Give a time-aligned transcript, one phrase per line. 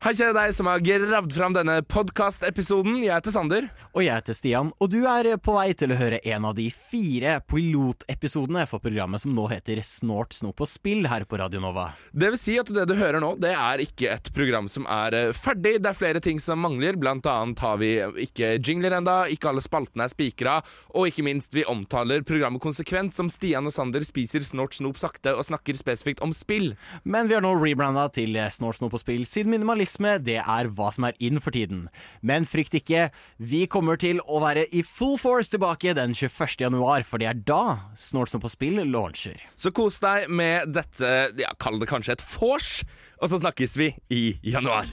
[0.00, 3.02] Hei, kjære deg som har gravd fram denne podkastepisoden.
[3.04, 3.66] Jeg heter Sander.
[3.90, 6.68] Og jeg heter Stian, og du er på vei til å høre en av de
[6.70, 11.88] fire pilotepisodene for programmet som nå heter Snort, snop og spill her på Radio Nova.
[12.14, 15.16] Det vil si at det du hører nå, det er ikke et program som er
[15.18, 15.80] eh, ferdig.
[15.82, 16.94] Det er flere ting som mangler.
[17.02, 17.90] Blant annet har vi
[18.28, 20.60] ikke jingler enda, ikke alle spaltene er spikra,
[20.94, 25.34] og ikke minst, vi omtaler programmet konsekvent som Stian og Sander spiser snort, snop sakte
[25.34, 26.76] og snakker spesifikt om spill.
[27.02, 29.50] Men vi har nå rebranda til Snort, snop og spill, siden
[29.90, 31.88] minimalisme det er hva som er in for tiden.
[32.22, 36.60] Men frykt ikke, vi kommer til å være i full force tilbake den 21.
[36.60, 39.40] januar, for det er da Snort, på spill launcher.
[39.56, 42.82] Så kos deg med dette, ja, kall det kanskje et vors,
[43.20, 44.86] og så snakkes vi i januar.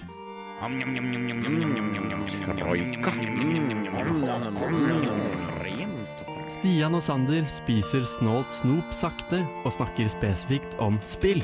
[6.57, 11.43] Stian og Sander spiser snålt snop sakte og snakker spesifikt om spill.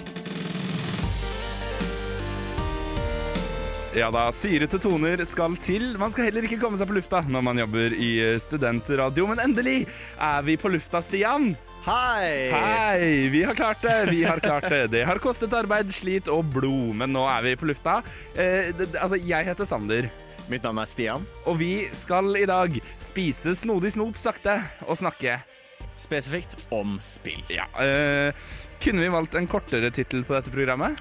[3.93, 5.91] Ja da, syrete toner skal til.
[6.01, 9.41] Man skal heller ikke komme seg på lufta når man jobber i eh, studentradio, men
[9.43, 9.83] endelig
[10.17, 11.51] er vi på lufta, Stian.
[11.85, 12.49] Hei!
[12.49, 13.09] Hei!
[13.29, 13.97] Vi har klart det!
[14.09, 14.87] Vi har klart det.
[14.95, 17.99] Det har kostet arbeid, slit og blod, men nå er vi på lufta.
[18.33, 20.09] Eh, det, det- altså, jeg heter Sander,
[20.51, 21.23] Mitt navn er Stian.
[21.47, 25.37] og vi skal i dag spise snodig snop sakte og snakke.
[26.01, 27.43] Spesifikt om spill.
[27.53, 28.33] Ja, eh,
[28.83, 30.97] kunne vi valgt en kortere tittel på dette programmet?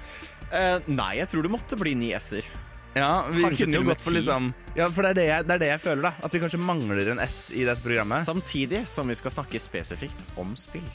[0.53, 2.45] Eh, nei, jeg tror det måtte bli ni s-er.
[2.93, 5.55] Ja, vi Kanskje kunne jo gått for liksom Ja, for det er det, jeg, det
[5.55, 6.11] er det jeg føler, da.
[6.25, 8.21] At vi kanskje mangler en S i dette programmet.
[8.25, 10.85] Samtidig som vi skal snakke spesifikt om spill.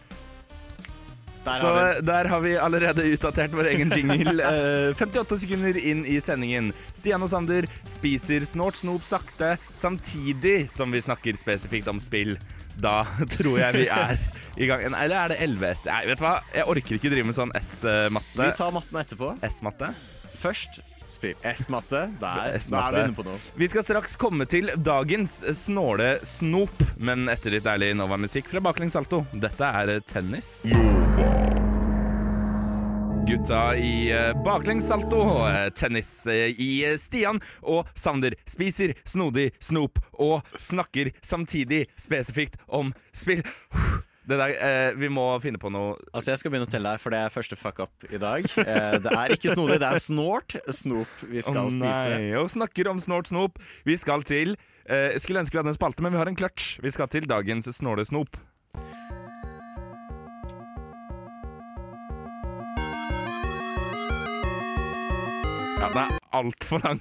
[1.44, 4.36] Der Så har der har vi allerede utdatert vår egen jingle.
[4.48, 6.70] Eh, 58 sekunder inn i sendingen.
[6.96, 12.36] Stian og Sander spiser snort snop sakte, samtidig som vi snakker spesifikt om spill.
[12.78, 13.02] Da
[13.36, 14.18] tror jeg vi er
[14.56, 14.84] i gang.
[14.90, 15.86] Eller er det 11S?
[15.90, 16.36] Nei, vet du hva?
[16.54, 18.38] Jeg orker ikke drive med sånn S-matte.
[18.38, 19.32] Vi tar matten etterpå.
[19.50, 19.90] S-matte.
[20.38, 21.36] Først spill.
[21.42, 22.06] S-matte.
[22.20, 22.58] Der.
[22.78, 23.38] Er vi inne på noe.
[23.58, 28.96] Vi skal straks komme til dagens snåle snop, men etter litt ærlig Nova-musikk fra Baklengs
[28.96, 29.24] Salto.
[29.32, 30.62] Dette er eh, tennis.
[33.28, 40.48] Gutta i eh, baklengs salto, eh, tennis i Stian og Sander spiser snodig snop og
[40.56, 43.44] snakker samtidig spesifikt om spill.
[44.28, 47.00] Det der, eh, vi må finne på noe Altså Jeg skal begynne å telle her,
[47.00, 48.44] for det er første fuck up i dag.
[48.60, 52.18] Eh, det er ikke snodig, det er snort snop vi skal Å spise.
[52.42, 53.56] og snakker om snort snop.
[53.88, 56.76] Vi skal til eh, skulle ønske vi hadde en spalte, men vi har en clutch.
[56.84, 58.36] Vi skal til dagens snåle snop.
[65.80, 67.00] Ja, det er altfor lang.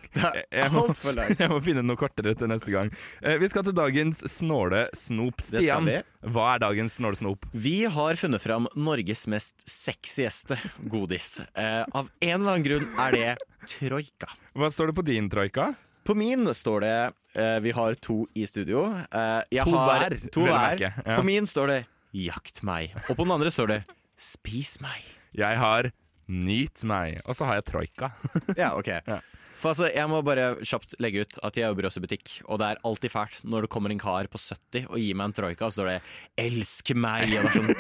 [0.52, 1.40] Jeg, må, Alt for langt.
[1.40, 2.92] jeg må finne noe kortere til neste gang.
[3.22, 5.42] Eh, vi skal til dagens snåle snop.
[5.44, 5.90] Stian,
[6.28, 7.46] hva er dagens snåle snop?
[7.54, 10.58] Vi har funnet fram Norges mest sexieste
[10.92, 11.40] godis.
[11.56, 13.36] Eh, av en eller annen grunn er det
[13.68, 14.30] troika.
[14.58, 15.74] Hva står det på din troika?
[16.08, 16.94] På min står det
[17.36, 18.86] eh, Vi har to i studio.
[19.12, 20.80] Eh, jeg To har, hver, To hver.
[20.86, 20.92] ja.
[21.18, 21.80] På min står det
[22.18, 23.80] 'jakt meg', og på den andre står det
[24.18, 25.04] 'spis meg'.
[25.36, 25.92] Jeg har
[26.28, 27.22] Nyt meg.
[27.26, 28.12] Og så har jeg troika.
[28.62, 29.20] Ja, ok Ja.
[29.58, 32.60] For altså, Jeg må bare kjapt legge ut at jeg jobber også i butikk, og
[32.62, 35.34] det er alltid fælt når det kommer en kar på 70 og gir meg en
[35.34, 36.02] troika, og så står det
[36.44, 37.74] 'elsk meg', og det er sånn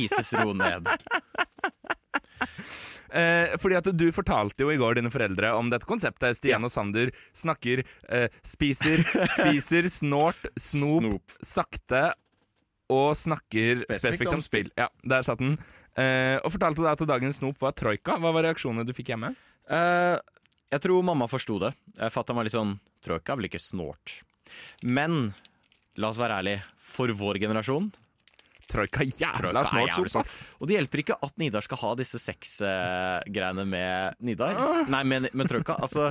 [0.00, 0.90] Jesus, ro ned.
[3.10, 6.36] Eh, fordi at du fortalte jo i går dine foreldre om dette konseptet.
[6.38, 9.02] Stian og Sander snakker eh, Spiser,
[9.34, 11.34] spiser, snort, snop, Snop.
[11.42, 12.04] sakte
[12.90, 14.70] og snakker Spesifikt spesifikt, om om spill.
[14.78, 15.58] Ja, der satt den.
[16.00, 18.16] Eh, og fortalte deg at dagens snop var troika.
[18.20, 19.34] Hva var reaksjonene du fikk hjemme?
[19.70, 20.16] Eh,
[20.70, 21.72] jeg tror mamma forsto det.
[21.98, 24.20] Jeg Fatter'n var litt sånn Troika er vel ikke snort.
[24.84, 25.32] Men
[26.00, 26.62] la oss være ærlige.
[26.90, 27.90] For vår generasjon
[28.70, 30.30] Troika jævla snålt er jævlig sop.
[30.60, 34.58] Og det hjelper ikke at Nidar skal ha disse sexgreiene med Nidar.
[34.90, 35.74] Nei, med, med Troika.
[35.82, 36.10] Altså,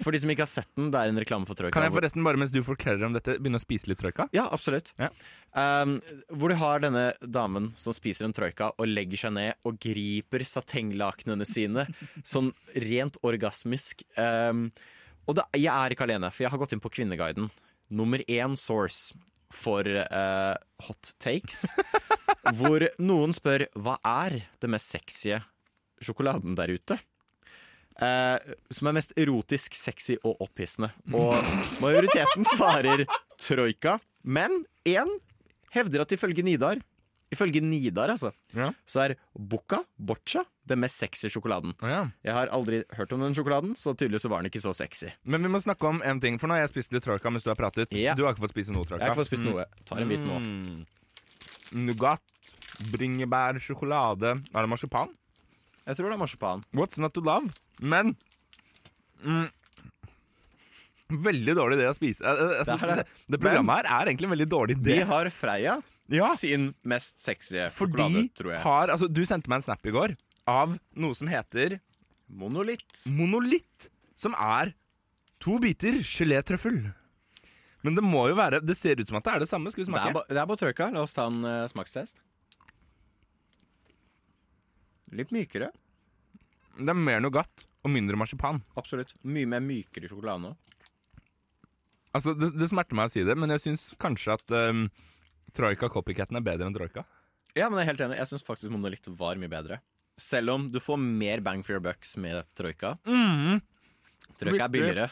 [0.00, 1.74] for de som ikke har sett den, det er en reklame for Troika.
[1.74, 4.28] Kan jeg forresten bare mens du forklarer om dette, begynne å spise litt troika?
[4.36, 4.92] Ja, absolutt.
[5.00, 5.10] Ja.
[5.52, 5.96] Um,
[6.28, 10.44] hvor du har denne damen som spiser en troika og legger seg ned og griper
[10.46, 11.86] satenglakenene sine
[12.32, 12.52] sånn
[12.88, 14.04] rent orgasmisk.
[14.18, 14.68] Um,
[15.28, 17.50] og det, jeg er ikke alene, for jeg har gått inn på Kvinneguiden.
[17.88, 19.16] Nummer én source
[19.54, 21.66] for uh, hot takes.
[22.58, 25.36] hvor noen spør hva er det mest sexy
[26.04, 26.98] sjokoladen der ute?
[27.98, 30.92] Eh, som er mest erotisk, sexy og opphissende.
[31.12, 31.34] Og
[31.82, 33.02] majoriteten svarer
[33.40, 33.98] troika.
[34.22, 35.10] Men én
[35.74, 36.78] hevder at ifølge Nidar
[37.28, 38.70] Ifølge Nidar, altså, Ja.
[38.88, 41.74] så er Bucca Boccia den mest sexy sjokoladen.
[41.82, 42.06] Ja.
[42.24, 45.10] Jeg har aldri hørt om den sjokoladen, så tydeligvis var den ikke så sexy.
[45.24, 47.44] Men vi må snakke om en ting, for nå har jeg spist litt troika mens
[47.44, 47.92] du har pratet.
[47.92, 48.14] Ja.
[48.16, 49.02] Du har ikke fått spise noe troika.
[49.04, 49.66] Jeg har ikke fått spist noe.
[49.84, 50.38] Tar en bit nå.
[50.40, 50.86] Mm.
[51.84, 52.22] Nougat,
[52.94, 55.12] bringebær, sjokolade Er det marsipan?
[55.84, 56.64] Jeg tror det er marsipan.
[56.72, 57.52] What's not to love?
[57.80, 58.14] Men
[59.24, 59.46] mm,
[61.08, 62.20] Veldig dårlig idé å spise.
[62.20, 63.04] Altså, Det det, det.
[63.32, 64.96] det programmet her er egentlig en veldig dårlig idé.
[64.98, 65.78] De har Freia
[66.12, 68.60] Ja, sin mest sexy sjokolade, tror jeg.
[68.64, 70.16] har altså, Du sendte meg en snap i går
[70.48, 71.78] av noe som heter
[72.28, 73.06] Monolitt.
[73.08, 73.88] monolitt.
[74.20, 74.74] Som er
[75.40, 76.92] to biter gelétrøffel.
[77.86, 79.70] Men det må jo være Det ser ut som at det er det samme.
[79.72, 80.28] Skal vi Det er, smake?
[80.28, 80.90] det er bare trøkka.
[80.92, 82.16] La oss ta en uh, smakstest.
[85.16, 85.70] Litt mykere.
[86.76, 88.60] Det er mer Nougat og mindre marsipan.
[88.78, 89.14] Absolutt.
[89.24, 90.54] Mye mer mykere sjokolade nå.
[92.16, 94.86] Altså, det, det smerter meg å si det, men jeg syns kanskje at um,
[95.56, 97.04] Troika Copycaten er bedre enn Troika.
[97.56, 98.18] Ja, men jeg er helt enig.
[98.20, 99.80] Jeg syns faktisk Monolitt var mye bedre.
[100.18, 102.94] Selv om du får mer bang for your bucks med troika.
[103.06, 103.60] Mm.
[104.40, 105.08] Troika er billigere.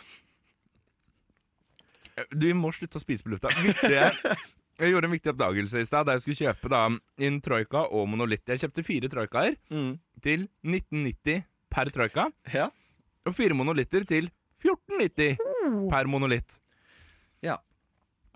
[2.32, 3.50] Du må slutte å spise på lufta.
[3.60, 4.08] Viktige,
[4.80, 6.80] jeg gjorde en viktig oppdagelse i stad da jeg skulle kjøpe da
[7.28, 8.46] inn Troika og Monolitt.
[8.50, 9.92] Jeg kjøpte fire Troikaer Mm.
[10.24, 12.68] til 1990 per Troika, Ja.
[13.26, 14.30] og fire Monolitter til
[14.62, 15.36] 1490
[15.90, 16.58] per Monolitt.
[17.42, 17.56] Ja.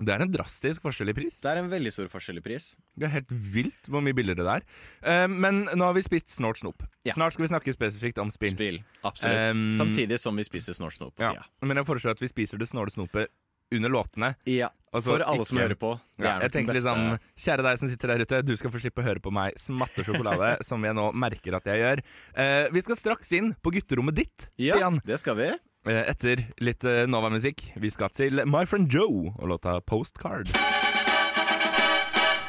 [0.00, 1.40] Det er en drastisk forskjell i pris.
[1.44, 2.70] Det er en veldig stor forskjell i pris.
[2.96, 4.62] Det er helt vilt hvor mye billigere det er.
[5.04, 6.82] Uh, men nå har vi spist Snort Snop.
[7.04, 7.12] Ja.
[7.12, 8.54] Snart skal vi snakke spesifikt om spill.
[8.56, 8.78] Spill.
[9.04, 9.50] Absolutt.
[9.52, 11.34] Um, Samtidig som vi spiser snort snop på Ja.
[11.34, 11.44] sida.
[11.68, 13.28] Men jeg foreslår at vi spiser det snåle snopet
[13.72, 14.34] under låtene.
[14.50, 14.68] Ja.
[14.90, 15.92] Altså, For alle som hører på.
[16.18, 16.90] Det Ja, er jeg tenker beste.
[16.90, 19.54] liksom Kjære deg som sitter der ute, du skal få slippe å høre på meg
[19.56, 22.02] smatte sjokolade, som jeg nå merker at jeg gjør.
[22.34, 24.98] Eh, vi skal straks inn på gutterommet ditt, Stian.
[24.98, 25.46] Ja, det skal vi.
[25.86, 27.68] Eh, etter litt eh, Nova-musikk.
[27.78, 30.50] Vi skal til My Friend Joe og låta Postcard.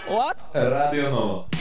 [0.09, 0.41] What?
[0.55, 1.60] Radio Nova.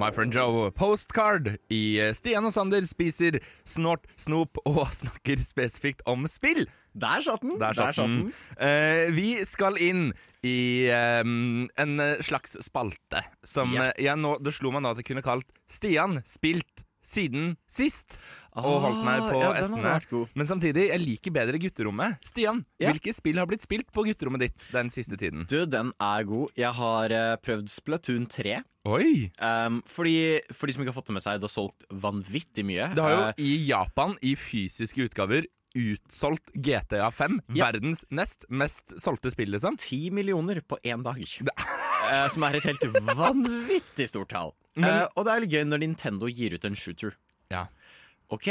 [0.00, 3.36] My Friend Joe, Postcard i eh, Stian og Sander spiser
[3.68, 6.64] snort, snop og snakker spesifikt om spill.
[6.96, 7.58] Der satt den!
[7.60, 8.30] Der satt den.
[8.56, 10.08] Uh, vi skal inn
[10.40, 10.88] i
[11.20, 15.22] um, en slags spalte som eh, jeg nå, Det slo meg nå at jeg kunne
[15.22, 18.16] kalt Stian spilt siden sist.
[18.58, 20.24] Og holdt meg på Ah, ja, S-ene.
[20.34, 22.18] Men samtidig, jeg liker bedre gutterommet.
[22.26, 22.90] Stian, yeah.
[22.90, 25.44] hvilke spill har blitt spilt på gutterommet ditt den siste tiden?
[25.50, 26.50] Du, den er god.
[26.58, 28.58] Jeg har uh, prøvd Splatoon 3.
[28.88, 29.28] Oi!
[29.36, 32.64] Um, fordi, for de som ikke har fått det med seg, det har solgt vanvittig
[32.64, 32.86] mye.
[32.96, 35.44] Det har jo Eh, i Japan, i fysiske utgaver,
[35.76, 37.40] utsolgt GTA 5.
[37.54, 37.68] Ja.
[37.68, 39.76] Verdens nest mest solgte spill, liksom.
[39.78, 41.20] ti millioner på én dag.
[41.20, 42.88] uh, som er et helt
[43.18, 44.54] vanvittig stort tall.
[44.80, 47.16] Eh, og det er litt gøy når Nintendo gir ut en shooter.
[47.52, 47.66] Ja.
[48.30, 48.48] Ok,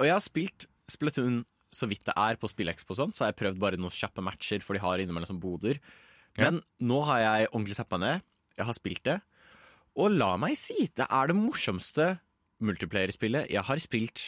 [0.00, 3.38] Og jeg har spilt Splatoon så vidt det er på SpillExpo sånn, så har jeg
[3.44, 5.78] prøvd bare noen kjappe matcher, for de har innimellom boder.
[6.40, 8.24] Men nå har jeg ordentlig satt meg ned.
[8.58, 9.20] Jeg har spilt det.
[10.00, 12.14] Og la meg si, det er det morsomste
[12.64, 14.22] multiplayer-spillet jeg har spilt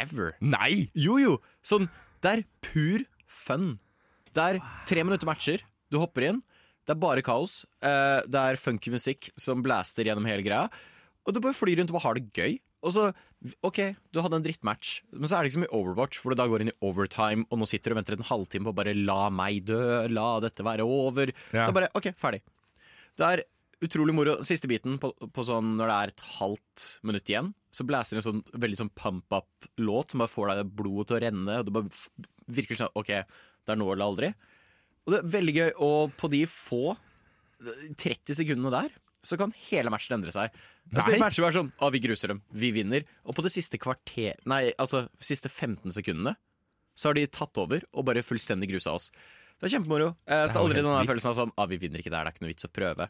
[0.00, 0.34] ever.
[0.44, 0.88] Nei!
[0.98, 1.36] Jo, jo.
[1.64, 1.88] Sånn,
[2.24, 3.72] det er pur fun.
[4.34, 5.64] Det er tre minutter matcher.
[5.92, 6.42] Du hopper inn.
[6.84, 7.62] Det er bare kaos.
[7.80, 10.68] Eh, det er funky musikk som blaster gjennom hele greia.
[11.24, 12.58] Og du bare flyr rundt og bare har det gøy.
[12.84, 13.06] Og så,
[13.64, 13.78] OK,
[14.12, 16.44] du hadde en drittmatch, men så er det ikke som i Overwatch, hvor du da
[16.50, 19.30] går inn i overtime, og nå sitter du og venter en halvtime på bare la
[19.32, 19.78] meg dø,
[20.12, 21.32] la dette være over.
[21.54, 21.62] Ja.
[21.62, 22.42] Det er bare OK, ferdig.
[23.16, 23.44] Det er
[23.84, 24.36] utrolig moro.
[24.46, 28.26] Siste biten, på, på sånn når det er et halvt minutt igjen, så blæser en
[28.26, 32.26] sånn veldig sånn pump-up-låt som bare får deg blodet til å renne, og det bare
[32.58, 34.30] virker sånn OK, det er nå eller aldri.
[35.04, 36.84] Og det er veldig gøy, og på de få
[38.00, 38.94] 30 sekundene der,
[39.24, 40.52] så kan hele matchen endre seg.
[40.92, 41.16] Nei.
[41.20, 42.42] Matchen er sånn Å, vi gruser dem.
[42.52, 43.06] Vi vinner.
[43.24, 46.34] Og på det siste kvarter Nei, altså siste 15 sekundene
[46.94, 49.08] så har de tatt over og bare fullstendig grusa oss.
[49.58, 50.12] Det er kjempemoro.
[50.28, 52.30] Eh, så det er aldri den følelsen av sånn ah, vi vinner ikke der, det
[52.30, 53.08] er ikke noe vits å prøve.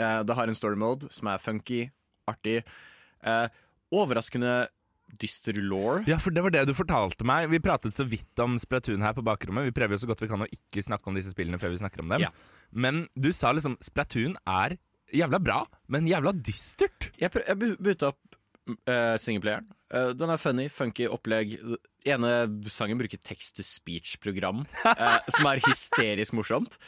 [0.00, 1.82] Eh, det har en story mode som er funky,
[2.30, 2.62] artig.
[3.24, 3.46] Eh,
[3.94, 4.64] overraskende
[5.20, 6.02] dyster law.
[6.08, 7.48] Ja, for det var det du fortalte meg.
[7.52, 9.68] Vi pratet så vidt om Splatoon her på bakrommet.
[9.68, 11.82] Vi prøver jo så godt vi kan å ikke snakke om disse spillene før vi
[11.82, 12.26] snakker om dem.
[12.26, 12.32] Ja.
[12.72, 14.78] Men du sa liksom Splatoon er
[15.14, 15.60] jævla bra,
[15.92, 17.12] men jævla dystert.
[17.20, 18.38] Jeg, jeg bytta opp
[18.88, 19.68] uh, singleplayeren.
[19.94, 21.54] Uh, den er funny, funky opplegg.
[22.04, 22.32] ene
[22.72, 26.80] sangen bruker text-to-speech-program, uh, som er hysterisk morsomt.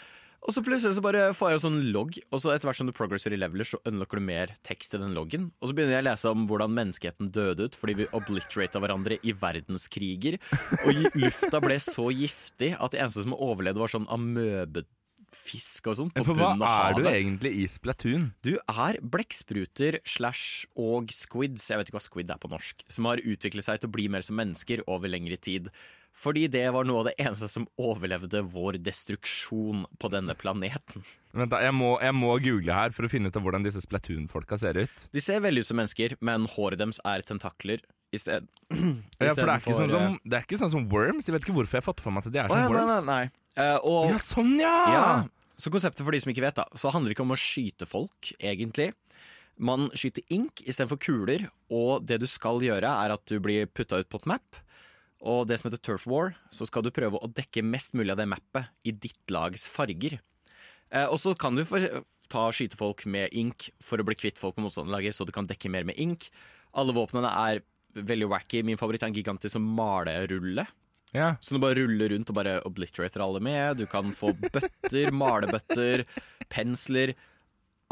[0.46, 2.86] Og så plutselig så bare får jeg en sånn logg, og så etter hvert som
[2.86, 5.48] du progresser i leveler, så unlocker du mer tekst i den loggen.
[5.58, 9.18] Og så begynner jeg å lese om hvordan menneskeheten døde ut fordi vi obliterata hverandre
[9.26, 10.38] i verdenskriger.
[10.86, 16.14] Og lufta ble så giftig at det eneste som overlevde, var sånn amøbefisk og sånn
[16.14, 18.30] på For hva bunnen av er du egentlig i Splatoon?
[18.46, 23.10] Du er blekkspruter slash og squids, jeg vet ikke hva squid er på norsk, som
[23.10, 25.72] har utviklet seg til å bli mer som mennesker over lengre tid.
[26.16, 31.04] Fordi det var noe av det eneste som overlevde vår destruksjon på denne planeten.
[31.36, 33.82] Vent da, jeg må, jeg må google her for å finne ut av hvordan disse
[33.84, 35.04] Splatoon-folka ser ut.
[35.12, 37.84] De ser veldig ut som mennesker, men håret deres er tentakler
[38.16, 38.48] i sted.
[39.20, 41.28] Ja, for det er, ikke sånn eh, som, det er ikke sånn som Worms.
[41.28, 42.80] Jeg vet ikke hvorfor jeg har fått for meg at de er som ja, nei,
[42.80, 43.08] Worms.
[43.08, 43.44] nei, nei.
[43.56, 44.74] Uh, og Ja, sånn, ja!
[44.92, 45.06] Ja,
[45.56, 47.88] så konseptet for de som ikke vet da Så handler det ikke om å skyte
[47.88, 48.90] folk, egentlig
[49.56, 53.38] Man skyter ink i stedet for kuler Og det du skal gjøre er at du
[53.40, 54.60] blir puttet ut på et map
[55.26, 58.20] Og det som heter Turf War, så skal du prøve å dekke mest mulig av
[58.20, 60.20] det mappet i ditt lags farger.
[60.94, 61.82] Eh, og så kan du for,
[62.30, 65.48] ta skyte folk med ink for å bli kvitt folk på motstanderlaget, så du kan
[65.50, 66.28] dekke mer med ink.
[66.78, 67.64] Alle våpnene er
[67.96, 68.62] veldig wacky.
[68.66, 70.66] Min favoritt er en gigantisk sånn malerulle.
[71.16, 71.34] Ja.
[71.40, 73.80] Så du bare ruller rundt og bare obliterater alle med.
[73.80, 76.04] Du kan få bøtter, malebøtter,
[76.52, 77.14] pensler.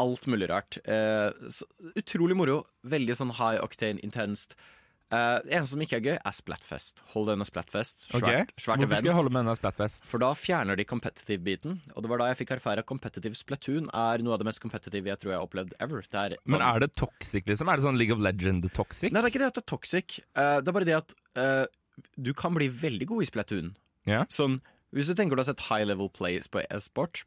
[0.02, 0.78] Alt mulig rart.
[0.84, 2.62] Eh, så, utrolig moro.
[2.86, 4.58] Veldig sånn high octane, intenst.
[5.14, 7.02] Uh, eneste som ikke er gøy, er Splatfest.
[7.12, 8.06] Hold deg unna Splatfest.
[8.08, 10.08] Svært, svært Hvorfor skal jeg holde med unna Splatfest?
[10.10, 11.76] For da fjerner de competitive-biten.
[11.94, 14.62] Og det var da jeg fikk erfare at competitive Splatoon er noe av det mest
[14.64, 16.02] competitive jeg tror jeg har opplevd ever.
[16.08, 17.70] Det er, Men er det toxic, liksom?
[17.70, 19.14] Er det sånn League of Legend-toxic?
[19.14, 20.18] Nei, det er ikke det at det er toxic.
[20.34, 21.64] Uh, det er bare det at uh,
[22.18, 23.74] du kan bli veldig god i Splatoon.
[24.08, 24.26] Yeah.
[24.32, 24.58] Sånn,
[24.94, 27.22] hvis du tenker du har sett high level plays på e-sport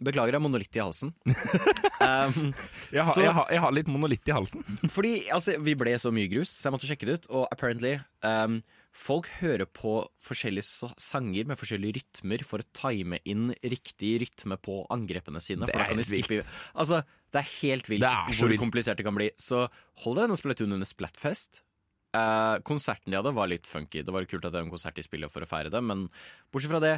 [0.00, 1.10] Beklager, jeg har monolitt i halsen.
[1.26, 2.52] um,
[2.92, 4.62] Jeg har, Så- jeg, har, jeg har litt monolitt i halsen.
[4.96, 7.30] Fordi altså, vi ble så mye grus, så jeg måtte sjekke det ut.
[7.36, 8.60] Og apparently um,
[8.96, 9.92] Folk hører på
[10.26, 15.68] forskjellige sanger med forskjellige rytmer for å time inn riktig rytme på angrepene sine.
[15.68, 16.40] Det er de.
[16.74, 16.98] Altså,
[17.30, 18.58] det er helt vilt Det er hvor vilt.
[18.64, 19.28] komplisert det kan bli.
[19.38, 19.68] Så
[20.02, 21.62] hold deg unna Splatoon under Splatfest.
[22.18, 24.02] Eh, konserten de hadde, var litt funky.
[24.02, 26.08] Det var kult at det var en konsert de spiller for å feire det, men
[26.50, 26.96] bortsett fra det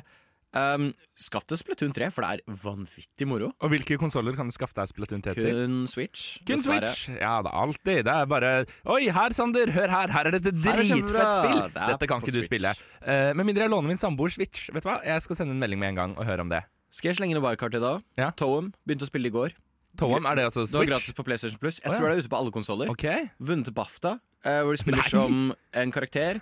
[0.56, 3.50] um, Skaff deg Splatoon 3, for det er vanvittig moro.
[3.62, 5.49] Og hvilke konsoller kan du skaffe deg Splatoon 3 til?
[5.49, 6.37] Kun Switch.
[6.42, 6.92] Kun dessverre.
[6.92, 7.16] Switch.
[7.18, 8.02] Ja, det er alltid.
[8.09, 8.52] Det er bare
[8.94, 9.73] Oi, her, Sander!
[9.75, 10.14] Hør her!
[10.14, 11.64] Her er det et er dritfett spill!
[11.75, 12.50] Det Dette kan ikke du Switch.
[12.52, 12.76] spille.
[13.02, 14.71] Uh, med mindre jeg låner min samboers Switch.
[14.73, 15.00] Vet du hva?
[15.06, 16.64] Jeg skal sende en melding med en gang og høre om det.
[16.92, 18.02] Skal jeg slenge inn wildcard i dag?
[18.21, 18.32] Ja.
[18.37, 19.56] Toem begynte å spille i går.
[20.00, 21.78] Toem, er det altså Det var gratis på PlayStation Plus.
[21.80, 22.00] Jeg oh, ja.
[22.00, 22.92] tror det er ute på alle konsoller.
[22.92, 23.28] Okay.
[23.40, 25.12] Vunnet BAFTA, uh, hvor du spiller Nei!
[25.12, 26.40] som en karakter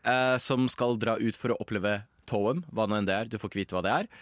[0.00, 1.98] Uh, som skal dra ut for å oppleve
[2.30, 3.30] Toem, hva nå enn det er.
[3.30, 4.12] Du får ikke vite hva det er.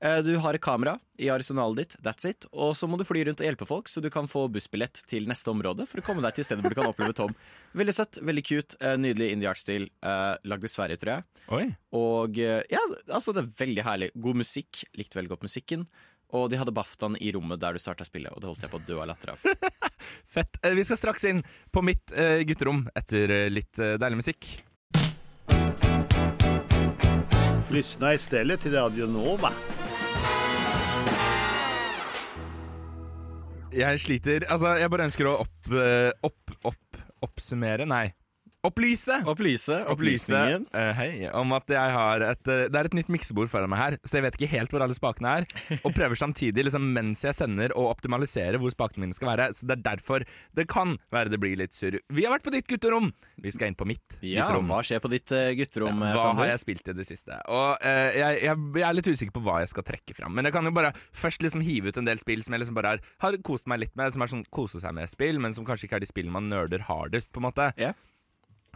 [0.00, 2.46] Eh, du har et kamera i arsenalet ditt, that's it.
[2.52, 5.26] Og så må du fly rundt og hjelpe folk, så du kan få bussbillett til
[5.30, 7.34] neste område for å komme deg til stedet hvor du kan oppleve Tom.
[7.78, 9.88] Veldig søtt, veldig cute, eh, nydelig indie art-stil.
[9.98, 11.26] Eh, lagd i Sverige, tror jeg.
[11.56, 11.64] Oi.
[11.98, 14.12] Og ja, altså det er veldig herlig.
[14.14, 14.84] God musikk.
[14.98, 15.88] Likte veldig godt musikken.
[16.36, 18.78] Og de hadde BAFTAen i rommet der du starta spillet, og det holdt jeg på
[18.78, 19.70] å dø av latter av.
[20.36, 20.60] Fett.
[20.60, 21.40] Vi skal straks inn
[21.72, 22.12] på mitt
[22.46, 24.50] gutterom etter litt deilig musikk.
[27.70, 29.50] Lyssna istället till Radio Nova.
[33.72, 38.06] Jeg sliter Altså, jeg bare ønsker å opp, eh, opp, opp, oppsummere Nei.
[38.66, 39.14] Opplyse!
[39.30, 39.76] Opplyse.
[39.86, 40.64] Opplysningen.
[40.74, 43.78] uh, hei, om at jeg har et uh, Det er et nytt miksebord foran meg
[43.78, 45.46] her, så jeg vet ikke helt hvor alle spakene er.
[45.86, 49.46] Og prøver samtidig, liksom mens jeg sender, å optimalisere hvor spakene mine skal være.
[49.54, 50.26] Så det er derfor
[50.58, 52.00] det kan være det blir litt surr.
[52.10, 53.12] Vi har vært på ditt gutterom!
[53.38, 54.66] Vi skal inn på mitt Ja, gutterom.
[54.74, 56.42] hva skjer på ditt uh, gutterom, Hva Sander?
[56.42, 57.38] har jeg spilt i det siste?
[57.54, 60.34] Og jeg, jeg, jeg er litt usikker på hva jeg skal trekke fram.
[60.34, 62.74] Men jeg kan jo bare først liksom hive ut en del spill som jeg liksom
[62.82, 64.10] bare har, har kost meg litt med.
[64.18, 66.82] Som er sånn kose seg med-spill, men som kanskje ikke er de spillene man nerder
[66.90, 67.30] hardest.
[67.30, 67.94] på en måte Ja.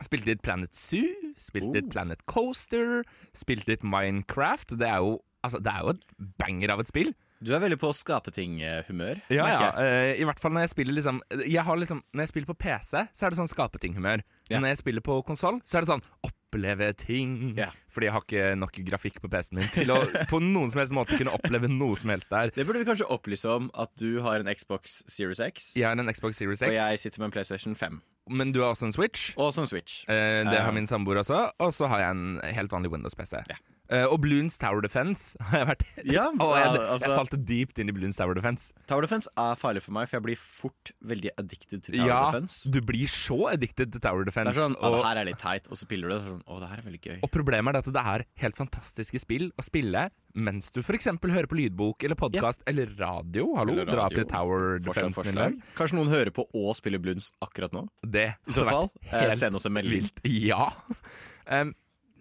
[0.02, 1.04] Spilte litt Planet Zoo,
[1.38, 1.74] spilte Oh.
[1.76, 3.02] litt Planet Coaster,
[3.36, 4.78] spilte litt Minecraft.
[4.78, 6.02] Det er jo Altså, det er jo et
[6.38, 7.08] banger av et spill.
[7.42, 9.22] Du er veldig på skapeting-humør.
[9.34, 9.70] Ja, merker ja.
[9.82, 10.12] jeg.
[10.14, 11.18] eh, I hvert fall når jeg spiller liksom
[11.50, 14.22] Jeg har liksom Når jeg spiller på PC, så er det sånn skapetinghumør.
[14.48, 14.54] Ja.
[14.56, 16.04] Men når jeg spiller på konsoll, så er det sånn
[16.52, 17.54] oppleve ting.
[17.56, 17.72] Yeah.
[17.92, 19.98] Fordi jeg har ikke nok grafikk på PC-en min til å
[20.32, 22.52] på noen som helst måte kunne oppleve noe som helst der.
[22.54, 25.96] Det burde vi kanskje opplyse om at du har en Xbox Series X, Jeg har
[25.96, 26.68] en Xbox Series X.
[26.68, 28.00] og jeg sitter med en PlayStation 5.
[28.30, 29.32] men du har også en Switch.
[29.36, 30.04] Også en Switch.
[30.08, 31.50] Eh, det har min samboer også.
[31.58, 33.42] Og så har jeg en helt vanlig Windows-PC.
[33.50, 33.56] Ja.
[33.92, 37.80] Eh, og Bloons Tower Defense har jeg vært Ja, og jeg, altså- jeg falt dypt
[37.82, 38.70] inn i Bloons Tower Defense.
[38.88, 42.20] Tower Defense er farlig for meg, for jeg blir fort veldig addicted til Tower ja,
[42.30, 42.70] Defense.
[42.72, 44.54] du blir så addicted til Tower Det Defense.
[44.54, 46.22] er sånn, og- det her er litt teit, og så spiller du det.
[46.30, 47.18] Sånn, å, det her er veldig gøy.
[47.22, 51.04] Og problemet er at det er helt fantastiske spill å spille mens du f.eks.
[51.20, 53.50] hører på lydbok eller podkast eller radio.
[53.58, 54.24] Hallo, Eller dra opp radio.
[54.24, 55.58] Tower Defense, forslag.
[55.76, 57.84] Kanskje noen hører på og spiller Bloons akkurat nå?
[58.00, 60.06] Det I så fall, eh, send oss en melding.
[60.08, 60.24] vilt.
[60.24, 60.70] Ja.
[61.52, 61.74] Em,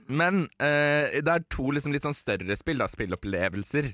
[0.07, 3.91] men eh, det er to liksom litt sånn større spill, da, spillopplevelser,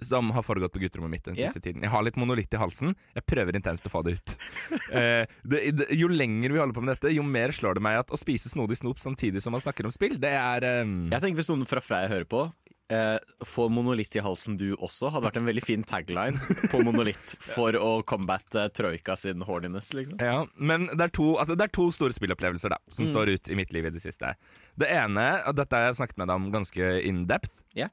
[0.00, 1.82] som har foregått på gutterommet mitt den siste tiden.
[1.84, 2.94] Jeg har litt monolitt i halsen.
[3.16, 4.36] Jeg prøver intenst å få det ut.
[4.90, 8.00] Eh, det, det, jo lenger vi holder på med dette, jo mer slår det meg
[8.00, 11.22] at å spise snodig snop samtidig som man snakker om spill, det er em, Jeg
[11.22, 12.40] tenker Hvis noen fra Freia hører på,
[12.90, 16.38] eh, få monolitt i halsen du også, hadde vært en veldig fin tagline
[16.72, 20.18] på monolitt for å combatte troika sin horniness, liksom.
[20.20, 23.12] Ja, men det er to, altså det er to store spillopplevelser da, som Mm.
[23.14, 24.34] står ut i mitt liv i det siste.
[24.78, 27.88] Det ene, og dette har jeg snakket med deg om ganske in depth, Ja.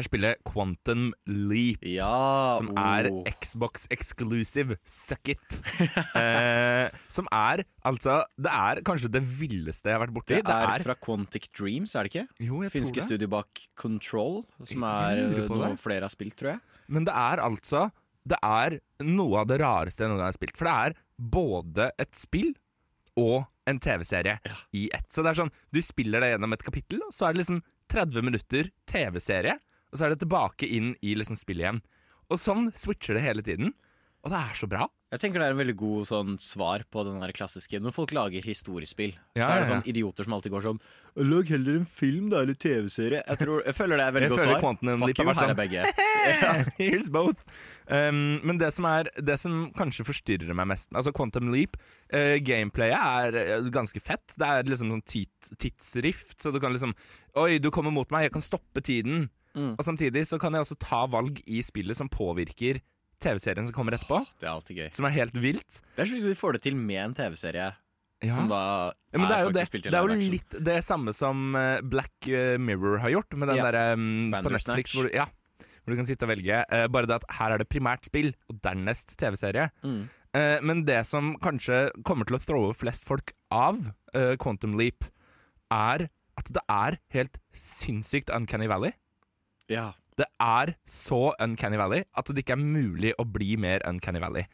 [0.00, 1.82] Er spiller Quantum Leap.
[1.86, 3.22] Ja Som er oh.
[3.40, 4.76] Xbox exclusive.
[4.84, 5.56] Suck it.
[6.18, 10.40] eh, som er altså Det er kanskje det villeste jeg har vært borti.
[10.44, 12.26] Det er fra Quantic Dreams, er det ikke?
[12.48, 13.08] jo, jeg Finske tror det.
[13.10, 15.74] studio bak Control, som er noe det.
[15.82, 16.64] flere har spilt, tror jeg.
[16.90, 17.86] Men det er altså
[18.26, 20.56] Det er noe av det rareste jeg noen gang har spilt.
[20.58, 22.52] For det er både et spill
[23.20, 24.54] og en TV-serie Ja.
[24.76, 25.06] i ett.
[25.12, 27.62] Så det er sånn, du spiller deg gjennom et kapittel, og så er det liksom
[27.90, 29.56] 30 minutter TV-serie,
[29.90, 31.82] og så er det tilbake inn i liksom spillet igjen.
[32.30, 33.74] Og sånn switcher det hele tiden.
[34.20, 34.86] Og det er så bra.
[35.10, 38.12] Jeg tenker det er en veldig god sånn svar på den der klassiske Når folk
[38.14, 39.80] lager historiespill, Ja, så er det sånn ja.
[39.80, 40.78] sånn idioter som alltid går sånn
[41.26, 43.24] Lag heller en film da, eller TV-serie.
[43.26, 44.60] Jeg, jeg føler det er veldig godt svar.
[44.62, 45.50] Quantum Fuck you, her sånn.
[45.50, 45.88] er begge.
[46.78, 47.42] Here's both.
[47.90, 51.74] Um, men det som, er, det som kanskje forstyrrer meg mest Altså Quantum Leap,
[52.14, 54.36] uh, gameplayet er eh, ganske fett.
[54.38, 56.94] Det er liksom sånn tit, tidsrift, så du kan liksom
[57.42, 59.26] Oi, du kommer mot meg, jeg kan stoppe tiden.
[59.56, 59.74] Mm.
[59.76, 62.80] Og samtidig så kan jeg også ta valg i spillet som påvirker
[63.20, 64.22] TV-serien som kommer etterpå.
[64.40, 64.90] Det er alltid gøy.
[64.96, 65.80] Som er helt vilt.
[65.96, 67.70] Det er slik vi får det til med en TV-serie
[68.20, 68.34] Ja.
[68.36, 71.54] som da Ja, men det er jo, det, det er jo litt det samme som
[71.56, 73.70] eh, Black eh, Mirror har gjort, med den Ja.
[73.70, 75.24] derre um, på Netflix hvor, ja,
[75.80, 76.62] hvor du kan sitte og velge.
[76.68, 79.70] Uh, bare det at her er det primært spill, og dernest TV-serie.
[79.82, 80.02] Mm.
[80.36, 83.80] Uh, men det som kanskje kommer til å throwe flest folk av
[84.14, 85.08] uh, Quantum Leap,
[85.72, 86.08] er
[86.40, 88.92] at det er helt sinnssykt Uncanny Valley.
[89.70, 89.92] Ja.
[90.20, 94.44] Det er så Uncanny Valley at det ikke er mulig å bli mer Uncanny Valley.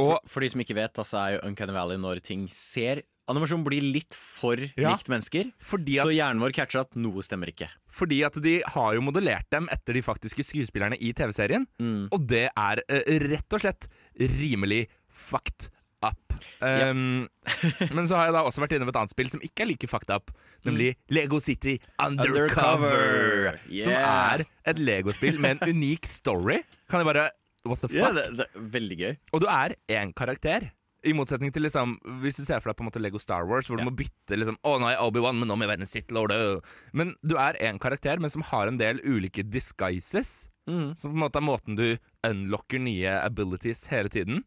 [0.00, 3.02] Og For, for de som ikke vet, altså er jo Uncanny Valley når ting ser
[3.30, 4.90] Animasjon blir litt for Ja.
[4.90, 7.68] likt mennesker, fordi at så hjernen vår catcher at noe stemmer ikke.
[7.86, 11.68] Fordi at de har jo modellert dem etter de faktiske skuespillerne i TV-serien.
[11.78, 12.08] Mm.
[12.10, 13.86] Og det er eh, rett og slett
[14.18, 15.68] rimelig fucked
[16.06, 16.34] up.
[16.60, 17.28] Um,
[17.96, 19.70] men så har jeg da også vært inne på et annet spill som ikke er
[19.72, 20.32] like fucked up,
[20.68, 22.48] nemlig Lego City Undercover.
[22.48, 23.60] Undercover.
[23.84, 26.60] Som er et Lego-spill med en unik story.
[26.90, 27.30] Kan jeg bare
[27.68, 27.98] What the fuck?
[27.98, 29.16] Yeah, det, det er veldig gøy.
[29.36, 30.70] Og du er én karakter.
[31.00, 33.70] I motsetning til liksom Hvis du ser for deg på en måte Lego Star Wars,
[33.70, 35.88] hvor du må bytte liksom Å, nå er Obi-Wan, men nå må jeg være en
[35.88, 36.32] Sith Lord.
[36.32, 36.60] øh».
[36.92, 40.50] Men du er én karakter, men som har en del ulike disguises.
[40.68, 40.92] Mm.
[40.96, 41.86] Som på en måte er måten du
[42.26, 44.44] unlocker nye abilities hele tiden.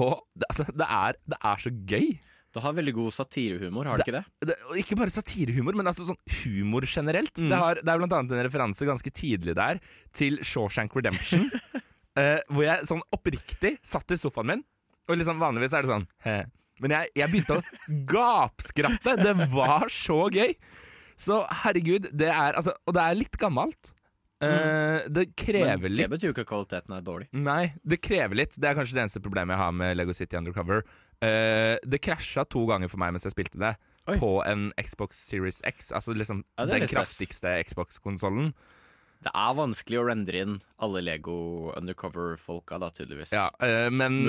[0.00, 2.12] Og det, altså, det, er, det er så gøy.
[2.52, 4.48] Det har veldig god satirehumor, har det ikke det?
[4.50, 7.32] Det, ikke bare satirehumor, men altså sånn humor generelt.
[7.40, 7.48] Mm.
[7.48, 9.80] Det, har, det er blant annet en referanse ganske tidlig der
[10.16, 11.48] til Shawshank Redemption.
[11.48, 14.66] uh, hvor jeg sånn oppriktig satt i sofaen min,
[15.08, 16.42] og liksom vanligvis er det sånn He.
[16.82, 19.16] Men jeg, jeg begynte å gapskratte.
[19.20, 20.54] Det var så gøy.
[21.20, 23.92] Så herregud, det er altså Og det er litt gammelt.
[24.42, 26.02] Eh, det krever Men litt.
[26.06, 27.28] det betyr jo ikke at kvaliteten er dårlig.
[27.32, 28.58] Nei, det krever litt.
[28.58, 30.82] Det er kanskje det eneste problemet jeg har med Lego City Undercover.
[31.22, 33.76] Uh, det krasja to ganger for meg mens jeg spilte det.
[34.10, 34.16] Oi.
[34.18, 38.50] På en Xbox Series X, altså liksom Ja, den kraftigste Xbox-konsollen.
[39.22, 41.34] Det er vanskelig å rendre inn alle Lego
[41.78, 43.30] Undercover-folka, da, tydeligvis.
[43.36, 44.24] Ja, eh, men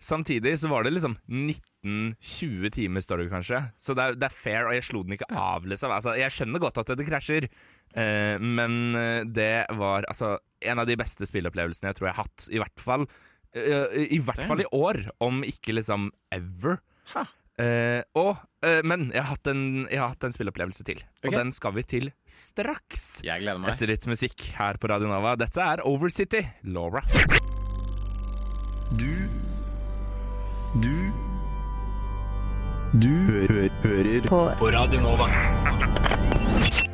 [0.00, 3.60] samtidig så var det liksom 19-20 timer story, kanskje.
[3.82, 5.92] Så det er, det er fair, og jeg slo den ikke av, liksom.
[5.92, 7.48] Altså, jeg skjønner godt at det krasjer,
[7.92, 12.24] eh, men eh, det var altså en av de beste spillopplevelsene jeg tror jeg har
[12.24, 13.06] hatt, i hvert fall.
[13.52, 16.80] eh, I hvert fall i år, om ikke liksom ever.
[17.12, 17.26] Ha.
[17.62, 21.28] Eh, og, eh, men jeg har, hatt en, jeg har hatt en spillopplevelse til, Ok.
[21.30, 23.20] og den skal vi til straks.
[23.22, 23.74] Jeg gleder meg.
[23.76, 25.36] Etter litt musikk her på Radio Nova.
[25.38, 27.04] Dette er Overcity, Laura.
[28.98, 29.12] Du
[30.82, 31.12] Du
[32.98, 34.42] Du hø hører på.
[34.72, 35.28] Radio Nova.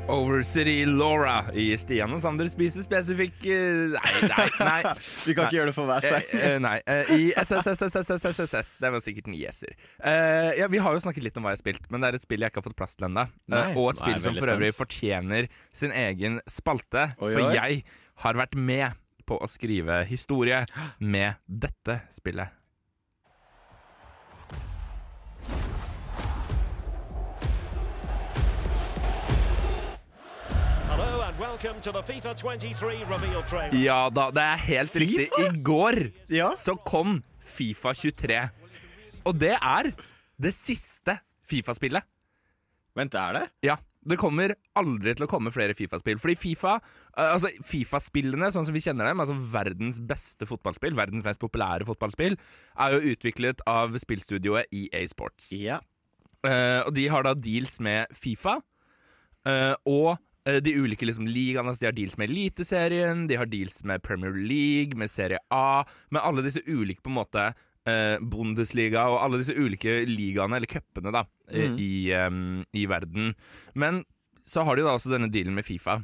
[0.09, 4.92] Overcity Laura i Stian og Sander spiser spesifikk eh, Nei, nei, nei.
[5.27, 6.31] Vi kan ikke gjøre det for hver seg.
[6.33, 6.77] Eh, eh, nei.
[6.88, 8.71] eh, I SSSSSSSS.
[8.81, 9.75] Det var sikkert ni s-er.
[10.01, 12.18] Eh, ja, vi har jo snakket litt om hva jeg har spilt, men det er
[12.21, 13.27] et spill jeg ikke har fått plass til ennå.
[13.75, 17.11] Og et er spill som for øvrig fortjener sin egen spalte.
[17.21, 17.83] For jeg
[18.25, 18.97] har vært med
[19.29, 20.62] på å skrive historie
[21.05, 22.55] med dette spillet.
[33.83, 35.27] Ja da, det er helt riktig.
[35.42, 35.99] I går
[36.31, 36.53] Ja.
[36.57, 38.38] så kom Fifa 23.
[39.27, 39.92] Og det er
[40.38, 41.18] det siste
[41.49, 42.05] Fifa-spillet.
[42.99, 43.44] Vent, er det?
[43.64, 43.77] Ja,
[44.09, 46.21] det kommer aldri til å komme flere Fifa-spill.
[46.23, 46.77] Fordi Fifa,
[47.16, 51.88] eh, altså Fifa-spillene, sånn som vi kjenner dem, altså verdens beste fotballspill, verdens mest populære
[51.88, 52.38] fotballspill,
[52.79, 55.51] er jo utviklet av spillstudioet EA Sports.
[55.57, 55.81] Ja.
[56.47, 58.61] Uh, og de har da deals med Fifa,
[59.49, 60.18] uh, og
[60.65, 61.69] de ulike liksom, ligaene.
[61.69, 65.85] altså De har deals med Eliteserien, de har deals med Premier League, med Serie A,
[66.11, 67.47] med alle disse ulike på en måte
[67.89, 71.79] eh, Bundesliga og alle disse ulike ligaene, eller cupene, da, eh, Mm.
[71.81, 73.35] i, um, i verden.
[73.75, 74.05] Men
[74.45, 75.99] så har de da også denne dealen med Fifa.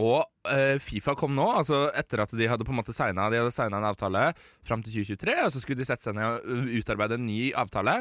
[0.00, 3.36] Og eh, Fifa kom nå, altså etter at de hadde på en måte signa De
[3.40, 4.30] hadde signet en avtale
[4.64, 7.50] fram til 2023, og så skulle de sette seg ned og uh, utarbeide en ny
[7.52, 7.98] avtale.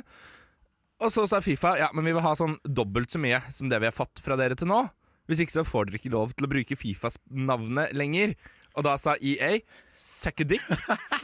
[1.03, 3.79] Og så sa Fifa ja, men vi vil ha sånn dobbelt så mye som det
[3.83, 4.81] vi har fått fra dere til nå.
[5.29, 8.33] Hvis ikke så får dere ikke lov til å bruke Fifas navnet lenger.
[8.77, 9.59] Og da sa EA
[9.93, 10.65] suck a dick,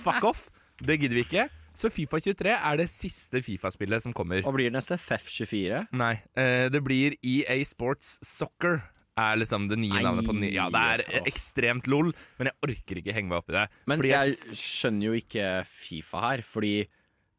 [0.03, 0.47] fuck off.
[0.77, 1.47] Det gidder vi ikke.
[1.75, 4.45] Så Fifa 23 er det siste Fifa-spillet som kommer.
[4.47, 5.87] Og blir det neste FF24?
[5.99, 8.79] Nei, eh, det blir EA Sports Soccer.
[9.19, 10.53] Er liksom det nye navnet på den nye.
[10.55, 13.65] Ja, det er ekstremt lol, men jeg orker ikke henge meg opp i det.
[13.87, 16.73] Men Fordi jeg skjønner jo ikke Fifa her, fordi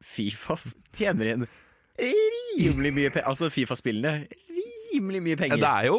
[0.04, 0.56] Fifa
[0.96, 1.48] tjener inn
[1.96, 3.28] rimelig mye penger.
[3.28, 4.26] Altså Fifa-spillene
[4.96, 5.56] rimelig mye penger.
[5.56, 5.98] Det er jo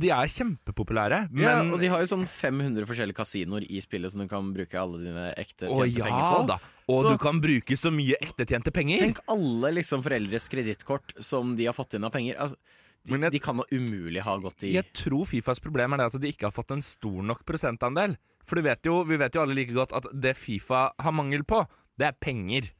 [0.00, 4.10] De er kjempepopulære, men ja, og de har jo sånn 500 forskjellige kasinoer i spillet
[4.12, 6.46] som du kan bruke alle dine ekte Å tjente ja penger på.
[6.48, 6.58] da.
[6.90, 8.98] Og Så- du kan bruke så mye ektetjente penger.
[8.98, 12.36] Tenk alle liksom foreldres kredittkort som de har fått inn av penger.
[12.38, 12.56] Altså,
[13.04, 16.14] de, jeg- de kan da umulig ha gått i Jeg tror Fifas problem er det
[16.14, 18.16] at de ikke har fått en stor nok prosentandel.
[18.44, 21.42] For du vet jo, vi vet jo alle like godt at det Fifa har mangel
[21.44, 21.66] på,
[21.98, 22.70] det er penger.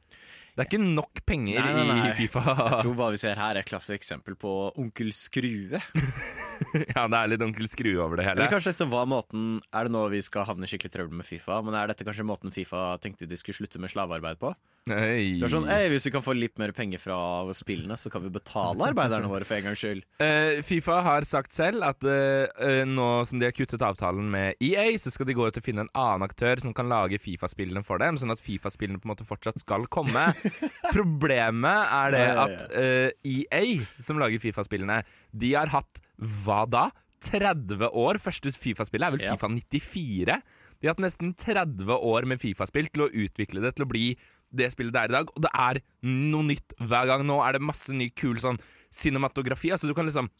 [0.51, 2.09] Det er ikke nok penger Nei, nei, nei.
[2.09, 2.41] i Fifa.
[2.43, 5.79] Jeg tror hva vi ser her er et klasseeksempel på onkel Skrue.
[6.95, 8.41] ja, det er litt onkel Skrue over det hele.
[8.41, 11.27] Eller kanskje dette var måten Er det nå vi skal havne i skikkelig trøbbel med
[11.27, 11.61] Fifa?
[11.65, 14.53] Men er dette kanskje måten Fifa tenkte de skulle slutte med slavearbeid på?
[14.89, 15.35] Hey.
[15.37, 17.17] Det er sånn, «Ei, Hvis vi kan få litt mer penger fra
[17.53, 20.01] spillene, så kan vi betale arbeiderne våre for en gangs skyld.
[20.21, 24.87] Uh, Fifa har sagt selv at eh, nå som de har kuttet avtalen med EA,
[25.01, 28.01] så skal de gå ut og finne en annen aktør som kan lage Fifa-spillene for
[28.01, 30.31] dem, sånn at Fifa-spillene på en måte fortsatt skal komme.
[30.95, 33.65] Problemet er det at uh, EA,
[34.01, 36.89] som lager Fifa-spillene, de har hatt hva da?
[37.21, 38.19] 30 år.
[38.21, 40.37] Første Fifa-spillet er vel Fifa 94.
[40.81, 44.05] De har hatt nesten 30 år med Fifa-spill til å utvikle det til å bli
[44.51, 45.33] det spillet det er i dag.
[45.35, 47.25] Og det er noe nytt hver gang.
[47.27, 48.59] Nå er det masse ny kul sånn
[48.91, 49.71] cinematografi.
[49.73, 50.31] Altså du kan liksom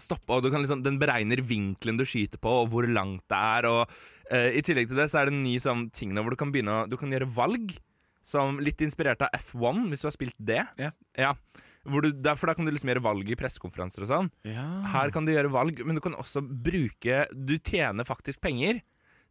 [0.00, 3.38] stoppe, og du kan liksom, den beregner vinkelen du skyter på, og hvor langt det
[3.38, 3.68] er.
[3.70, 3.82] Og
[4.32, 6.40] uh, I tillegg til det så er det en ny sånn ting nå hvor du
[6.40, 7.76] kan begynne å Du kan gjøre valg.
[8.26, 10.64] Som litt inspirert av F1, hvis du har spilt det.
[11.14, 11.36] Ja.
[11.86, 14.28] Hvor du, derfor da kan du liksom gjøre valg i pressekonferanser og sånn.
[14.92, 18.82] Her kan du gjøre valg, men du kan også bruke Du tjener faktisk penger.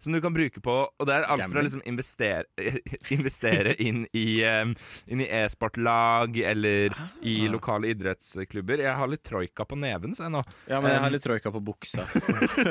[0.05, 2.45] Som du kan bruke på Og det er alt fra å liksom investere,
[3.15, 6.93] investere inn i Inn i e-sportlag eller
[7.25, 8.83] i lokale idrettsklubber.
[8.85, 10.41] Jeg har litt troika på neven, så jeg nå.
[10.69, 12.05] Ja, men jeg har litt troika på buksa.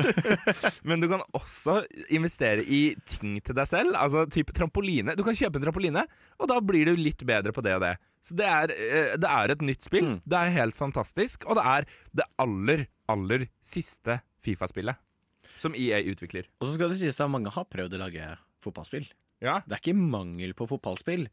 [0.88, 1.80] Men du kan også
[2.14, 3.96] investere i ting til deg selv.
[3.98, 5.16] Altså type trampoline.
[5.18, 6.04] Du kan kjøpe en trampoline,
[6.38, 7.94] og da blir du litt bedre på det og det.
[8.24, 10.14] Så det er, eh, det er et nytt spill.
[10.14, 10.20] Mm.
[10.24, 11.44] Det er helt fantastisk.
[11.48, 15.00] Og det er det aller, aller siste Fifa-spillet
[15.60, 16.46] som EA utvikler.
[16.60, 18.28] Og så skal det sies at mange har prøvd å lage
[18.64, 19.06] fotballspill.
[19.44, 19.60] Ja.
[19.66, 21.26] Det er ikke mangel på fotballspill.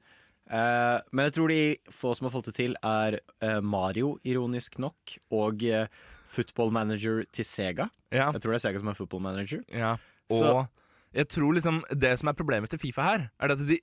[0.51, 1.62] Eh, men jeg tror de
[1.93, 5.88] få som har fått det til, er eh, Mario, ironisk nok, og eh,
[6.31, 7.89] Football Manager til Sega.
[8.12, 8.31] Ja.
[8.36, 9.63] Jeg tror det er Sega som er Football Manager.
[9.71, 9.95] ja.
[10.31, 10.67] Og Så-
[11.13, 13.79] jeg tror liksom det som er problemet til Fifa her, er at de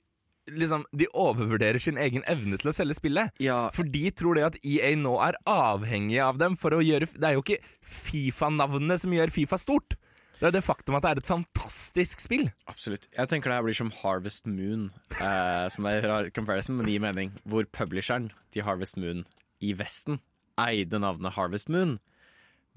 [0.49, 3.29] liksom De overvurderer sin egen evne til å selge spillet.
[3.39, 7.05] Ja, For de tror det at EA nå er avhengig av dem for å gjøre
[7.13, 9.93] Det er jo ikke Fifa-navnet som gjør Fifa stort.
[10.39, 12.45] Det er det faktum at det er et fantastisk spill.
[12.71, 13.09] absolutt.
[13.11, 14.85] Jeg tenker det her blir som Harvest Moon,
[15.19, 17.33] eh, som er rar comparison, men gir mening.
[17.43, 19.25] Hvor publisheren til Harvest Moon
[19.59, 20.21] i Vesten
[20.59, 21.97] eide navnet Harvest Moon.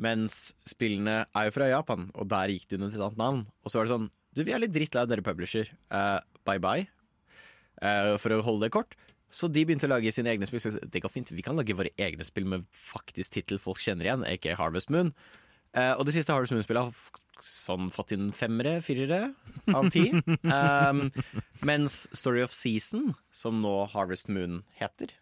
[0.02, 3.46] Mens spillene er jo fra Japan, og der gikk det under et annet navn.
[3.62, 5.70] Og så var det sånn Du, vi er litt drittlei dere publisher.
[5.92, 6.88] Eh, bye bye.
[7.78, 8.96] Eh, for å holde det kort.
[9.30, 10.60] Så de begynte å lage sine egne spill.
[10.64, 11.30] Så det går fint.
[11.30, 15.12] Vi kan lage våre egne spill med faktisk tittel folk kjenner igjen, aka Harvest Moon.
[15.76, 19.32] Eh, og det siste Harvest Moon-spillet har sånn fått inn femmere, firere
[19.74, 20.08] av ti.
[20.46, 21.06] um,
[21.68, 25.14] mens Story of Season, som nå Harvest Moon heter,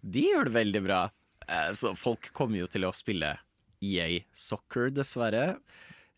[0.00, 1.00] de gjør det veldig bra.
[1.46, 3.34] Uh, så folk kommer jo til å spille
[3.80, 5.54] EA Soccer, dessverre.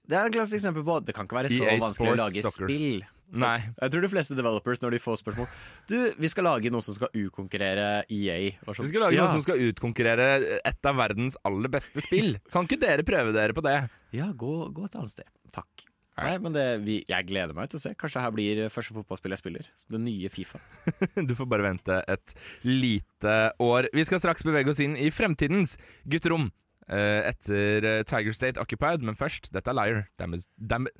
[0.02, 2.20] Det er et klassisk eksempel på at det kan ikke være så EA vanskelig å
[2.24, 2.66] lage Soccer.
[2.66, 3.04] spill.
[3.32, 3.58] Nei.
[3.80, 5.46] Jeg tror de fleste developers, når de får spørsmål
[5.88, 8.36] Du, vi skal lage noe som skal ukonkurrere EA.
[8.60, 12.36] Vi skal lage ja, noe som skal utkonkurrere et av verdens aller beste spill.
[12.52, 13.78] Kan ikke dere prøve dere på det?
[14.12, 15.32] Ja, gå, gå et annet sted.
[15.54, 15.88] Takk.
[16.20, 17.94] Nei, men det, vi, Jeg gleder meg til å se.
[17.96, 19.70] Kanskje her blir første fotballspill jeg spiller.
[19.88, 20.60] Det nye Fifa.
[21.28, 22.34] Du får bare vente et
[22.68, 23.88] lite år.
[23.96, 26.50] Vi skal straks bevege oss inn i fremtidens gutterom.
[26.92, 30.02] eh, etter eh, Tiger State Occupied, men først, dette er Liar.
[30.20, 30.90] Damage, dam,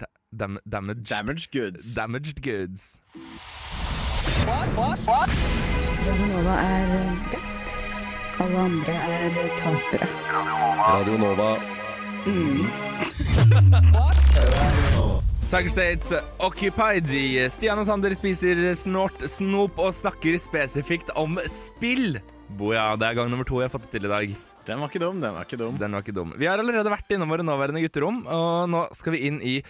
[0.00, 1.94] da- dam, damaged, Damaged goods.
[1.94, 3.00] Damaged goods.
[4.46, 7.60] Radio Nova er best.
[8.40, 10.06] Alle andre er tapere.
[10.86, 11.56] Radio Nova.
[15.46, 22.18] Tiger State Occupied i Stian og Sander spiser snort, snop og snakker spesifikt om spill.
[22.58, 24.32] Boja, det er gang nummer to jeg har fått det til i dag.
[24.66, 25.76] Den var ikke dum, den var ikke dum.
[25.78, 26.32] Den var ikke dum.
[26.34, 29.60] Vi har allerede vært innom våre nåværende gutterom, og nå skal vi inn i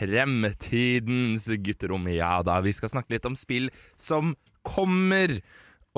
[0.00, 2.08] fremtidens gutterom.
[2.12, 3.68] Ja da, vi skal snakke litt om spill
[4.00, 4.34] som
[4.66, 5.40] kommer.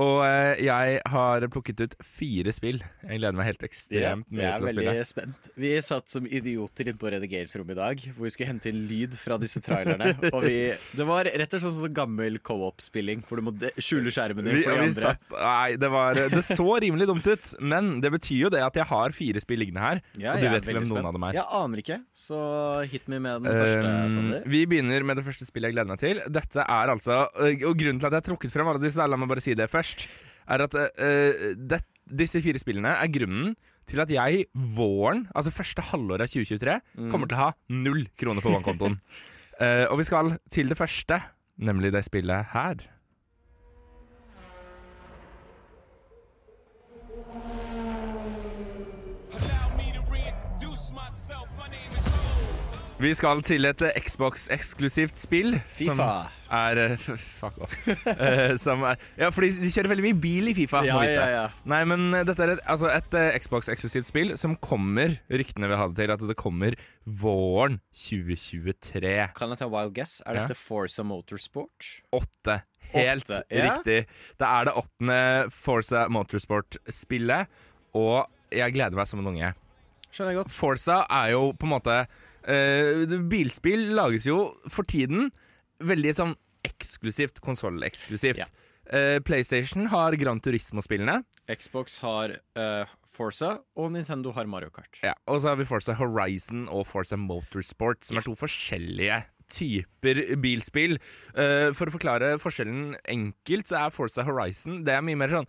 [0.00, 2.78] Og eh, jeg har plukket ut fire spill.
[3.04, 4.84] Jeg gleder meg helt ekstremt mye til å spille.
[4.86, 5.48] Jeg er veldig spent.
[5.60, 9.18] Vi satt som idioter inne på redigeringsrommet i dag, hvor vi skulle hente inn lyd
[9.20, 10.14] fra disse trailerne.
[10.32, 10.54] og vi,
[10.96, 14.56] det var rett og slett sånn gammel co-op-spilling, hvor du må de- skjule skjermen din
[14.56, 15.12] Vi, for de andre.
[15.12, 18.80] satt, nei, det, var, det så rimelig dumt ut, men det betyr jo det at
[18.80, 20.00] jeg har fire spill liggende her.
[20.16, 21.36] Ja, og du vet ikke hvem noen av dem er.
[21.42, 22.40] Jeg aner ikke, så
[22.88, 24.44] hit me med den første, Um, Sander.
[24.48, 26.20] vi begynner med det første spillet jeg gleder meg til.
[26.32, 29.28] Dette er altså Og grunnen til at jeg har trukket frem alle disse, la meg
[29.30, 31.82] bare si det først, er at uh, det,
[32.22, 33.54] disse fire spillene er grunnen
[33.88, 36.78] til at jeg våren, altså første halvår av 2023,
[37.10, 38.98] kommer til å ha null kroner på bankkontoen.
[39.58, 41.18] uh, og vi skal til det første,
[41.62, 42.84] nemlig det spillet her.
[53.02, 55.56] Vi skal til et Xbox-eksklusivt spill.
[55.66, 55.94] Fifa.
[55.96, 56.92] som Er eh,
[57.40, 57.72] Fuck off.
[58.12, 60.84] Eh, som er, ja, fordi de kjører veldig mye bil i Fifa.
[60.86, 61.40] Ja, ja, ja.
[61.66, 65.88] Nei, men eh, dette er et, altså et Xbox-eksklusivt spill som kommer Ryktene vil ha
[65.90, 69.14] det til at det kommer våren 2023.
[69.34, 70.20] Kan jeg ta wild guess?
[70.22, 70.46] Er Ja.
[70.46, 71.90] dette Forza Motorsport?
[72.14, 72.60] Åtte.
[72.92, 73.66] Helt Åtte, ja.
[73.72, 74.00] riktig.
[74.38, 77.50] Det er det åttende Forza Motorsport-spillet,
[77.98, 79.54] og jeg gleder meg som en unge.
[80.12, 80.52] Skjønner jeg godt.
[80.54, 82.04] Forza er jo på en måte
[82.48, 85.30] eh, Bilspill lages jo for tiden
[85.82, 88.42] veldig sånn eksklusivt, konsolleksklusivt.
[88.44, 88.68] Ja.
[88.92, 94.98] Uh, PlayStation har Gran Turismo-spillene, Xbox har uh, Forza, og Nintendo har Mario Kart.
[95.06, 100.22] ja, og så har vi Forza Horizon og Forza Motorsport, som er to forskjellige typer
[100.40, 100.96] bilspill.
[101.34, 105.48] For å forklare forskjellen enkelt, så er Forza Horizon Det er mye mer sånn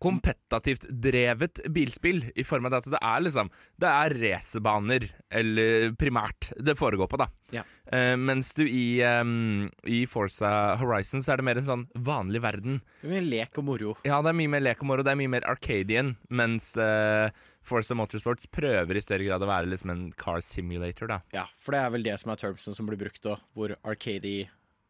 [0.00, 5.06] kompetativt drevet bilspill, i form av at det er liksom Det er racerbaner,
[5.40, 7.28] eller primært, det foregår på, da.
[7.54, 7.64] Ja.
[7.90, 12.42] Uh, mens du i, um, i Forza Horizon så er det mer en sånn vanlig
[12.44, 12.80] verden.
[13.00, 13.94] Det er mye lek og moro.
[14.06, 17.32] Ja, det er mye mer lek og moro, det er mye mer Arcadian, mens uh,
[17.66, 21.20] Forza Motorsports prøver i større grad å være liksom en car simulator, da.
[21.36, 24.38] Ja, for det er vel det som er termsen som blir brukt da, hvor Arcady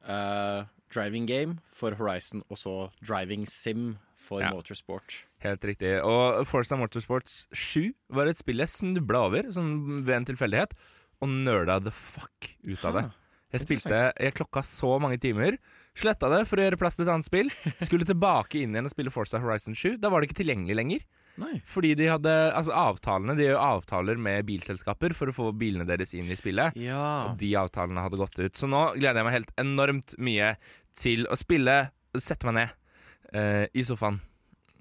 [0.07, 4.51] uh, driving game for Horizon, og så driving sim for Ja.
[4.55, 5.25] Motorsport.
[5.41, 5.95] Helt riktig.
[6.05, 10.77] Og Forza Motorsports 7 var et spill jeg snubla over sånn ved en tilfeldighet,
[11.21, 13.07] og nerda the fuck ut av det.
[13.51, 15.57] Jeg spilte, jeg klokka så mange timer,
[15.99, 17.49] sletta det for å gjøre plass til et annet spill.
[17.89, 19.97] Skulle tilbake inn igjen og spille Forza Horizon 7.
[19.99, 21.03] Da var det ikke tilgjengelig lenger.
[21.41, 21.57] Nei.
[21.65, 26.13] Fordi de hadde Altså avtalene De gjør avtaler med bilselskaper for å få bilene deres
[26.19, 26.77] inn i spillet.
[26.79, 27.31] Ja.
[27.31, 28.59] Og de avtalene hadde gått ut.
[28.59, 30.53] Så nå gleder jeg meg helt enormt mye
[30.99, 31.77] til å spille,
[32.19, 32.77] sette meg ned
[33.33, 34.21] eh, i sofaen.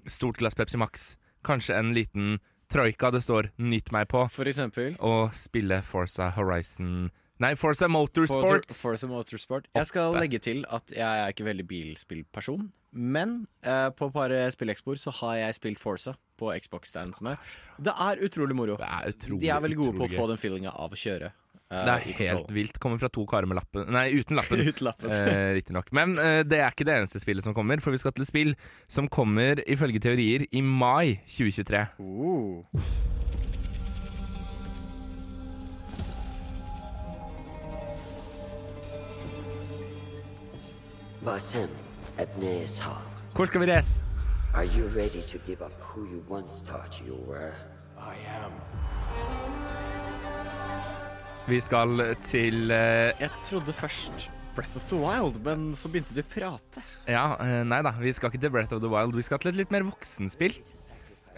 [0.06, 1.16] Stort glass Pepsi Max.
[1.44, 2.38] Kanskje en liten
[2.70, 4.28] troika det står 'Nytt meg' på.
[4.30, 7.10] For eksempel Og spille Forza Horizon
[7.40, 8.82] Nei, Forza For, Motorsports.
[8.82, 9.68] Forza Motorsport.
[9.74, 14.34] Jeg skal legge til at jeg er ikke veldig bilspillperson, men eh, på et par
[14.52, 17.38] spillekspor så har jeg spilt Forza på Xbox-standsene.
[17.80, 18.76] Det er utrolig moro.
[18.76, 21.32] Det er utrolig De er veldig gode på å få den feelinga av å kjøre.
[21.70, 22.78] Det er helt vilt.
[22.82, 24.58] Kommer fra to karer med lappen Nei, uten lappen.
[24.70, 25.12] Uten lappen.
[25.14, 25.92] eh, Riktignok.
[25.94, 28.30] Men eh, det er ikke det eneste spillet som kommer, for vi skal til et
[28.32, 28.50] spill
[28.90, 31.86] som kommer ifølge teorier i mai 2023.
[32.02, 32.66] Oh.
[43.34, 44.02] Hvor skal vi reise?
[44.54, 47.54] are you ready to give up who you once thought you were?
[51.50, 56.20] Vi skal til eh, Jeg trodde først Breath of the Wild, men så begynte du
[56.22, 56.82] å prate.
[57.08, 57.92] Ja, eh, nei da.
[57.98, 59.14] Vi skal ikke til Breath of the Wild.
[59.16, 60.56] Vi skal til et litt mer voksenspill.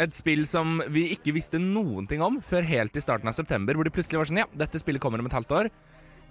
[0.01, 3.77] Et spill som vi ikke visste noen ting om før helt i starten av september,
[3.77, 5.69] hvor det plutselig var sånn Ja, dette spillet kommer om et halvt år.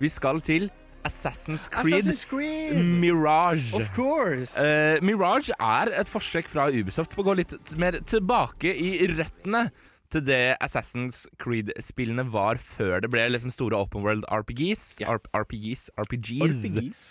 [0.01, 0.67] Vi skal til
[1.05, 2.81] Assassin's Creed, Creed!
[3.01, 3.71] Mirage.
[3.77, 4.57] Of course!
[4.61, 9.07] Eh, Mirage er et forsøk fra Ubisoft på å gå litt t- mer tilbake i
[9.13, 9.67] røttene
[10.11, 15.01] til det Assassin's Creed-spillene var før det ble liksom store open world RPGs.
[15.01, 15.19] Yeah.
[15.35, 17.03] RPGs, RPGs, RPGs.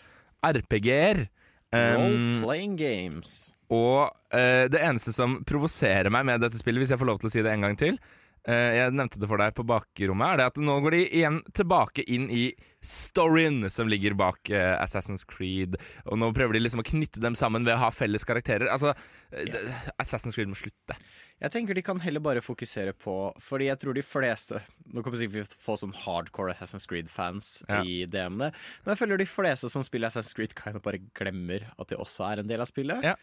[0.46, 1.26] RPG-er.
[1.70, 3.52] Um, Role-playing games.
[3.70, 7.30] og uh, det eneste som provoserer meg med dette spillet, hvis jeg får lov til
[7.30, 10.40] å si det en gang til uh, Jeg nevnte det for deg på bakrommet, er
[10.40, 12.48] det at nå går de igjen tilbake inn i
[12.82, 15.78] storyen som ligger bak uh, Assassin's Creed.
[16.10, 18.66] Og nå prøver de liksom å knytte dem sammen ved å ha felles karakterer.
[18.72, 18.96] Altså,
[19.30, 19.90] yeah.
[20.02, 20.98] Assassin's Creed må slutte.
[21.40, 24.60] Jeg tenker de kan heller bare fokusere på Fordi jeg tror de fleste
[24.92, 27.80] Nå kommer sikkert vi få sånn hardcore Assassin's Creed-fans Ja.
[27.80, 31.68] i DM-ene, men jeg føler de fleste som spiller Assassin's Creed, kind of bare glemmer
[31.78, 33.04] at de også er en del av spillet.
[33.06, 33.14] Ja.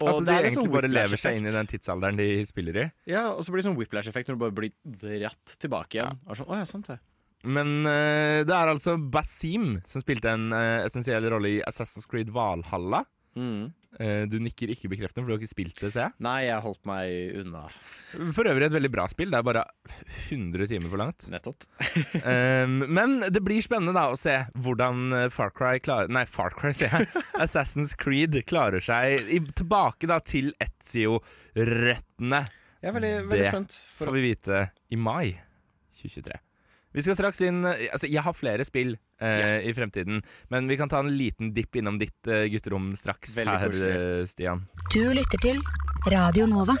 [0.00, 2.84] Og at de egentlig sånn bare lever seg inn i den tidsalderen de spiller i.
[3.12, 4.72] Ja, og så blir det sånn whiplash-effekt når du bare blir
[5.04, 6.20] dratt tilbake igjen.
[6.26, 6.98] Og sånn, ja, sant det.
[7.42, 12.30] Men uh, det er altså Basim som spilte en uh, essensiell rolle i Assassin's Creed
[12.34, 13.02] Valhalla.
[13.38, 13.72] Mm.
[14.00, 16.14] Eh, du nikker ikke bekreftende, for du har ikke spilt det, ser jeg.
[16.24, 17.64] Nei, jeg holdt meg unna.
[18.32, 19.32] For øvrig et veldig bra spill.
[19.32, 19.64] Det er bare
[20.30, 21.26] 100 timer for langt.
[21.32, 21.66] Nettopp.
[22.24, 26.56] Um, men det blir spennende da å se hvordan eh, Far Cry klarer Nei, Far
[26.56, 27.10] Cry, sier jeg.
[27.44, 32.46] Assassin's Creed klarer seg i, tilbake da til Etzio-rettene.
[32.82, 33.76] Jeg er veldig, veldig Det spent.
[33.92, 35.36] For Får vi vite i mai
[36.00, 36.40] 2023.
[36.92, 40.90] Vi skal straks inn Altså, jeg har flere spill eh, i fremtiden, men vi kan
[40.92, 43.94] ta en liten dipp innom ditt eh, gutterom straks Veldig her, koselig.
[44.20, 44.66] eh, Stian.
[44.92, 45.62] Du lytter til
[46.10, 46.74] Radio Nova.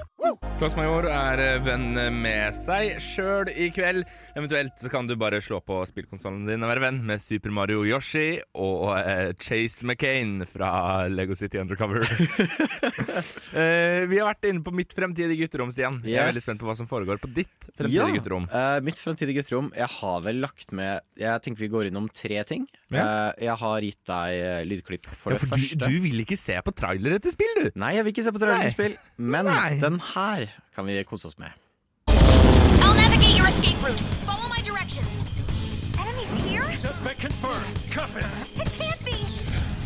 [0.58, 4.04] Klossmajor er eh, venn med seg sjøl i kveld.
[4.38, 7.82] Eventuelt så kan du bare slå på spillkonsollen din og være venn med Super Mario
[7.86, 12.02] Yoshi og eh, Chase McCain fra Lego City Undercover.
[13.58, 16.00] eh, vi har vært inne på mitt fremtidige gutterom, Stian.
[16.06, 16.32] Jeg er Yes.
[16.32, 18.46] veldig spent på hva som foregår på ditt fremtidige gutterom.
[18.52, 22.42] Uh, mitt fremtidige gutterom Jeg har vel lagt med Jeg tenker vi går innom tre
[22.48, 22.66] ting.
[22.92, 23.02] Ja.
[23.32, 25.90] Uh, jeg har gitt deg lydklipp for Ja, det for det første.
[25.90, 27.70] du vil ikke se på trailere til spill, du!
[27.82, 29.78] Nei, jeg vil ikke se på trailerspill, men Nei.
[29.80, 31.50] den her kan vi kose oss med.
[32.08, 34.00] I'll navigate your escape route.
[34.26, 35.08] Follow my directions.
[35.98, 36.72] Enemies here?
[36.76, 37.78] Suspect confirmed.
[37.90, 38.30] Cuff him.
[38.60, 39.12] It can't be.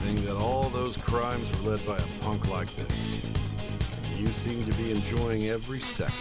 [0.05, 3.21] Think that all those crimes were led by a punk like this.
[4.17, 6.15] You seem to be enjoying every second.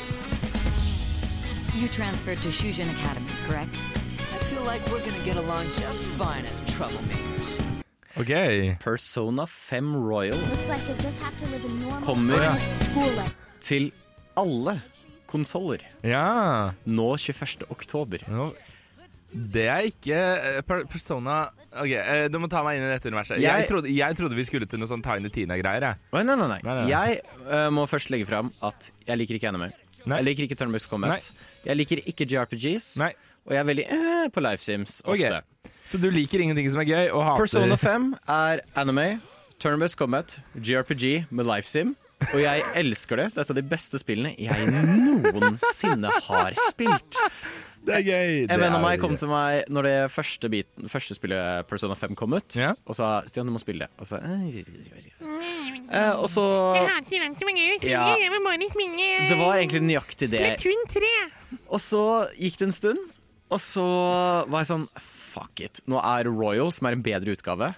[1.76, 3.76] You transferred to Shujin Academy, correct?
[4.34, 7.75] I feel like we're gonna get along just fine as troublemakers.
[8.16, 8.32] Ok.
[8.80, 10.40] Persona 5 Royal
[12.06, 12.56] Kommer
[13.60, 13.90] til
[14.40, 14.78] alle
[15.28, 16.72] konsoller Ja.
[16.88, 17.66] nå 21.
[17.70, 18.24] oktober.
[19.36, 23.42] Det er ikke eh, Persona Ok, eh, Du må ta meg inn i dette universet.
[23.42, 25.98] Jeg, Jeg- trodde, jeg trodde vi skulle til noe sånn Tiny Tina-greier.
[26.14, 26.48] nei, nei, nei.
[26.48, 26.88] Nei, nei.
[26.88, 29.74] Jeg uh, må først legge fram at jeg liker ikke anime.
[30.06, 31.32] Jeg liker ikke Turnbucks Combat.
[31.66, 32.98] Jeg liker ikke JRPGs.
[33.02, 33.14] Nei.
[33.46, 35.28] Og jeg er veldig eh, på Life Sims ofte.
[35.42, 35.72] Okay.
[35.86, 39.20] Så du liker ingenting som er gøy, og hater Persona 5 er anime,
[39.62, 41.94] Turnbucks Combat, JRPG med Life Sim.
[42.32, 43.28] Og jeg elsker det.
[43.36, 47.20] Dette er de beste spillene jeg noensinne har spilt.
[47.86, 48.30] Det er gøy.
[48.50, 52.16] En venn av meg kom til meg når det første, biten, første spillet Persona 5
[52.18, 52.72] kom ut, Ja.
[52.88, 53.94] og sa 'Stian, du må spille det'.
[54.00, 54.18] Og så,
[55.92, 56.46] eh, og så
[57.84, 58.06] Ja.
[59.30, 60.40] Det var egentlig nøyaktig det.
[61.70, 62.98] Og så gikk det en stund,
[63.56, 63.88] og så
[64.52, 64.88] var jeg sånn
[65.36, 65.82] Fuck it.
[65.92, 67.74] Nå er Royal, som er en bedre utgave,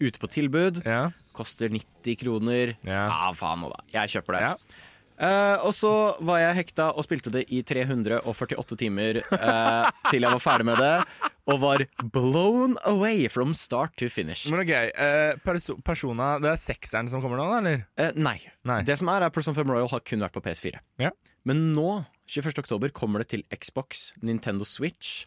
[0.00, 0.80] ute på tilbud.
[0.88, 1.10] Ja.
[1.36, 2.72] Koster 90 kroner.
[2.88, 3.04] Ja.
[3.04, 3.82] Ja, faen nå, da.
[3.98, 4.44] Jeg kjøper det.
[4.46, 4.82] Ja.
[5.16, 5.90] Uh, og så
[6.28, 10.80] var jeg hekta og spilte det i 348 timer uh, til jeg var ferdig med
[10.80, 11.22] det.
[11.52, 14.48] Og var blown away from start to finish.
[14.52, 18.12] Men ok, uh, perso Persona Det er sekseren som kommer nå, da, eller?
[18.16, 18.38] Nei.
[18.68, 18.82] Nei.
[18.88, 20.80] Det som er, er Person 5 Royal har kun vært på PS4.
[21.00, 21.12] Ja.
[21.48, 22.58] Men nå, 21.
[22.64, 25.26] oktober, kommer det til Xbox, Nintendo Switch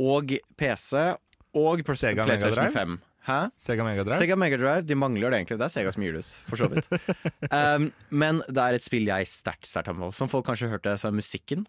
[0.00, 1.16] og PC
[1.54, 3.00] og Sega PlayStation 5.
[3.22, 3.38] Hæ?
[3.60, 4.18] Sega Mega Drive?
[4.18, 5.58] Sega Mega Drive, de mangler det egentlig.
[5.60, 6.88] Det er Sega som gir det ut, for så vidt.
[7.54, 10.16] um, men det er et spill jeg sterkt sterkt anbefaler.
[10.18, 11.66] Som folk kanskje hørte, så er musikken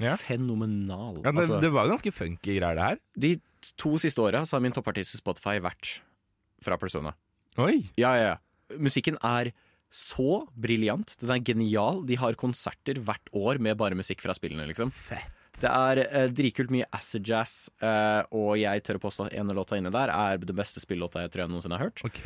[0.00, 0.16] Ja.
[0.20, 1.22] fenomenal.
[1.24, 3.00] Ja, det, Altså, det var ganske funky greier, det her.
[3.16, 3.32] de
[3.76, 6.00] to siste åra har min toppartist i Spotify vært
[6.64, 7.14] fra Persona.
[7.58, 7.88] Oi!
[7.96, 8.36] Ja, ja, ja.
[8.78, 9.52] Musikken er
[9.90, 11.16] så briljant.
[11.20, 12.04] Den er genial.
[12.06, 14.92] De har konserter hvert år med bare musikk fra spillene, liksom.
[14.94, 15.36] Fett.
[15.60, 19.56] Det er eh, dritkult mye acid jazz, eh, og jeg tør å påstå at ene
[19.56, 22.04] låta inne der er den beste spillåta jeg tror jeg noensinne har hørt.
[22.06, 22.20] Ok.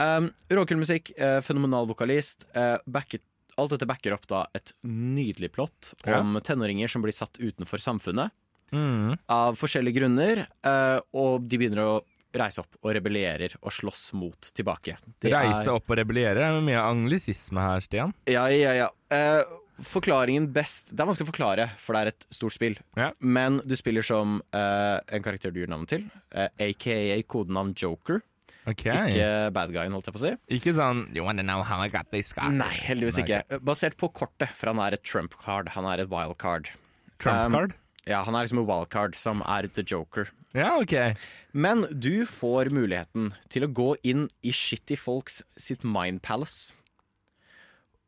[0.00, 2.46] Um, Råkul musikk, eh, fenomenal vokalist.
[2.56, 3.20] eh, backet,
[3.60, 6.18] alt dette backer opp da et nydelig plott Ja.
[6.20, 8.30] om tenåringer som blir satt utenfor samfunnet
[8.72, 9.18] Mm.
[9.28, 12.02] av forskjellige grunner, eh, og de begynner å
[12.34, 14.96] reise opp og rebellerer og slåss mot tilbake.
[15.22, 16.42] Det Reise er- opp og rebellere.
[16.42, 18.14] Er mye anglisisme her, Stian.
[18.26, 18.88] Ja, ja, ja.
[19.10, 19.44] Eh,
[19.80, 22.76] forklaringen best Det er vanskelig å forklare, for det er et stort spill.
[22.96, 23.12] Ja.
[23.20, 28.22] Men du spiller som eh, en karakter du gir navn til, eh, aka kodenavn Joker.
[28.66, 29.10] Okay.
[29.12, 30.36] Ikke bad guyen, holdt jeg på å si.
[30.56, 33.42] Ikke sånn You wanna know how I got this guy Nei, heldigvis ikke.
[33.60, 35.68] Basert på kortet, for han er et Trump-card.
[35.76, 36.70] Han er et wild card.
[37.18, 37.74] Trump-card?
[38.06, 40.30] Ja, han er liksom en wildcard som er the joker.
[40.54, 41.16] Ja, ok.
[41.52, 46.74] Men du får muligheten til å gå inn i shitty folks sitt mind palace.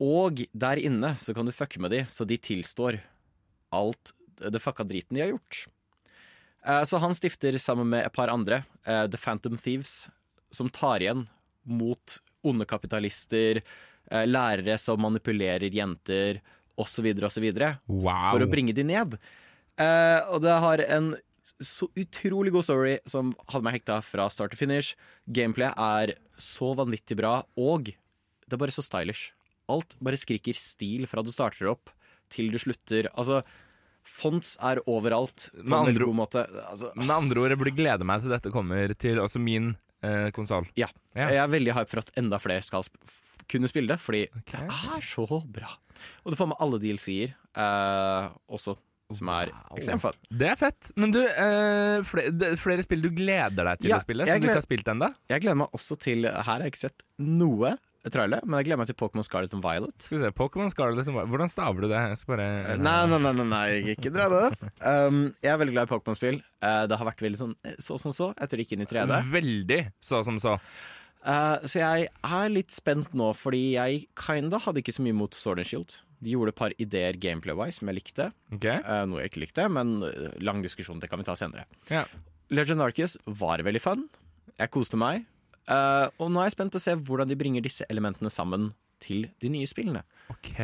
[0.03, 3.01] Og der inne så kan du fucke med de, så de tilstår
[3.75, 5.63] alt det fucka driten de har gjort.
[6.67, 10.09] Eh, Så han stifter sammen med et par andre eh, The Phantom Thieves,
[10.53, 11.25] som tar igjen
[11.65, 13.63] mot onde kapitalister,
[14.11, 16.43] eh, lærere som manipulerer jenter,
[16.77, 17.49] osv., osv.
[17.89, 18.31] Wow.
[18.31, 19.17] For å bringe de ned.
[19.81, 21.15] Eh, og det har en
[21.63, 24.95] så utrolig god story som hadde meg hekta fra start til finish.
[25.33, 29.31] Gameplay er så vanvittig bra, og det er bare så stylish.
[29.73, 31.91] Alt bare skriker stil fra du starter opp
[32.33, 33.09] til du slutter.
[33.19, 33.41] Altså,
[34.07, 36.53] fonts er overalt på Med andre-.
[36.69, 39.73] Altså, Med andre ord, jeg burde glede meg til dette kommer til altså min
[40.07, 40.69] eh, konsoll.
[40.79, 40.89] ja.
[41.17, 41.31] Ja.
[41.33, 44.61] Jeg er veldig hype for at enda flere skal sp- kunne spille det, fordi det
[44.67, 45.71] er så bra.
[46.27, 48.77] Og du får med alle DLC-er eh, også,
[49.15, 50.17] som er ekstremt fun.
[50.31, 50.91] Det er fett.
[50.99, 54.43] Men du, eh, flere, flere spill du gleder deg til Ja, å spille, jeg gleder,
[54.43, 55.11] du ikke har spilt ennå?
[55.31, 57.77] Jeg gleder meg også til Her har jeg ikke sett noe
[58.13, 59.95] trailer, men jeg gleder meg til Pokémon Scarlet and Violet.
[60.03, 61.31] Skal vi se, Pokémon Scarlet and Violet.
[61.33, 62.03] Hvordan staver du det?
[62.13, 64.67] Jeg skal bare Nei, nei, nei, nei, nei ikke dra det opp.
[64.87, 66.37] Um, jeg er veldig glad i Pokémon-spill.
[66.63, 68.89] Uh, det har vært veldig sånn eh, så som så etter det gikk inn i
[68.91, 69.17] 3D.
[69.33, 70.55] Veldig så som så.
[71.27, 75.35] Uh, så jeg er litt spent nå, fordi jeg kinda hadde ikke så mye mot
[75.35, 75.97] Sword and Shield.
[76.25, 78.31] De gjorde et par ideer gameplay-wise som jeg likte.
[78.57, 78.81] Okay.
[78.85, 81.67] Uh, noe jeg ikke likte, men eh, lang diskusjon, det kan vi ta senere.
[81.93, 82.07] Ja.
[82.55, 84.07] Legend Arcus var veldig fun.
[84.57, 85.27] Jeg koste meg.
[85.67, 88.71] Uh, og nå er jeg spent å se hvordan de bringer disse elementene sammen
[89.03, 90.01] til de nye spillene.
[90.33, 90.55] Ok.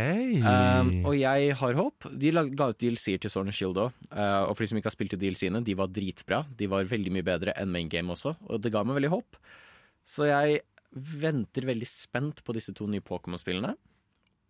[0.40, 2.08] Um, og jeg har håp.
[2.16, 3.92] De ga ut DLC-er til Sword and Shield òg.
[4.08, 6.40] og for de som ikke har spilt til DLC-ene, de var dritbra.
[6.56, 9.36] De var veldig mye bedre enn main game også, og det ga meg veldig håp.
[10.08, 13.74] Så jeg venter veldig spent på disse to nye Pokémon-spillene.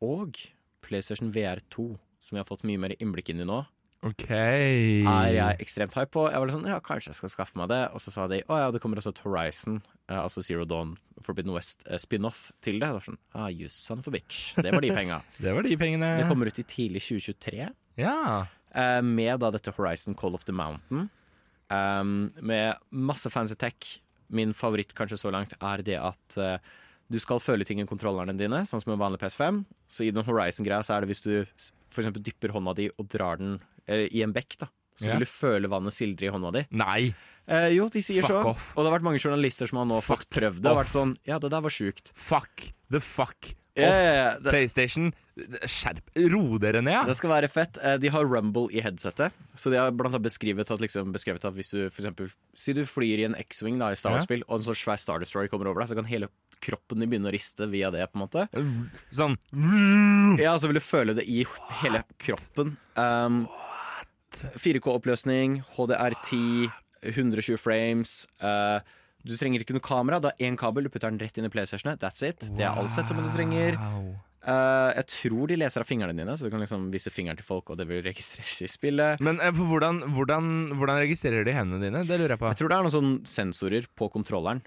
[0.02, 0.38] Og
[0.84, 1.86] PlayStation VR2,
[2.22, 3.62] som jeg har fått mye mer innblikk inn i nå,
[4.06, 4.26] ok.
[4.32, 6.26] er jeg ekstremt hype på.
[6.30, 7.80] Jeg var litt sånn, ja, kanskje jeg skal skaffe meg det.
[7.94, 10.96] Og så sa de å ja, det kommer også et Horizon, eh, altså Zero Dawn,
[11.22, 12.90] Forbidden West eh, spin-off til det.
[12.96, 14.52] Det sånn, ah, you son of a bitch.
[14.58, 15.22] Det var de penga.
[15.42, 16.12] Det var de pengene.
[16.18, 17.70] det kommer ut i tidlig 2023.
[18.02, 18.18] Ja.
[18.74, 21.08] eh, med da dette Horizon Call of the Mountain.
[21.72, 23.98] Um, med masse fancy tech.
[24.32, 26.58] Min favoritt kanskje så langt er det at eh,
[27.12, 29.62] du skal føle ting i kontrollerne dine, sånn som en vanlig PS5.
[29.90, 32.08] Så i den Horizon-greia så er det hvis du f.eks.
[32.18, 34.70] dypper hånda di og drar den eh, i en bekk, da.
[34.96, 35.16] Så yeah.
[35.16, 36.64] vil du føle vannet sildre i hånda di.
[36.76, 37.00] Nei.
[37.48, 38.42] Eh, jo, de sier Fuck så.
[38.52, 38.68] off.
[38.74, 41.16] Og det har vært mange journalister som har nå fått prøvd det og vært sånn
[41.28, 42.12] Ja, det der var sjukt.
[42.18, 45.14] Fuck the fuck Ja, ja, ja, det- PlayStation,
[45.64, 46.02] skjerp
[46.32, 47.06] Ro dere ned.
[47.08, 47.78] Det skal være fett.
[47.80, 49.32] Eh, De har Rumble i headsetet.
[49.56, 52.74] Så de har blant annet beskrevet at, liksom, beskrevet at hvis du for eksempel Si
[52.76, 54.18] du flyr i en X-Wing da i Star Ja.
[54.18, 56.28] Wars-spill, og en sånn svær Star Destroyer kommer over deg, så kan hele
[56.60, 58.44] kroppen din begynne å riste via det, på en måte.
[59.10, 59.38] Sånn
[60.38, 61.46] Ja, så vil du føle det i
[61.80, 62.76] hele kroppen.
[62.94, 63.48] Um,
[64.32, 66.70] 4K-oppløsning, HDR10,
[67.04, 68.26] 120 frames.
[68.40, 68.80] eh,
[69.22, 70.20] du trenger ikke noe kamera.
[70.22, 72.02] Det er én kabel, du putter den rett inn i PlayStationet.
[72.02, 72.50] That's it.
[72.56, 73.78] Det er all setupen du trenger.
[74.42, 77.46] Eh, jeg tror de leser av fingrene dine, så du kan liksom vise fingeren til
[77.46, 79.22] folk, og det vil registreres i spillet.
[79.22, 82.02] Men uh, for hvordan, hvordan, hvordan registrerer de hendene dine?
[82.08, 82.50] Det lurer jeg på.
[82.50, 84.64] Jeg tror det er noen sensorer på kontrolleren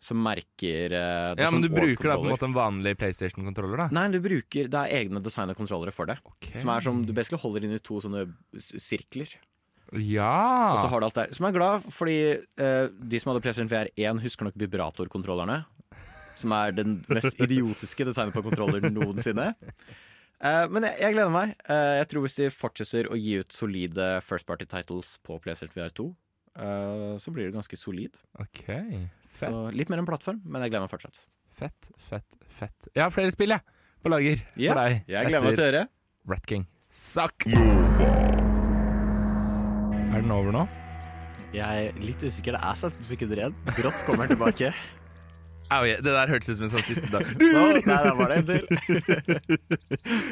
[0.00, 3.82] som merker uh, Ja, men Du bruker da på en måte en vanlig PlayStation-kontroller?
[3.82, 6.16] da Nei, du bruker, det er egne designa kontrollere for det.
[6.38, 6.56] Okay.
[6.56, 8.24] Som er som du basically holder inn i to sånne
[8.56, 9.36] sirkler.
[9.98, 10.74] Ja!
[10.74, 11.32] Og så har du alt der.
[11.34, 15.62] Som er glad, fordi eh, de som hadde PlayStation VR 1, husker nok vibratorkontrollerne.
[16.38, 19.50] Som er den mest idiotiske designet på kontroller noensinne.
[20.40, 21.52] Eh, men jeg, jeg gleder meg.
[21.68, 25.74] Eh, jeg tror hvis de fortsetter å gi ut solide first party titles på PlayStation
[25.76, 26.06] VR 2,
[26.64, 28.16] eh, så blir det ganske solid.
[28.40, 28.64] Ok,
[29.36, 31.24] Så litt mer en plattform, men jeg gleder meg fortsatt.
[31.60, 32.92] Fett, fett, fett.
[32.94, 33.78] Jeg har flere spill, jeg.
[34.00, 35.02] På lager yeah, for deg.
[35.12, 35.86] jeg gleder meg til å høre.
[36.30, 36.68] Rat King.
[36.90, 37.50] Suck!
[40.20, 40.62] Er den over nå?
[41.56, 42.52] Jeg er litt usikker.
[42.52, 43.54] Det er 17 sekunder igjen.
[43.72, 44.68] Brått kommer den tilbake.
[45.70, 47.28] Au, ja, det der hørtes ut som en sånn siste dag.
[47.38, 48.64] Nei, da var det en til.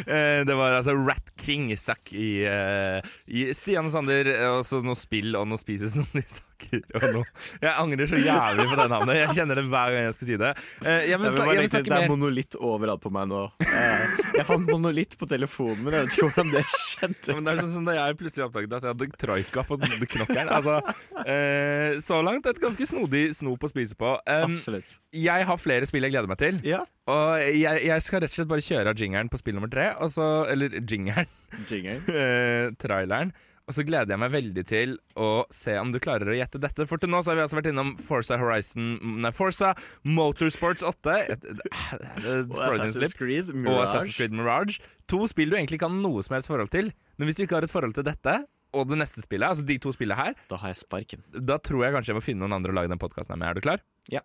[0.09, 4.27] Eh, det var altså Rat King Suck i, eh, i Stian og Sander.
[4.33, 6.25] eh, Og så noe spill og noe spises noen
[6.59, 7.09] saker.
[7.09, 7.23] om nå.
[7.63, 9.17] Jeg angrer så jævlig på det navnet.
[9.19, 10.51] Jeg kjenner det hver gang jeg skal si det.
[10.85, 13.13] Eh, jeg vil, Jeg vil snak, jeg vil legge til, det er monolitt overalt på
[13.15, 13.43] meg nå.
[13.65, 17.35] Eh, Jeg fant monolitt på telefonen min, jeg vet ikke hvordan det skjedde.
[17.39, 19.79] Men det er sånn som Da jeg plutselig oppdaget at jeg hadde troika på
[20.15, 20.53] knokkelen.
[20.59, 20.77] Altså,
[21.25, 24.15] eh, så langt et ganske snodig snop å spise på.
[24.29, 24.99] Absolutt.
[25.15, 26.61] jeg har flere spill jeg gleder meg til.
[26.67, 26.83] Ja.
[27.09, 29.91] Og jeg, jeg skal rett og slett bare kjøre av jingeren på spill nummer tre.
[30.05, 31.29] Og så, eller jingeren.
[31.69, 32.01] Jingle.
[32.21, 33.33] eh, traileren.
[33.69, 36.87] Og så gleder jeg meg veldig til å se om du klarer å gjette dette.
[36.89, 39.75] For til nå så har vi altså vært innom Forza Horizon Nei, Forza
[40.09, 41.17] Motorsports 8.
[41.35, 43.83] Et, et, et, Og Assassin's Creed og Mirage.
[43.91, 44.79] Assassin's Creed Mirage.
[45.13, 46.89] To spill du egentlig ikke har noe som helst forhold til.
[47.21, 48.39] Men hvis du ikke har et forhold til dette
[48.77, 51.23] og det neste spillet, altså de to spillene her, Da har jeg sparken.
[51.33, 53.49] da tror jeg kanskje jeg må finne noen andre å lage den podkasten med.
[53.53, 53.85] Er du klar?
[54.13, 54.25] Ja.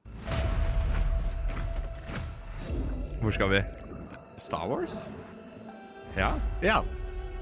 [3.20, 3.62] Hvor skal vi?
[4.40, 5.06] Star Wars?
[6.16, 6.34] Ja?
[6.64, 6.80] Ja.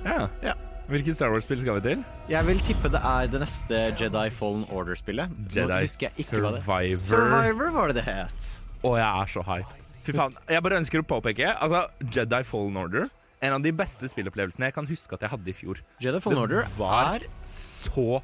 [0.05, 0.27] Ja.
[0.41, 0.53] Ja.
[0.91, 1.99] Hvilket Star Wars-spill skal vi til?
[2.27, 5.31] Jeg vil tippe det er det neste Jedi Fallen Order-spillet.
[5.55, 6.99] Jedi jeg ikke hva det Survivor.
[7.05, 8.47] Survivor var det det het.
[8.83, 9.85] Å, jeg er så hyped.
[10.03, 10.35] Fy faen.
[10.51, 13.07] Jeg bare ønsker å påpeke Altså, Jedi Fallen Order.
[13.41, 15.79] En av de beste spillopplevelsene jeg kan huske at jeg hadde i fjor.
[16.03, 18.19] Jedi Fallen Order var er så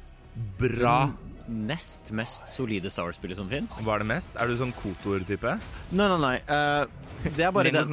[0.60, 0.98] bra.
[1.08, 3.80] den nest mest solide Star Wars-spillet som fins.
[3.96, 4.36] er det mest?
[4.36, 5.54] Er du sånn Kotor-type?
[5.96, 6.36] Nei, nei, nei.
[6.44, 7.90] Uh, det er bare den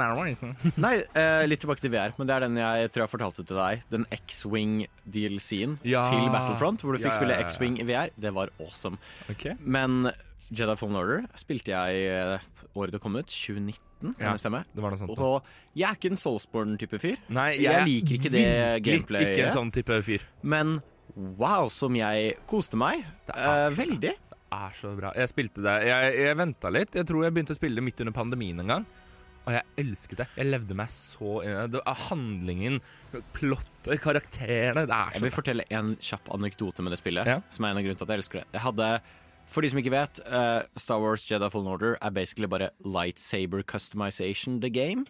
[0.85, 3.59] Nei, uh, litt tilbake til VR, men det er den jeg tror jeg fortalte til
[3.59, 3.85] deg.
[3.93, 6.03] Den X-Wing-DLC-en Ja.
[6.09, 7.47] til Battlefront, hvor du fikk Ja, spille ja, ja.
[7.49, 8.13] X-Wing i VR.
[8.19, 8.99] Det var awesome.
[9.31, 9.55] Okay.
[9.61, 10.11] Men
[10.53, 14.93] Jedi Fallen Order spilte jeg eh, året det kom ut, 2019, kan Ja, det var
[14.93, 15.17] noe sånt.
[15.17, 17.21] Og jeg er ikke en Soulsborne-type fyr.
[17.33, 18.49] Nei, jeg liker ikke det
[18.85, 19.31] gameplayet.
[19.33, 20.25] Ikke en sånn type fyr.
[20.43, 20.77] Men
[21.15, 23.05] wow, som jeg koste meg.
[23.31, 24.13] Eh, veldig.
[24.15, 25.11] Det er så bra.
[25.17, 26.93] Jeg spilte det Jeg, jeg venta litt.
[26.95, 28.85] Jeg tror jeg begynte å spille det midt under pandemien en gang.
[29.45, 30.25] Og jeg elsket det.
[30.39, 31.81] Jeg levde meg så inn i det.
[32.07, 32.79] Handlingen,
[33.35, 37.41] plottet, karakterene Det er Jeg så vil fortelle en kjapp anekdote med det spillet, Ja.
[37.53, 38.47] som er en av grunnene til at jeg elsker det.
[38.57, 38.89] Jeg hadde,
[39.47, 43.61] For de som ikke vet, uh, Star Wars Jedi Fallen Order er basically bare lightsaber
[43.63, 45.05] customization the game.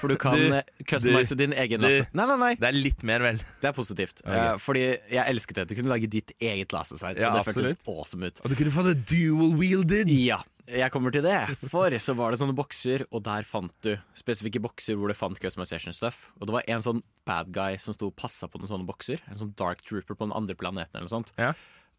[0.00, 2.06] For du kan Du- eh, customize du- din egen du- lasse.
[2.14, 2.54] Nei, nei, nei.
[2.54, 3.42] Det er litt mer, vel.
[3.60, 4.22] Det er positivt.
[4.24, 4.54] Okay.
[4.54, 5.68] Uh, fordi jeg elsket det.
[5.68, 7.18] Du kunne lage ditt eget lasersverd.
[7.18, 7.88] Ja, og det føltes absolutt.
[7.98, 8.40] awesome ut.
[8.44, 10.08] Og du kunne få det dual wielded.
[10.14, 11.36] Ja, jeg kommer til det.
[11.68, 15.36] For så var det sånne bokser, og der fant du spesifikke bokser hvor du fant
[15.42, 16.30] customization stuff.
[16.40, 19.20] Og det var en sånn bad guy som sto og passa på noen sånne bokser.
[19.28, 21.32] En sånn dark trooper på den andre planeten eller noe sånt.
[21.36, 21.52] Ja.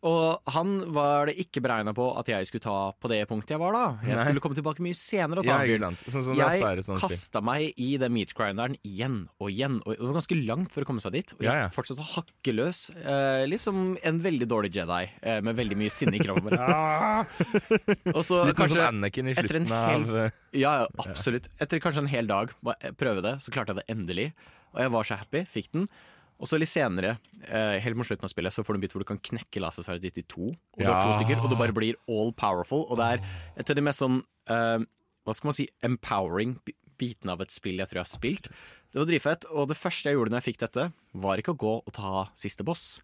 [0.05, 3.61] Og han var det ikke beregna på at jeg skulle ta på det punktet jeg
[3.61, 3.83] var da.
[4.05, 4.21] Jeg Nei.
[4.21, 6.11] skulle komme tilbake mye senere og ta Ja, en fyr.
[6.13, 9.79] Sånn Jeg sånn kasta meg i den meat grinderen igjen og igjen.
[9.81, 11.33] Og det var ganske langt for å komme seg dit.
[11.33, 11.69] Og jeg Ja, ja.
[11.73, 12.83] fortsatte å hakke løs.
[13.01, 16.53] Eh, liksom en veldig dårlig Jedi eh, med veldig mye sinne i kroppen.
[18.15, 21.49] Og så Litt kanskje sånn Anakin i slutten hel- av Ja, ja, absolutt.
[21.59, 22.53] Etter kanskje en hel dag
[22.99, 24.27] prøve det, så klarte jeg det endelig.
[24.75, 25.45] Og jeg var så happy.
[25.49, 25.87] Fikk den.
[26.35, 27.17] Og så litt senere,
[27.47, 29.61] eh, helt mot slutten av spillet, så får du en bit hvor du kan knekke
[29.63, 30.49] lasersverdet ditt i to.
[30.51, 32.83] Og du har to stykker, og du bare blir all powerful.
[32.89, 33.23] Og det er
[33.55, 34.19] et av de mest sånn
[34.51, 34.83] eh,
[35.25, 38.49] Hva skal man si empowering Biten bitene av et spill jeg tror jeg har spilt.
[38.91, 39.47] Det var dritfett.
[39.51, 40.85] Og det første jeg gjorde når jeg fikk dette,
[41.25, 43.01] var ikke å gå og ta siste boss.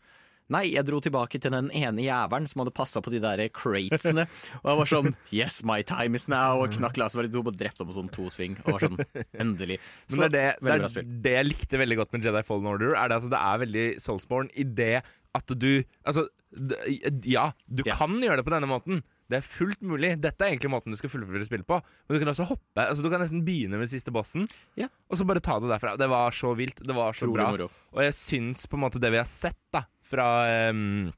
[0.52, 4.26] Nei, jeg dro tilbake til den ene jævelen som hadde passa på de der cratesene.
[4.62, 6.60] Og jeg var sånn Yes, my time is now!
[6.66, 8.58] Og knakk lasersverdet og drept ham på sånn to sving.
[8.66, 9.00] Og var sånn
[9.40, 9.80] Endelig.
[10.12, 12.98] Men det er det, det, er det jeg likte veldig godt med Jedi Fallen Order,
[13.00, 14.94] er det at det er veldig Soulsborne i det
[15.32, 15.70] at du
[16.04, 16.28] Altså,
[17.24, 17.96] ja, du Ja.
[17.96, 19.04] kan gjøre det på denne måten.
[19.32, 20.10] Det er fullt mulig.
[20.20, 21.78] Dette er egentlig måten du skal fullføre spillet på.
[21.80, 22.76] Men du kan også hoppe.
[22.84, 24.90] Altså, du kan nesten begynne med siste bossen, Ja.
[25.10, 25.94] og så bare ta det derfra.
[25.98, 26.84] Det var så vilt.
[26.84, 27.52] Det var så Trolig bra.
[27.54, 27.70] moro.
[27.96, 30.28] Og jeg syns på en måte det vi har sett da fra,
[30.70, 31.10] um,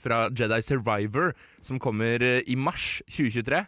[0.00, 1.32] fra Jedi Survivor,
[1.64, 3.64] som kommer eh, i mars 2023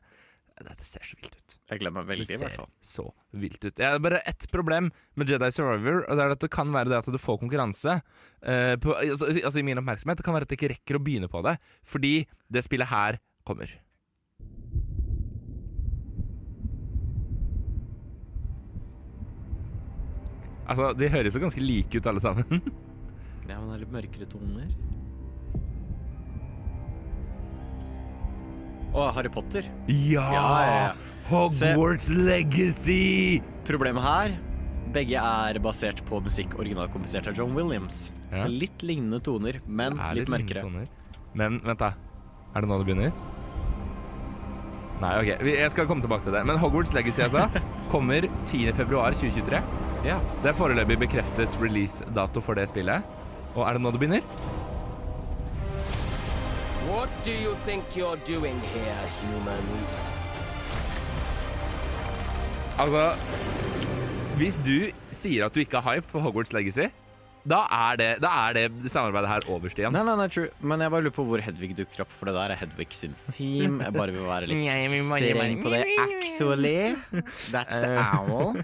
[0.57, 1.55] Dette ser så vilt ut.
[1.69, 2.69] Jeg gleder meg veldig, i hvert fall.
[2.71, 3.81] Det ser så vilt ut.
[3.83, 4.89] Jeg har bare ett problem
[5.21, 7.99] med Jedi Survivor, og det er at det kan være det at du får konkurranse.
[8.41, 10.17] Uh, på, altså, altså i min oppmerksomhet.
[10.17, 12.15] Det kan være at jeg ikke rekker å begynne på det, fordi
[12.49, 13.69] det spillet her kommer.
[20.67, 22.65] Altså, De høres jo ganske like ut alle sammen.
[23.49, 24.71] Ja, men det er litt mørkere toner.
[28.97, 29.69] Å, Harry Potter.
[29.91, 30.27] ja!
[30.33, 30.93] Ja.
[31.27, 33.43] Hogwarts Legacy!
[33.67, 34.37] Problemet her
[34.95, 38.13] begge er basert på musikk originalkompisert av John Williams.
[38.31, 38.45] Ja.
[38.45, 40.63] Så litt lignende toner, men er litt mørkere.
[40.65, 40.87] toner.
[41.37, 41.93] Men vent, da.
[42.55, 43.11] Er det nå det begynner?
[45.03, 45.29] Nei, OK.
[45.51, 46.45] Jeg skal komme tilbake til det.
[46.49, 47.45] Men Hogwarts Legacy altså
[47.93, 49.61] kommer 10.2.2023.
[50.07, 50.21] Ja.
[50.43, 53.05] Det er foreløpig bekreftet release-dato for det spillet.
[53.57, 54.21] Og er det nå det begynner?
[56.87, 60.01] What do you think you're doing here, humans?
[62.79, 63.17] Altså
[64.37, 66.93] Hvis du sier at du ikke er hype for Hogwarts Legacy,
[67.47, 69.95] da er det, da er det samarbeidet her overst igjen.
[69.95, 70.49] Nei, nei, nei, true.
[70.67, 73.15] Men jeg bare lurer på hvor Hedvig dukker opp, for det der er Hedvig sin
[73.31, 73.85] theme.
[73.87, 74.67] Jeg bare vil være litt
[75.07, 75.83] streng på det.
[76.07, 76.81] Actually,
[77.55, 78.57] that's the owl.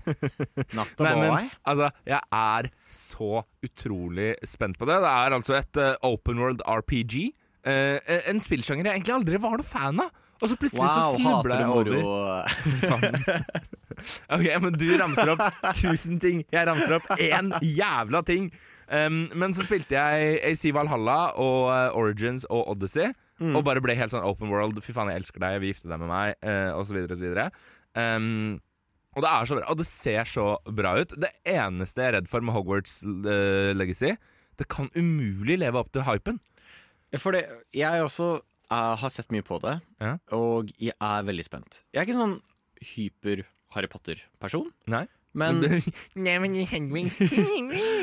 [0.75, 1.23] Not the Nei, boy.
[1.23, 4.99] men altså, jeg er så utrolig spent på det.
[5.05, 7.31] Det er altså et uh, open world RPG.
[7.63, 10.11] Uh, en spillsjanger jeg egentlig aldri var noe fan av.
[10.43, 11.97] Og så plutselig Wow, så snubla jeg over.
[14.35, 15.43] Ok, men du ramser opp
[15.79, 16.43] tusen ting.
[16.51, 18.49] Jeg ramser opp én jævla ting.
[18.89, 23.13] Um, men så spilte jeg AC Valhalla og uh, Origins og Odyssey.
[23.39, 23.55] Mm.
[23.59, 24.81] Og bare ble helt sånn open world.
[24.83, 26.99] Fy faen, jeg elsker deg, jeg vil gifte deg med meg, uh, osv.
[27.07, 27.27] osv.
[27.95, 28.61] Um,
[29.13, 31.17] og det er så bra, og det ser så bra ut.
[31.21, 34.15] Det eneste jeg er redd for med Hogwarts uh, Legacy,
[34.61, 36.41] det kan umulig leve opp til hypen.
[37.21, 37.45] For det,
[37.77, 38.39] jeg også
[38.73, 40.17] eh, har sett mye på det, Ja.
[40.35, 41.83] og jeg er veldig spent.
[41.93, 42.39] Jeg er ikke sånn
[42.93, 45.05] hyper-Harry Potter-person, Nei.
[45.39, 45.61] men
[46.27, 47.13] Nei, men Henrik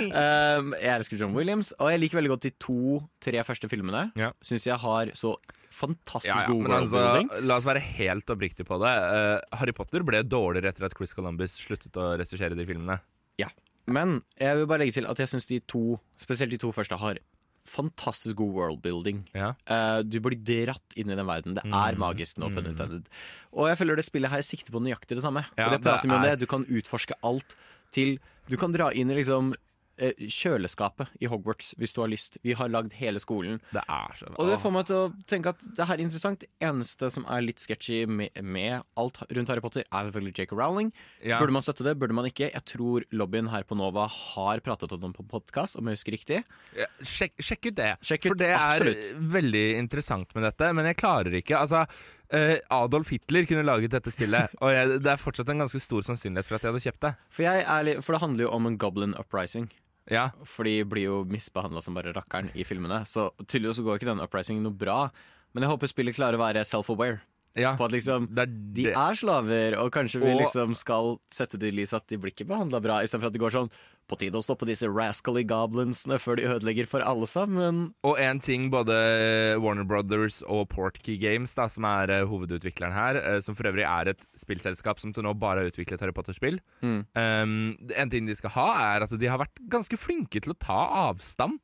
[0.10, 4.06] Um, jeg elsker John Williams, og jeg liker veldig godt de to-tre første filmene.
[4.20, 4.32] Ja.
[4.46, 5.34] Syns jeg har så
[5.76, 7.02] fantastisk Ja, ja, god altså,
[7.46, 8.90] la oss være helt oppriktige på det.
[8.90, 12.98] Uh, Harry Potter ble dårligere etter at Chris Columbus sluttet å regissere de filmene.
[13.40, 13.52] Ja.
[13.90, 16.98] Men jeg vil bare legge til at jeg syns de to, spesielt de to første,
[17.02, 17.20] har
[17.66, 19.24] fantastisk god worldbuilding.
[19.36, 19.54] Ja.
[19.70, 21.56] Uh, du blir dratt inn i den verden.
[21.56, 22.00] Det er Mm.
[22.00, 23.06] magisk nå, Mm.
[23.54, 25.46] Og jeg føler det spillet her sikter på nøyaktig det samme.
[25.58, 25.84] Ja, og det
[26.24, 26.40] det.
[26.40, 27.56] Du kan utforske alt
[27.92, 29.54] til Du kan dra inn i liksom
[30.00, 32.38] kjøleskapet i Hogwarts hvis du har lyst.
[32.46, 33.60] Vi har lagd hele skolen.
[33.74, 36.44] Det er så Og det får meg til å tenke at det her er interessant.
[36.44, 40.58] Det eneste som er litt sketchy med, med alt rundt Harry Potter, er selvfølgelig Jake
[40.58, 40.92] Rowling.
[41.24, 41.40] Ja.
[41.42, 41.98] Burde man støtte det?
[42.00, 42.52] Burde man ikke?
[42.54, 46.16] Jeg tror lobbyen her på Nova har pratet om det på podkast, om jeg husker
[46.16, 46.44] riktig.
[46.78, 47.92] Ja, sjekk, sjekk ut det.
[48.06, 49.12] Sjekk ut, For det er absolutt.
[49.36, 51.84] veldig interessant med dette, men jeg klarer ikke Altså,
[52.32, 56.06] eh, Adolf Hitler kunne laget dette spillet, og jeg, det er fortsatt en ganske stor
[56.08, 57.14] sannsynlighet for at jeg hadde kjøpt det.
[57.36, 59.70] For, jeg er for det handler jo om en goblin uprising.
[60.10, 63.02] Ja, For de blir jo misbehandla som bare rakkeren i filmene.
[63.06, 65.10] Så tydeligvis går ikke den uprisingen noe bra.
[65.54, 67.20] Men jeg håper spillet klarer å være self-aware.
[67.56, 67.76] ja.
[67.76, 71.58] På at liksom Det er De er slaver, og kanskje vi Og- liksom skal sette
[71.60, 73.72] det i lys at de blir ikke behandla bra, istedenfor at det går sånn
[74.10, 77.82] På tide å stoppe disse rascally goblinsene før de ødelegger for alle sammen.
[78.08, 78.96] Og en ting både
[79.62, 83.86] Warner Brothers og Portkey Games, da, som er eh, hovedutvikleren her, eh, som for øvrig
[83.86, 87.02] er et spillselskap som til nå bare har utviklet Harry Potter-spill Mm.
[87.16, 87.52] um,
[87.96, 90.80] En ting de skal ha, er at de har vært ganske flinke til å ta
[91.10, 91.60] avstand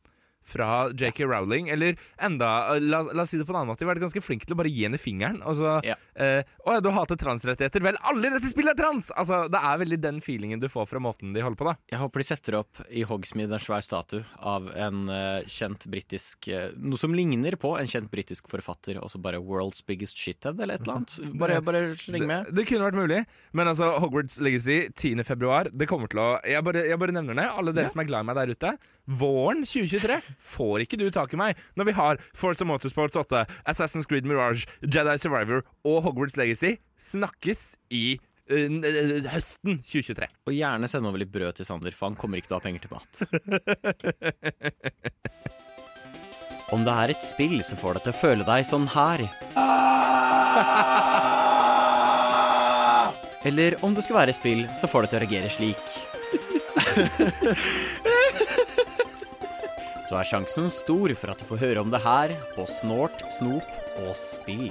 [0.46, 1.70] fra JK Rowling.
[1.74, 4.06] Eller enda, eh, la, la oss si det på en annen måte, de har vært
[4.06, 5.42] ganske flinke til å bare gi henne fingeren.
[5.46, 5.96] Og så Ja.
[6.16, 7.82] eh, Å ja, du hater transrettigheter.
[7.86, 9.12] Vel, alle i dette spillet er trans!
[9.16, 11.76] Altså, Det er veldig den feelingen du får fra måten de holder på, da.
[11.92, 16.48] Jeg håper de setter opp i Hogsmeade en svær statue av en uh, kjent britisk
[16.50, 20.60] uh, Noe som ligner på en kjent britisk forfatter, og så bare 'World's Biggest Shithead'
[20.60, 21.20] eller et eller annet.
[21.42, 22.46] Bare, bare sleng med.
[22.50, 25.24] Det, det kunne vært mulig, men altså Hogwarts Legacy 10.
[25.24, 27.46] februar Det kommer til å Jeg bare, jeg bare nevner det.
[27.52, 28.78] Alle dere som er glad i meg der ute.
[29.08, 34.08] Våren 2023 får ikke du tak i meg når vi har Forza Motorsports 8, Assassin's
[34.10, 36.72] Creed Mirage, Jedi Survivor og Hogwarts Legacy.
[37.02, 37.62] Snakkes
[37.94, 38.78] i Uh,
[39.34, 40.30] høsten 2023.
[40.46, 42.66] Og gjerne send over litt brød til Sander, for han kommer ikke til å ha
[42.68, 43.10] penger til mat.
[46.76, 49.26] Om det er et spill som får deg til å føle deg sånn her
[53.46, 55.78] Eller om det skulle være et spill som får deg til å reagere slik.
[60.06, 63.66] Så er sjansen stor for at du får høre om det her på Snort, Snop
[64.04, 64.70] og Spill.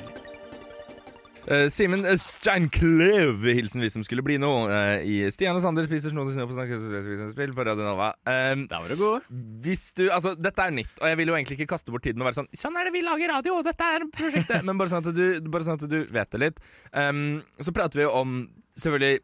[1.44, 4.68] Uh, Simen Steinklev, hilsen vi som skulle bli noe.
[4.70, 8.12] uh, I Stian og Sander spiser snå til snø på spill på Radio Nova.
[8.24, 9.26] Um, Der var du god.
[9.64, 12.22] hvis du, altså Dette er nytt, og jeg vil jo egentlig ikke kaste bort tiden
[12.22, 14.64] og være sånn Sånn er det vi lager radio, dette er prosjektet.
[14.64, 16.62] Men bare sånn at du, bare sånn at du vet det litt.
[16.94, 18.38] Um, så prater vi jo om
[18.78, 19.18] Selvfølgelig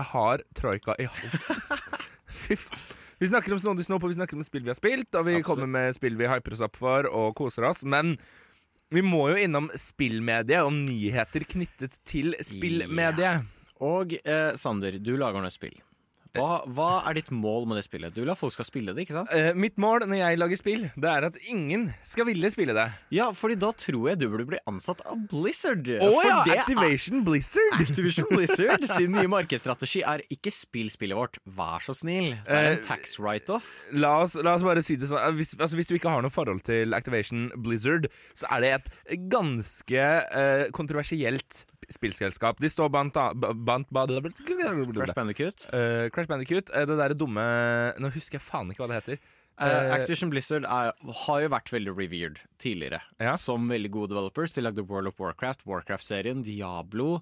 [0.00, 1.68] Jeg har troika i halsen.
[2.40, 2.88] Fy faen.
[3.20, 5.34] Vi snakker om Snoddy Snop, og vi snakker om spill vi har spilt, og vi
[5.36, 5.46] Absolutt.
[5.50, 7.82] kommer med spill vi hyper oss opp for og koser oss.
[7.84, 8.14] Men
[8.90, 13.44] vi må jo innom spillmediet og nyheter knyttet til spillmediet.
[13.84, 15.76] Og eh, Sander, du lager nå spill.
[16.38, 18.14] Hva, hva er ditt mål med det spillet?
[18.14, 19.34] Du vil at folk skal spille det, ikke sant?
[19.34, 22.86] Uh, mitt mål når jeg lager spill, det er at ingen skal ville spille det.
[23.14, 25.90] Ja, fordi da tror jeg du burde bli ansatt av Blizzard.
[26.00, 26.40] Å oh, ja!
[26.56, 27.76] Activation Blizzard!
[27.82, 32.32] Activation Blizzard sin nye markedsstrategi er ikke spill spillet vårt, vær så snill.
[32.46, 33.70] Det er Eh, en tax write-off.
[33.92, 34.14] La
[34.44, 36.62] la oss bare si det sånn eh, hvis, altså, hvis du ikke har noe forhold
[36.66, 42.60] til Activation Blizzard, så er det et ganske uh, kontroversielt spillselskap.
[42.62, 43.16] De står bant,
[43.66, 44.10] bant, bant
[44.46, 45.66] Crash Bandicoot.
[45.74, 46.70] Eh, Crash Bandicoot.
[46.74, 47.44] eh, det derre dumme
[48.00, 49.22] Nå husker jeg faen ikke hva det heter.
[49.60, 50.94] Eh, Activision Blizzard er,
[51.26, 53.02] har jo vært veldig revered tidligere.
[53.20, 53.34] Ja.
[53.36, 54.54] Som veldig gode developers.
[54.56, 57.18] De lagde World of Warcraft, Warcraft-serien, Diablo,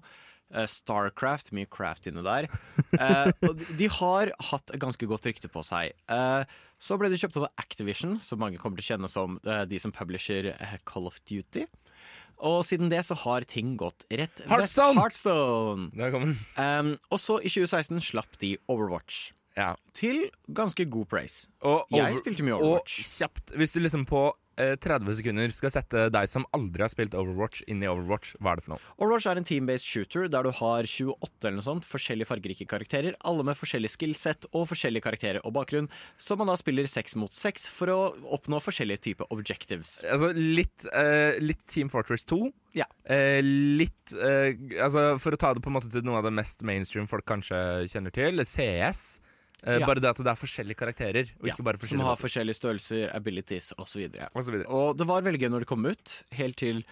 [0.55, 2.47] uh, Starcraft, mye craft inne der.
[2.95, 5.91] Uh, og de- har hatt ganske godt rykte på seg.
[6.79, 9.79] Så ble de kjøpt opp av Activision, som mange kommer til å kjenne som de
[9.83, 10.53] som publisher
[10.87, 11.65] Call of Duty.
[12.39, 14.77] Og siden det så har ting gått rett vest-.
[15.97, 16.37] Der kom den.
[16.55, 19.33] Um, og så i 2016 slapp de Overwatch.
[19.59, 19.73] Ja.
[19.97, 21.49] Til ganske god praise.
[21.67, 23.01] Og Jeg spilte mye Overwatch.
[23.03, 24.29] Og kjapt, hvis du liksom på
[24.59, 28.59] 30 sekunder skal sette deg som aldri har spilt Overwatch, inn i Overwatch, hva er
[28.59, 28.93] det for noe?
[28.99, 33.17] Overwatch er en team-based shooter der du har 28 eller noe sånt, forskjellige fargerike karakterer,
[33.27, 35.89] alle med forskjellig skillset og forskjellige karakterer og bakgrunn,
[36.19, 37.99] så man da spiller seks mot seks for å
[38.37, 39.99] oppnå forskjellige typer objectives.
[40.07, 42.43] Altså litt, uh, litt Team Fortress 2.
[42.77, 42.85] Ja.
[43.09, 46.35] Eh, litt eh, Altså For å ta det på en måte til noe av det
[46.37, 47.57] mest mainstream folk kanskje
[47.89, 49.19] kjenner til, CS.
[49.63, 49.85] Eh, Ja.
[49.85, 52.23] Bare det at det er forskjellige karakterer, og Ja, ikke bare som har våpen.
[52.29, 54.07] forskjellige størrelser, abilities osv.
[54.35, 54.67] Og så videre.
[54.69, 56.83] Og det var veldig gøy når det kom ut, helt til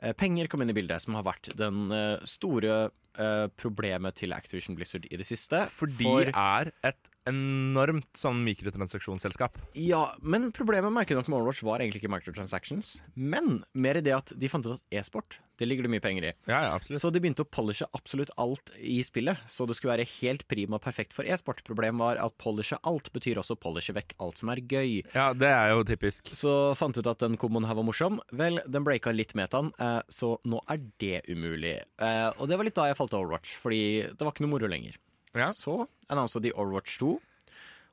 [0.00, 4.32] eh, penger kom inn i bildet, som har vært den eh, store eh, problemet til
[4.32, 5.66] Activision Blizzard i det siste.
[5.72, 9.58] For de For- er et enormt sånn mikrotransaksjonsselskap.
[9.78, 14.14] Ja, men problemet merket nok med Overwatch var egentlig ikke microtransactions, men mer i det
[14.16, 16.32] at de fant ut at e-sport, det ligger det mye penger i.
[16.50, 16.78] Ja, ja.
[16.98, 20.80] Så de begynte å polishe absolutt alt i spillet, så det skulle være helt prima
[20.82, 21.62] perfekt for e-sport.
[21.62, 25.04] Problemet var at polishe alt betyr også polishe vekk alt som er gøy.
[25.14, 26.32] Ja, det er jo typisk.
[26.34, 28.18] Så fant ut at den komboen her var morsom.
[28.32, 31.76] Vel, den breaka litt metaen, eh, så nå er det umulig.
[32.02, 33.82] Eh, og det var litt da jeg falt av Overwatch, fordi
[34.14, 34.94] det var ikke noe moro lenger.
[35.34, 35.50] Ja.
[35.56, 37.18] Så annonsa de Overwatch 2.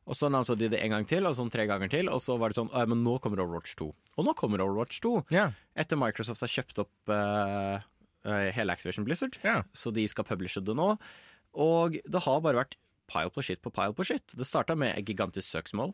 [0.09, 2.37] Og så annonsa de det en gang til, og sånn tre ganger til, og så
[2.37, 3.87] var det sånn «Å, Men nå kommer Overwatch 2.
[4.17, 5.11] Og nå kommer Overwatch 2.
[5.35, 5.51] Ja.
[5.77, 9.63] Etter Microsoft har kjøpt opp eh, hele Activision Blizzard, Ja.
[9.73, 10.97] så de skal publishe det nå.
[11.53, 12.75] Og det har bare vært
[13.09, 14.33] pile på shit på pile på shit.
[14.37, 15.93] Det starta med et gigantisk søksmål.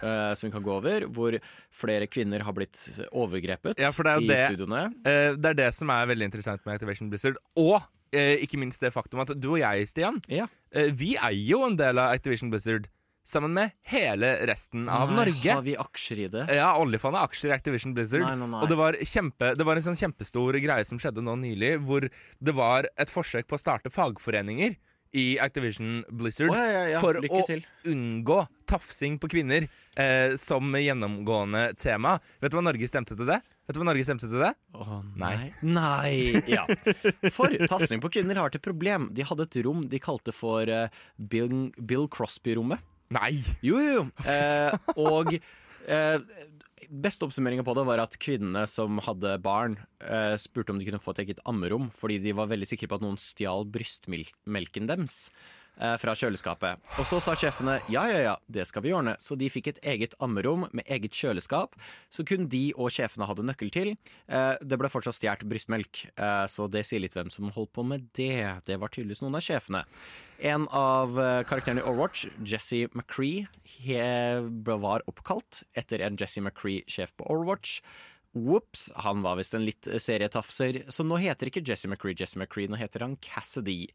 [0.00, 1.34] Uh, som vi kan gå over, hvor
[1.74, 2.78] flere kvinner har blitt
[3.12, 4.86] overgrepet Ja, det i det- studioene.
[5.04, 7.36] Uh, det er det som er veldig interessant med Activation Blizzard.
[7.58, 7.82] Og
[8.12, 10.46] ikke minst det faktum at du og jeg, Stian, Ja.
[10.74, 12.88] eh, vi eier jo en del av Activision Blizzard.
[13.24, 15.52] Sammen med hele resten av Nei, Norge.
[15.54, 16.40] Har vi aksjer i det?
[16.56, 18.24] Ja, oljefondet har aksjer i Activision Blizzard.
[18.26, 18.62] Nei, nei.
[18.64, 22.08] Og det var, kjempe, det var en sånn kjempestor greie som skjedde nå nylig, hvor
[22.10, 24.74] det var et forsøk på å starte fagforeninger
[25.12, 27.60] i Activision Blizzard oh, ja, ja, for å til.
[27.88, 28.38] unngå
[28.68, 29.66] tafsing på kvinner
[30.00, 32.16] eh, som gjennomgående tema.
[32.40, 33.42] Vet du hva Norge stemte til det?
[33.68, 34.52] Vet du hva Norge stemte til det?
[34.72, 35.50] Oh, Nei.
[35.60, 36.40] Nei.
[36.48, 36.64] Ja.
[37.36, 39.10] For tafsing på kvinner har til problem.
[39.12, 42.80] De hadde et rom de kalte for uh, Bill, Bill Crosby-rommet.
[43.12, 43.36] Nei!
[43.60, 44.04] Jo, jo, jo.
[44.24, 46.16] Eh, og eh,
[46.92, 51.00] beste oppsummeringa på det var at kvinnene som hadde barn, eh, spurte om de kunne
[51.00, 55.30] få et eget ammerom, fordi de var veldig sikre på at noen stjal brystmelken deres.
[55.80, 56.80] Eh, Fra kjøleskapet.
[56.98, 59.16] Og så sa sjefene ja, ja, ja, det skal vi ordne.
[59.22, 61.76] Så de fikk et eget ammerom med eget kjøleskap,
[62.12, 63.94] så kun de og sjefene hadde nøkkel til.
[64.28, 67.84] Eh, Det ble fortsatt stjålet brystmelk, eh, så det sier litt hvem som holdt på
[67.86, 68.62] med det.
[68.66, 69.84] Det var tydeligvis noen av sjefene.
[70.42, 71.14] En av
[71.46, 73.46] karakterene i Overwatch, Jesse McCree,
[74.82, 77.80] var oppkalt etter en Jesse McCree-sjef på Overwatch.
[78.32, 82.70] Whoops, han var visst en litt serietafser, så nå heter ikke Jesse McCree Jesse McCree,
[82.70, 83.90] nå heter han Cassidy.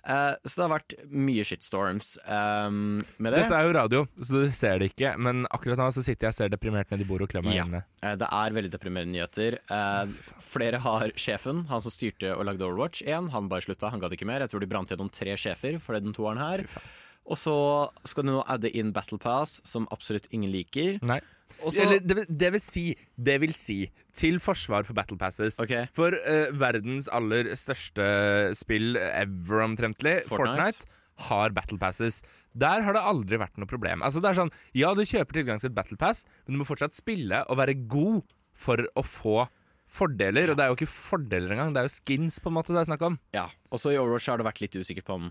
[0.00, 3.42] Uh, så det har vært mye shitstorms um, med det.
[3.42, 5.12] Dette er jo radio, så du ser det ikke.
[5.20, 7.66] Men akkurat nå så sitter jeg og ser deprimert ned i bordet og klemmer Ja.
[8.00, 9.58] Eh, Det er veldig deprimerende nyheter.
[9.68, 10.08] Uh,
[10.40, 13.28] flere har sjefen, han som styrte og lagde Overwatch 1.
[13.34, 14.46] Han bare slutta, han gadd ikke mer.
[14.46, 16.64] Jeg tror de brant gjennom tre sjefer for den toeren her.
[17.30, 17.52] Og så
[18.08, 20.98] skal du nå adde inn Battle Pass, som absolutt ingen liker.
[21.06, 21.20] Nei.
[21.66, 22.82] Også, Eller det, vil- det vil si
[23.18, 23.76] Det vil si
[24.16, 25.58] til forsvar for Battle Passes.
[25.60, 25.88] Okay.
[25.94, 28.06] For uh, verdens aller største
[28.56, 30.86] spill ever, omtrentlig, Fortnite.
[30.86, 30.86] Fortnite.
[31.28, 32.22] har Battle Passes.
[32.56, 34.00] Der har det aldri vært noe problem.
[34.06, 36.66] Altså det er sånn, Ja, du kjøper tilgang til et Battle Pass, men du må
[36.70, 38.22] fortsatt spille og være god
[38.56, 39.44] for å få
[39.90, 40.50] fordeler.
[40.50, 42.82] Og det er jo ikke fordeler engang, det er jo skins på en måte det
[42.84, 43.18] er snakk om.
[43.36, 45.30] Ja, og så i Overwatch har det vært litt usikkert på om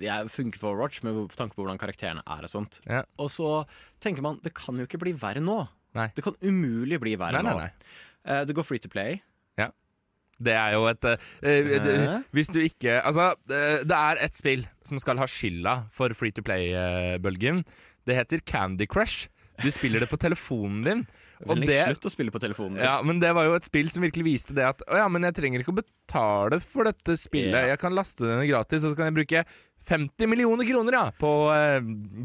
[0.00, 2.80] jeg funker for Overwatch med tanke på hvordan karakterene er og sånt.
[2.88, 3.04] Ja.
[3.22, 3.50] Og så
[4.02, 5.60] tenker man det kan jo ikke bli verre nå.
[5.96, 6.10] Nei.
[6.16, 7.92] Det kan umulig bli verre Nei, nei, nå.
[8.26, 9.20] Eh, det går free to play.
[9.56, 9.70] Ja.
[10.36, 14.98] Det er jo et uh, det- Hvis du ikke Altså, det er et spill som
[15.00, 17.64] skal ha skylda for free to play-bølgen.
[18.06, 19.30] Det heter Candy Crush.
[19.62, 21.06] Du spiller det på telefonen din.
[21.44, 22.78] Og det, slutt å spille på telefonen.
[22.80, 25.26] ja, men det var jo et spill som virkelig viste det at Å ja, men
[25.28, 27.52] jeg trenger ikke å betale for dette spillet.
[27.52, 27.72] Yeah.
[27.74, 29.42] Jeg kan laste det gratis, og så kan jeg bruke
[29.86, 31.80] 50 millioner kroner ja, på eh,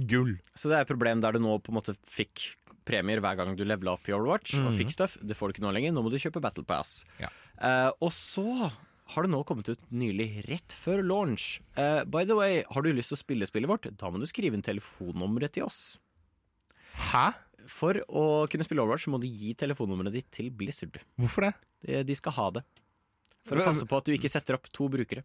[0.10, 0.36] gull.
[0.58, 2.56] Så det er et problem der du nå på en måte fikk
[2.88, 4.78] premier hver gang du levela opp i Overwatch og Mhm.
[4.80, 5.18] fikk stuff.
[5.22, 5.94] Det får du ikke nå lenger.
[5.94, 7.04] Nå må du kjøpe Battle Pass.
[7.22, 7.30] Ja.
[7.62, 8.72] Eh, og så
[9.12, 11.60] har det nå kommet ut nylig, rett før launch.
[11.78, 14.26] Eh, by the way, har du lyst til å spille spillet vårt, da må du
[14.26, 15.98] skrive inn telefonnummeret til oss.
[17.12, 17.34] Hæ?
[17.70, 20.98] For å kunne spille Overwatch må du gi telefonnummeret ditt til Blizzard.
[21.20, 21.54] Hvorfor det?
[21.86, 22.64] De, de skal ha det.
[23.46, 25.24] For å passe på at du ikke setter opp to brukere.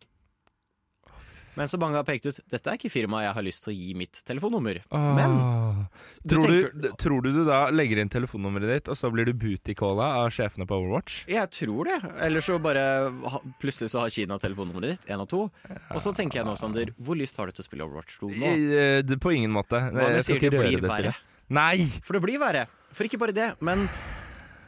[1.56, 3.76] Men så mange har pekt ut dette er ikke firmaet jeg har lyst til å
[3.76, 4.80] gi mitt telefonnummer.
[4.92, 5.36] Men
[6.22, 9.24] du tror, tenker- du, tror du du da legger inn telefonnummeret ditt, og så blir
[9.24, 11.22] du booty-calla av sjefene på Overwatch?
[11.32, 11.98] Jeg tror det.
[12.26, 12.84] Eller så bare
[13.62, 15.06] Plutselig så har Kina telefonnummeret ditt.
[15.08, 15.46] Én av to.
[15.94, 18.30] Og så tenker jeg nå, Sander, hvor lyst har du til å spille Overwatch 2
[18.36, 18.52] nå?
[18.52, 19.80] I, det- På ingen måte.
[19.90, 21.14] Hva om jeg sier det blir verre?
[21.48, 21.86] Nei!
[22.04, 22.66] For det blir verre.
[22.92, 23.88] For ikke bare det, men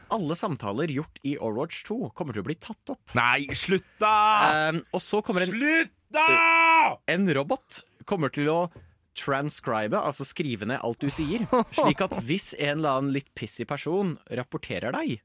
[0.09, 3.13] alle samtaler gjort i Overwatch 2 kommer til å bli tatt opp.
[3.17, 4.69] Nei, slutt da!
[4.71, 5.91] Um, og så kommer en Slutt!
[7.09, 8.59] En robot kommer til å
[9.19, 11.45] transcribe, altså skrive ned alt du sier.
[11.77, 15.19] Slik at hvis en eller annen litt pissig person rapporterer deg,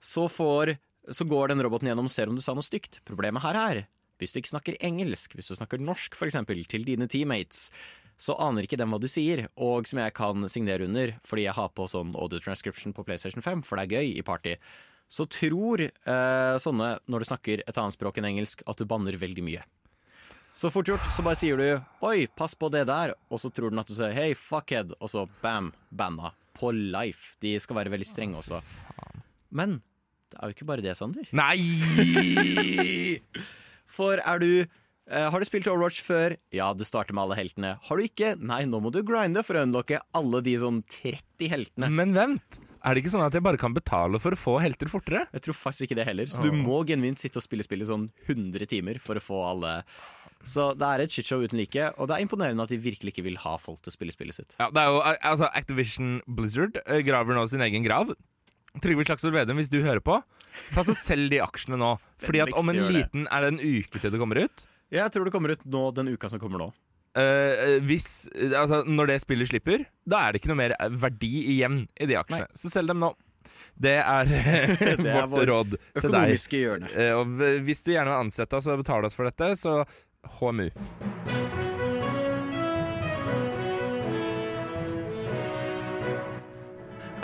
[0.00, 0.76] så, får,
[1.10, 3.00] så går den roboten gjennom og ser om du sa noe stygt.
[3.08, 3.84] Problemet her er,
[4.20, 7.68] hvis du ikke snakker engelsk, hvis du snakker norsk eksempel, til dine teammates,
[8.16, 11.56] så aner ikke dem hva du sier, og som jeg kan signere under, fordi jeg
[11.58, 14.54] har på sånn audio transcription på PlayStation 5, for det er gøy i party,
[15.12, 19.18] så tror eh, sånne, når du snakker et annet språk enn engelsk, at du banner
[19.20, 19.66] veldig mye.
[20.56, 21.66] Så fort gjort, så bare sier du
[22.00, 25.10] 'oi, pass på det der', og så tror den at du sier 'hei, fuckhead', og
[25.12, 26.32] så bam, banna.
[26.56, 27.36] På life.
[27.44, 28.62] De skal være veldig strenge også.
[29.52, 29.82] Men
[30.32, 31.28] det er jo ikke bare det, Sander.
[31.36, 33.20] Nei!
[33.96, 36.38] For er du uh, Har du spilt Overwatch før?
[36.50, 37.76] Ja, du starter med alle heltene.
[37.76, 38.32] Har du ikke?
[38.40, 41.92] Nei, nå må du grinde for å unlocke alle de sånn 30 heltene.
[41.92, 42.62] Men vent.
[42.80, 45.26] Er det ikke sånn at jeg bare kan betale for å få helter fortere?
[45.36, 46.32] Jeg tror faktisk ikke det heller.
[46.32, 49.80] Så du må genuint sitte og spille spillet sånn 100 timer for å få alle
[50.46, 53.24] Så det er et shitshow uten like, og det er imponerende at de virkelig ikke
[53.26, 54.56] vil ha folk til å spille spillet sitt.
[54.60, 55.00] Ja, det er jo,
[55.32, 58.12] altså Activision Blizzard eh, graver nå sin egen grav.
[58.82, 60.20] Trygve Slagsvold Vedum, hvis du hører på,
[60.74, 61.94] ta så selg de aksjene nå.
[62.26, 64.66] Fordi at om en liten Er det en uke til det kommer ut?
[64.92, 66.70] Ja, Jeg tror det kommer ut nå den uka som kommer nå.
[67.16, 70.74] Eh, eh, hvis, eh, altså, når det spillet slipper, da er det ikke noe mer
[71.00, 72.44] verdi igjen i de aksjene.
[72.44, 72.60] Nei.
[72.60, 73.14] Så selg dem nå.
[73.76, 74.28] Det er
[75.00, 76.36] Det er vårt råd til deg.
[76.60, 76.90] hjørne.
[76.92, 77.32] Eh, og
[77.64, 79.78] hvis du gjerne vil ansette oss og betale oss for dette, så
[80.38, 80.70] HMU.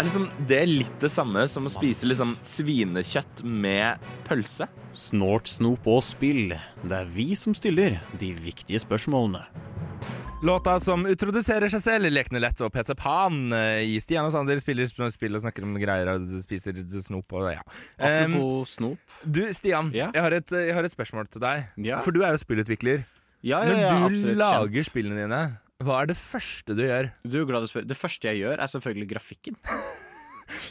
[0.03, 4.67] Er liksom det litt det samme som å spise liksom svinekjøtt med pølse?
[4.99, 6.57] Snort, snop og spill.
[6.83, 9.45] Det er vi som stiller de viktige spørsmålene.
[10.43, 14.59] Låta som utroduserer seg selv, Lekne lett og PC Pan eh, i Stian og Sander
[14.59, 17.61] spiller spill og snakker om greier og spiser snop og ja.
[17.95, 19.15] Um, Apropos snop.
[19.23, 20.09] du, Stian, Ja?
[20.11, 21.69] jeg, har et, jeg har et spørsmål til deg.
[21.87, 22.01] Ja.
[22.03, 23.05] For du er jo spillutvikler.
[23.43, 24.91] Ja, ja, ja, Når du lager kjent.
[24.91, 25.41] spillene dine,
[25.83, 27.13] hva er det første du gjør?
[27.27, 27.87] Du er glad du spør.
[27.91, 29.59] Det første jeg gjør, er selvfølgelig grafikken.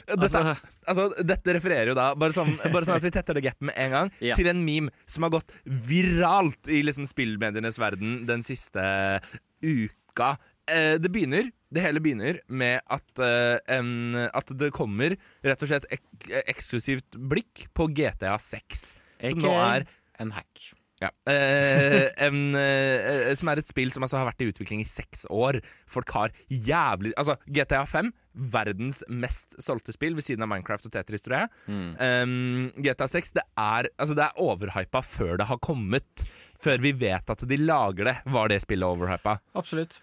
[0.08, 0.56] Dette, Altså-
[0.88, 3.80] altså, dette refererer jo da, bare sånn, bare sånn at vi tetter det gapet med
[3.82, 4.36] en gang, Ja.
[4.38, 8.84] til en meme som har gått viralt i liksom spillmedienes verden den siste
[9.62, 10.36] uka.
[10.70, 15.72] Eh, det begynner, det hele begynner med at, eh, en, at det kommer rett og
[15.72, 16.04] slett ek
[16.52, 18.86] eksklusivt blikk på GTA 6.
[19.32, 19.88] Som nå er
[20.22, 20.72] en hack.
[21.02, 21.10] ja.
[21.26, 25.26] Eh, en, eh, som er et spill som altså har vært i utvikling i seks
[25.34, 25.58] år.
[25.90, 28.12] Folk har jævlig Altså, GTA 5,
[28.54, 31.50] verdens mest solgte spill ved siden av Minecraft og Tetris, tror jeg.
[31.68, 36.28] Um, GTA 6, det er, altså, det er overhypa før det har kommet.
[36.62, 39.40] Før vi vet at de lager det, var det spillet overhypa.
[39.58, 40.00] Absolutt.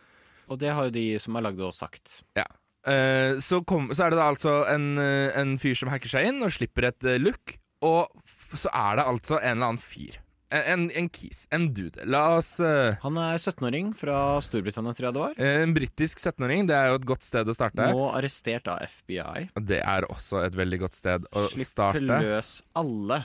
[0.48, 2.20] Og det har jo de som har lagd det, også sagt.
[2.38, 2.46] Ja.
[2.88, 6.30] Eh, så, kom, så er det da altså en, eh, en fyr som hacker seg
[6.30, 8.08] inn og slipper et eh, look, og
[8.56, 10.18] så er det altså en eller annen fyr.
[10.48, 11.42] En, en, en kis.
[11.52, 12.00] En dude.
[12.08, 15.34] La oss uh, Han er 17-åring fra Storbritannia, tror jeg det var.
[15.60, 17.90] En britisk 17-åring, det er jo et godt sted å starte.
[17.92, 19.50] Nå arrestert av FBI.
[19.68, 22.22] Det er også et veldig godt sted å Slipper starte.
[22.24, 23.20] løs alle.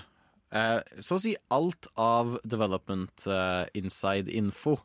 [0.54, 4.78] Eh, så å si alt av development eh, inside info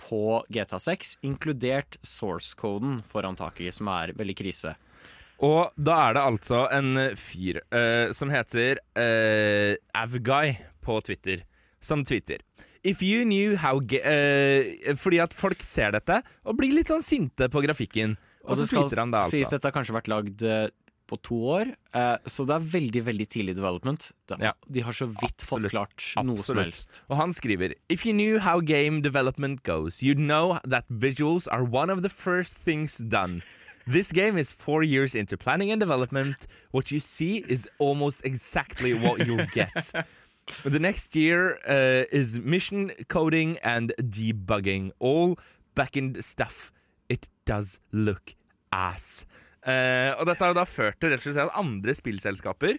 [0.00, 4.74] på GTA6, inkludert source-koden foran taket, som er veldig krise.
[5.44, 11.44] Og da er det altså en fyr uh, som heter uh, Avguy på Twitter,
[11.80, 12.44] som tweeter.
[12.84, 17.50] If you knew how eh, Fordi at folk ser dette og blir litt sånn sinte
[17.52, 18.14] på grafikken.
[18.46, 19.56] Og, så det skal tweeter han det, sies altså.
[19.58, 20.44] dette har kanskje vært lagd
[21.10, 24.10] på to år, eh, så det er veldig veldig tidlig development.
[24.30, 27.02] De har så vidt fått klart noe som helst.
[27.10, 31.64] Og han skriver If you knew how game development goes, you'd know that visuals are
[31.64, 33.42] one of the first things done.
[33.86, 36.46] This game is four years into planning and development.
[36.70, 39.92] What you see is almost exactly what you'll get.
[40.64, 44.92] The next year uh, is mission coding and debugging.
[44.98, 45.38] All
[45.74, 46.72] back-end stuff.
[47.08, 48.34] It does look
[48.72, 49.24] ass.
[49.60, 52.78] Eh, og dette har jo da ført til rett og slett at andre spillselskaper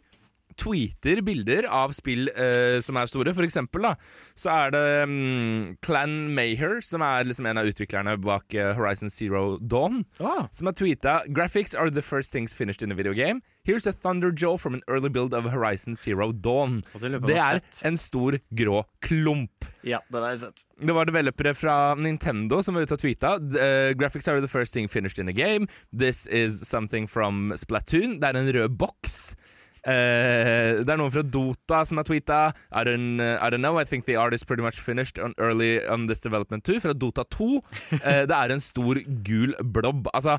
[0.58, 3.34] tweeter bilder av spill uh, som er store.
[3.38, 3.94] For eksempel da,
[4.36, 9.10] så er det um, Clan Maher, som er liksom en av utviklerne bak uh, Horizon
[9.10, 10.48] Zero Dawn, Ah.
[10.52, 13.42] som har tweeta Graphics are the first things finished in a video game.
[13.64, 16.82] Here's a thunder jaw from an early build of Horizon Zero Dawn.
[16.98, 19.66] Det er en stor, grå klump.
[19.86, 20.64] Ja, den har jeg sett.
[20.82, 23.36] Det var developere fra Nintendo som var ute og tweeta.
[23.38, 25.68] Uh, graphics are the first thing finished in a game.
[25.94, 28.20] This is something from Splatoon.
[28.22, 29.36] Det er en rød boks.
[29.82, 32.42] Eh, det er noen fra Dota som har tweeta.
[32.72, 35.34] I don't, uh, I don't know, I think the art is pretty much finished on
[35.42, 36.80] early on this development too.
[36.84, 37.50] Fra Dota 2.
[37.58, 40.10] Uh, det er en stor gul blobb.
[40.14, 40.38] Altså,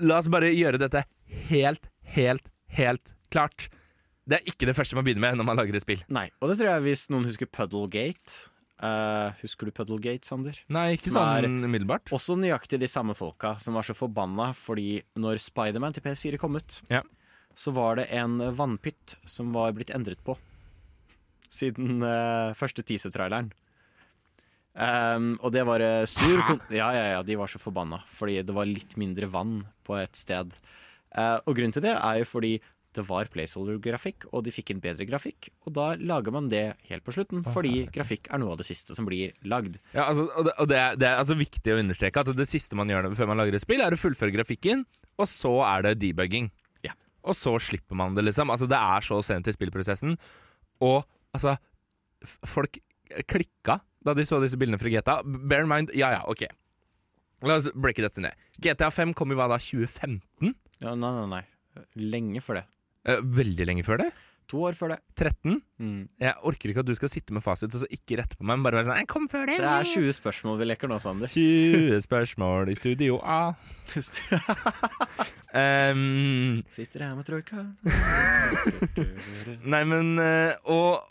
[0.00, 1.04] la oss bare gjøre dette
[1.50, 3.68] helt, helt, helt klart.
[4.28, 6.00] Det er ikke det første man begynner med når man lager et spill.
[6.12, 8.48] Nei, og det tror jeg hvis noen husker Puddlegate.
[8.78, 10.54] Uh, husker du Puddlegate, Sander?
[10.70, 12.12] Nei, ikke sånn umiddelbart.
[12.14, 16.60] Også nøyaktig de samme folka som var så forbanna fordi når Spiderman til PS4 kom
[16.60, 17.02] ut, Ja.
[17.58, 20.36] Så var det en vannpytt som var blitt endret på
[21.48, 23.50] siden uh, første teaser-traileren.
[24.78, 26.38] Um, og det var eh, stor
[26.70, 30.14] Ja, ja, ja, de var så forbanna fordi det var litt mindre vann på et
[30.14, 30.52] sted.
[31.10, 32.52] Uh, og grunnen til det er jo fordi
[32.96, 35.50] det var placeholder-grafikk, og de fikk en bedre grafikk.
[35.68, 38.96] Og da lager man det helt på slutten, fordi grafikk er noe av det siste
[38.96, 39.76] som blir lagd.
[39.92, 42.48] Ja, altså, og det, og det, er, det er altså viktig å understreke at det
[42.48, 44.86] siste man gjør før man lager et spill, er å fullføre grafikken,
[45.18, 46.48] og så er det debugging.
[47.26, 48.52] Og så slipper man det, liksom.
[48.54, 50.16] Altså, det er så sent i spillprosessen.
[50.84, 51.02] Og
[51.34, 51.56] altså
[52.48, 52.80] Folk
[53.30, 55.20] klikka da de så disse bildene fra GTA.
[55.22, 56.46] Bear in mind, ja ja, ok.
[57.46, 58.34] La oss breake dette ned.
[58.58, 60.54] GTA 5 kom i hva da, 2015?
[60.82, 61.44] Ja, nei, nei, nei.
[61.98, 62.64] Lenge før det.
[63.06, 64.08] Eh, veldig lenge før det?
[64.48, 64.96] To år før det.
[65.18, 65.58] 13?
[65.76, 66.06] Mm.
[66.22, 68.56] Jeg orker ikke at du skal sitte med fasit og så ikke rette på meg,
[68.56, 69.58] men bare være sånn «Jeg Kom før det!
[69.60, 71.28] Det er 20 spørsmål vi leker nå, Sander.
[71.28, 73.52] 20 spørsmål i studio A.
[75.52, 77.66] Um, Sitter her med troika.
[79.74, 81.04] nei, men eh, Og,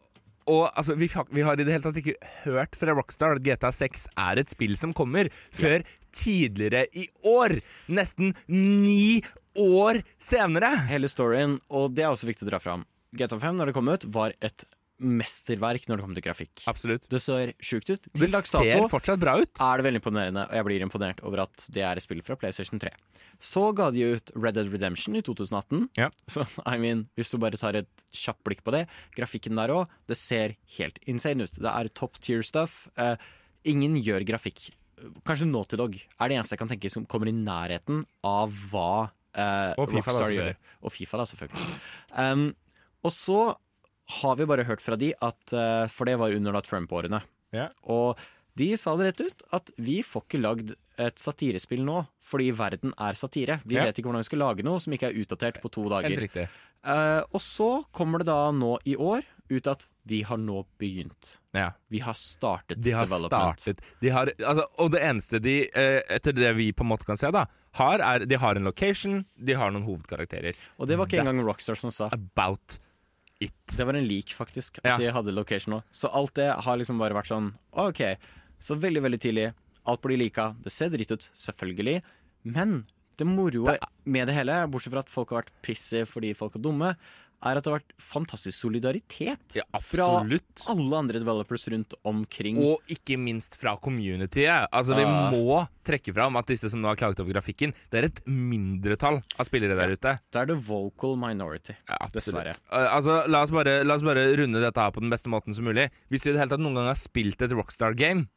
[0.50, 2.18] og altså, vi, har, vi har i det hele tatt ikke
[2.48, 5.86] hørt fra Rockstar at GTA 6 er et spill som kommer, før
[6.18, 7.60] tidligere i år.
[7.94, 9.22] Nesten ni
[9.54, 10.74] år senere.
[10.90, 12.88] Hele storyen, og det er også viktig å dra fram.
[13.16, 14.66] GTA 5, når det kom ut, var et
[14.98, 16.64] mesterverk når det kom til grafikk.
[16.70, 17.04] Absolutt.
[17.12, 18.08] Det ser sjukt ut.
[18.18, 19.52] Til dags ser dato fortsatt bra ut.
[19.62, 22.38] er det veldig imponerende, og jeg blir imponert over at det er et spill fra
[22.40, 22.90] PlayStation 3.
[23.38, 25.90] Så ga de ut Red Dead Redemption i 2018.
[26.02, 26.10] Ja.
[26.26, 28.88] Så I mean, hvis du bare tar et kjapt blikk på det,
[29.18, 31.62] grafikken der òg, det ser helt insane ut.
[31.62, 32.88] Det er top tier stuff.
[32.98, 33.16] Eh,
[33.70, 34.72] ingen gjør grafikk
[35.28, 39.12] Kanskje Naughty Dog er det eneste jeg kan tenke som kommer i nærheten av hva
[39.38, 40.40] eh, Og FIFA da, Rockstar selvfølgelig.
[40.40, 40.80] gjør.
[40.82, 41.68] Og FIFA, da, selvfølgelig.
[42.18, 42.48] Um,
[43.08, 43.40] og så
[44.22, 47.22] har vi bare hørt fra de at eh, For det var under da Trump-årene.
[47.56, 47.70] Ja.
[47.92, 48.20] Og
[48.58, 52.94] de sa det rett ut, at vi får ikke lagd et satirespill nå, fordi verden
[52.98, 53.60] er satire.
[53.70, 53.84] Vi Ja.
[53.86, 56.24] vet ikke hvordan vi skal lage noe som ikke er utdatert på to Helt dager.
[56.24, 56.48] riktig.
[56.88, 61.38] Uh, og så kommer det da nå i år ut at vi har nå begynt.
[61.54, 61.72] Ja.
[61.92, 63.60] Vi har startet De har development.
[63.62, 67.06] startet de har, altså, Og det eneste de, eh, etter det vi på en måte
[67.06, 67.46] kan se, da
[67.78, 70.56] har, er De har en location, de har noen hovedkarakterer.
[70.80, 72.10] Og det var ikke engang Rockstar som sa.
[72.14, 72.80] About
[73.40, 73.54] it.
[73.76, 74.98] Det var en leak, faktisk, at Ja.
[74.98, 75.84] de hadde location nå.
[75.92, 78.18] Så alt det har liksom bare vært sånn OK.
[78.60, 79.54] Så veldig, veldig tidlig.
[79.86, 80.56] Alt blir lika.
[80.64, 82.02] Det ser dritt ut, selvfølgelig.
[82.44, 82.86] Men
[83.18, 86.60] det moroe med det hele, bortsett fra at folk har vært pissy fordi folk er
[86.60, 86.96] dumme,
[87.46, 92.58] er at det har vært fantastisk solidaritet Ja, fra alle andre developers rundt omkring.
[92.58, 94.68] Og ikke minst fra communityet.
[94.74, 95.32] Altså, vi Ah.
[95.32, 99.22] må trekke fram at disse som nå har klaget over grafikken, det er et mindretall
[99.40, 100.16] av spillere der ute.
[100.32, 102.56] Det er the vocal minority, Ja, dessverre.
[102.72, 105.54] Uh, altså, la oss, bare, la oss bare runde dette her på den beste måten
[105.56, 105.90] som mulig.
[106.10, 108.28] Hvis du i det hele tatt noen gang har spilt et Rockstar-game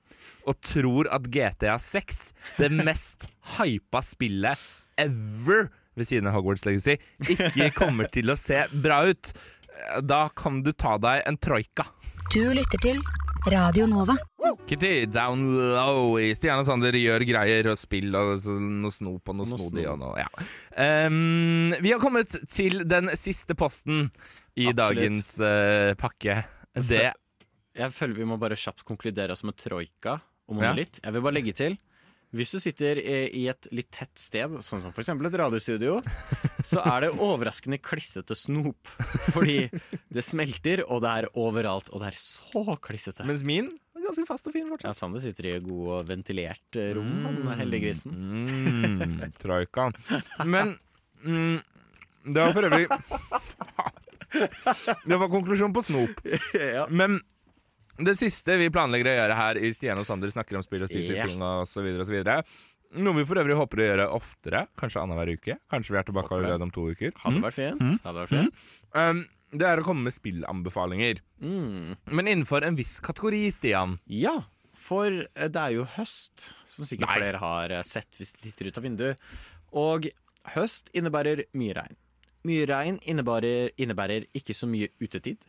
[0.46, 3.26] og tror at GTA 6, det mest
[3.59, 4.59] hypa spillet
[5.01, 5.70] ever
[6.01, 6.96] ved siden av Hogwarts Legacy,
[7.36, 9.32] ikke kommer til å se bra ut,
[10.05, 11.86] da kan du ta deg en troika.
[12.34, 12.98] Du lytter til
[13.51, 14.14] Radio Nova.
[14.68, 15.40] Kitty, down
[15.72, 19.57] low i Stian og Sander gjør greier og spill og noe snop og noe, Noe
[19.57, 20.26] snodig og noe ja.
[21.07, 24.11] Um, Vi har kommet til den siste posten
[24.59, 24.76] i Absolutt.
[24.82, 26.36] dagens uh, pakke.
[26.76, 27.07] Det
[27.80, 30.18] Jeg føler vi må bare kjapt konkludere oss med troika
[30.51, 30.70] om Ja.
[30.74, 31.01] monolitt.
[31.01, 31.78] Jeg vil bare legge til
[32.37, 35.09] hvis du sitter i i et litt tett sted, sånn som f.eks.
[35.11, 35.95] et radiostudio,
[36.66, 38.89] så er det overraskende klissete snop.
[39.35, 39.59] Fordi
[40.14, 43.26] det smelter, og det er overalt, og det er så klissete.
[43.28, 44.99] Mens min er ganske fast og fin Ja, fortsatt.
[45.01, 48.11] Sander sitter i et god og ventilert rom, rom, han heldiggrisen.
[48.14, 49.83] Mm, troika.
[50.47, 50.66] Men
[51.24, 51.59] mm,
[52.31, 52.87] det var for øvrig
[55.11, 56.20] Det var konklusjonen på snop.
[56.95, 57.18] Men
[58.07, 60.92] det siste vi planlegger å gjøre her i Stian og Sander snakker om spill og
[60.92, 61.28] spiser yeah.
[61.28, 61.40] ting
[62.11, 62.42] videre.
[63.01, 65.59] Noe vi for øvrig håper å gjøre oftere, kanskje annenhver uke.
[65.70, 67.12] Kanskje vi er tilbake allerede om to uker.
[67.22, 67.44] Hadde Mm.
[67.44, 68.01] vært fint.
[68.03, 68.64] Hadde vært fint.
[68.94, 69.20] Um,
[69.55, 71.20] det er å komme med spillanbefalinger.
[71.42, 71.96] Mm.
[72.11, 73.98] Men innenfor en viss kategori, Stian.
[74.07, 74.40] Ja,
[74.74, 77.18] for eh, det er jo høst, som sikkert Nei.
[77.20, 79.24] flere har eh, sett hvis de titter ut av vinduet.
[79.76, 80.11] Og
[80.57, 81.96] høst innebærer mye regn.
[82.48, 85.42] Mye regn innebærer, innebærer ikke så mye utetid.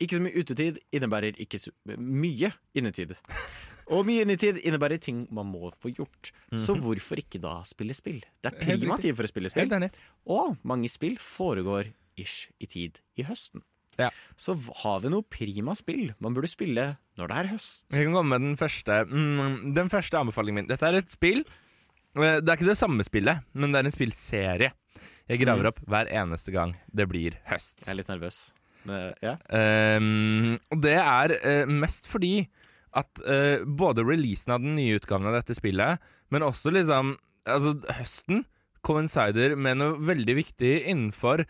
[0.00, 3.16] Ikke så mye utetid innebærer ikke så mye innetid.
[3.88, 6.30] Og mye innetid innebærer ting man må få gjort.
[6.60, 8.20] Så hvorfor ikke da spille spill?
[8.42, 8.80] Det er Mhm.
[8.80, 9.90] Prima tid for å spille spill.
[10.26, 13.62] Og mange spill foregår ish i tid i høsten.
[13.98, 14.10] Ja.
[14.36, 17.82] Så har vi noe prima spill man burde spille når det er høst.
[17.90, 20.66] Jeg kan komme med den første, mm, den første anbefalingen min.
[20.68, 21.40] Dette er et spill.
[22.14, 24.72] Eh, Det er ikke det samme spillet, men det er en spillserie.
[25.28, 27.80] Jeg graver opp hver eneste gang det blir høst.
[27.86, 28.52] Jeg er litt nervøs.
[28.88, 29.36] Men, ja.
[29.52, 32.48] Um, og det er uh, mest fordi
[32.98, 37.16] at uh, både releasen av den nye utgaven av dette spillet, men også liksom
[37.48, 38.42] Altså, høsten
[38.84, 41.46] coincider med noe veldig viktig innenfor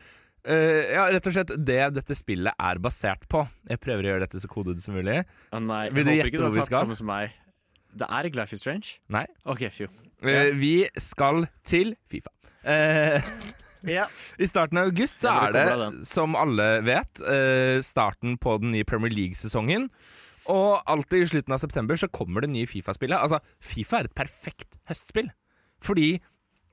[0.49, 3.43] Uh, ja, rett og slett det dette spillet er basert på.
[3.68, 5.18] Jeg prøver å gjøre dette så kodet som mulig.
[5.53, 6.84] Å nei, Vil jeg du håper gjette ikke du hvor har vi tatt skal?
[6.86, 7.34] samme som meg.
[7.99, 8.95] Det er ikke Life is Strange?
[9.12, 9.24] Nei.
[9.45, 9.91] OK, fjo.
[10.24, 10.49] yeah.
[10.57, 10.72] vi
[11.03, 12.32] skal til Fifa.
[12.64, 13.28] Eh,
[13.99, 14.07] Ja.
[14.39, 15.66] I starten av august så er det,
[16.09, 19.89] som alle vet, eh, starten på den nye Premier League-sesongen.
[20.49, 23.20] Og alltid i slutten av september så kommer det nye Fifa-spillet.
[23.20, 25.30] Altså, Fifa er et perfekt høstspill.
[25.84, 26.18] Fordi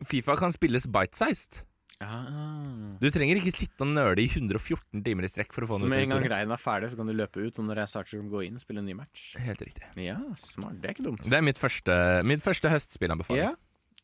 [0.08, 1.64] Fifa kan spilles bite-sized.
[2.04, 2.98] Ah.
[3.00, 5.88] Du trenger ikke sitte og nøle i 114 timer i strekk for å få Så
[5.88, 8.20] med en gang greien er ferdig, så kan du løpe ut, og når jeg starter
[8.20, 9.30] å gå inn, og spille en ny match.
[9.40, 9.88] Helt riktig.
[10.04, 10.82] Ja, smart.
[10.84, 11.24] Det er ikke dumt.
[11.24, 11.96] Det er mitt første,
[12.28, 13.46] mitt første høstspillanbefaling.
[13.48, 13.54] Ja.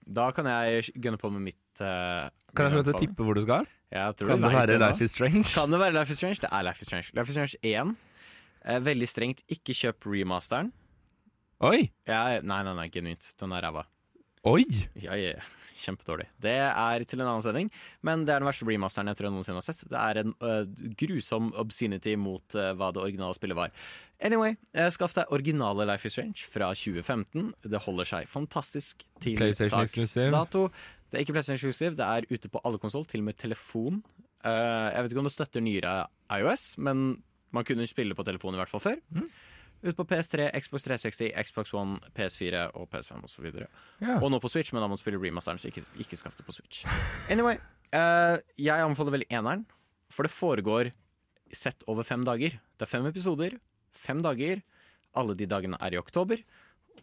[0.08, 3.26] Da kan jeg gunne på med mitt uh, Kan jeg få lov til å tippe
[3.28, 3.68] hvor du skal?
[3.92, 4.78] Kan det, det være.
[4.82, 5.44] Life is Strange?
[5.52, 6.40] Kan det være Life is Strange?
[6.42, 7.12] Det er Life is Strange.
[7.18, 7.96] Life is Strange 1.
[8.66, 10.72] eh, veldig strengt, ikke kjøp remasteren.
[11.62, 11.92] Oi!
[12.10, 13.28] Ja, nei, nei, nei, genuint.
[13.38, 13.84] Den er ræva.
[14.50, 14.64] Oi!
[14.98, 15.36] Ja, ja.
[15.82, 16.28] Kjempedårlig.
[16.42, 17.70] Det er til en annen sending,
[18.06, 19.84] men det er den verste remasteren jeg tror jeg noensinne har sett.
[19.90, 23.74] Det er en uh, grusom obscenity mot uh, hva det originale spillet var.
[24.22, 27.48] Anyway, eh, skaff deg originale Life is Strange fra 2015.
[27.74, 30.68] Det holder seg fantastisk til PlayStation dags dato.
[31.10, 34.04] Det er ikke PlayStation exclusive, det er ute på alle konsoll, til og med telefon.
[34.46, 35.96] Jeg vet ikke om det støtter nyere
[36.38, 37.18] iOS, men
[37.54, 39.02] man kunne spille på telefon i hvert fall før.
[39.10, 39.26] Mm.
[39.82, 43.48] Ut på PS3, Xbox 360, Xbox One, PS4 og PS5 osv.
[44.02, 44.20] Ja.
[44.20, 46.46] Og nå på Switch, men da må du spille remasteren, så ikke, ikke skaff det
[46.46, 46.84] på Switch.
[47.34, 47.58] Anyway,
[47.96, 49.66] uh, jeg anbefaler veldig eneren,
[50.14, 50.92] for det foregår
[51.52, 52.60] sett over fem dager.
[52.78, 53.58] Det er fem episoder,
[53.98, 54.62] fem dager.
[55.18, 56.44] Alle de dagene er i oktober.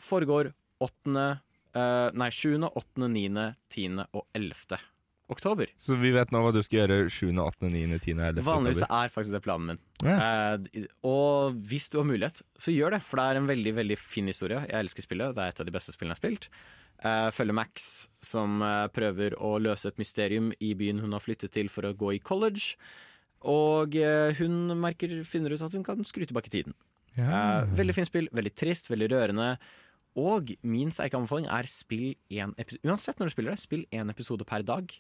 [0.00, 0.52] Foregår
[0.84, 1.26] 8.,
[1.74, 4.06] uh, nei, 7., 8., 9., 10.
[4.14, 4.78] og 11.
[5.32, 5.70] oktober.
[5.80, 8.44] Så vi vet nå hva du skal gjøre 7., 8., 9., 10., 11.
[8.46, 9.80] Vanligvis er faktisk det planen min.
[10.06, 10.16] Ja.
[10.56, 13.02] Eh, og hvis du har mulighet, så gjør det.
[13.06, 14.64] For det er en veldig veldig fin historie.
[14.66, 15.36] Jeg elsker spillet.
[15.36, 16.50] Det er et av de beste spillene jeg har spilt.
[16.98, 21.54] Eh, følger Max, som eh, prøver å løse et mysterium i byen hun har flyttet
[21.54, 22.78] til for å gå i college.
[23.46, 26.74] Og eh, hun merker, finner ut at hun kan skru tilbake tiden.
[27.18, 27.60] Ja.
[27.62, 28.30] Eh, veldig fint spill.
[28.34, 29.52] Veldig trist, veldig rørende.
[30.18, 34.10] Og min sterke anbefaling er spill én episode Uansett når du spiller det, spill én
[34.10, 34.90] episode per dag.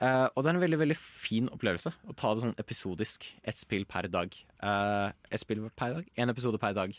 [0.00, 3.26] Eh, og det er en veldig veldig fin opplevelse å ta det sånn episodisk.
[3.44, 4.32] Ett spill per dag.
[4.62, 6.96] Uh, Ett spill per dag, én episode per dag.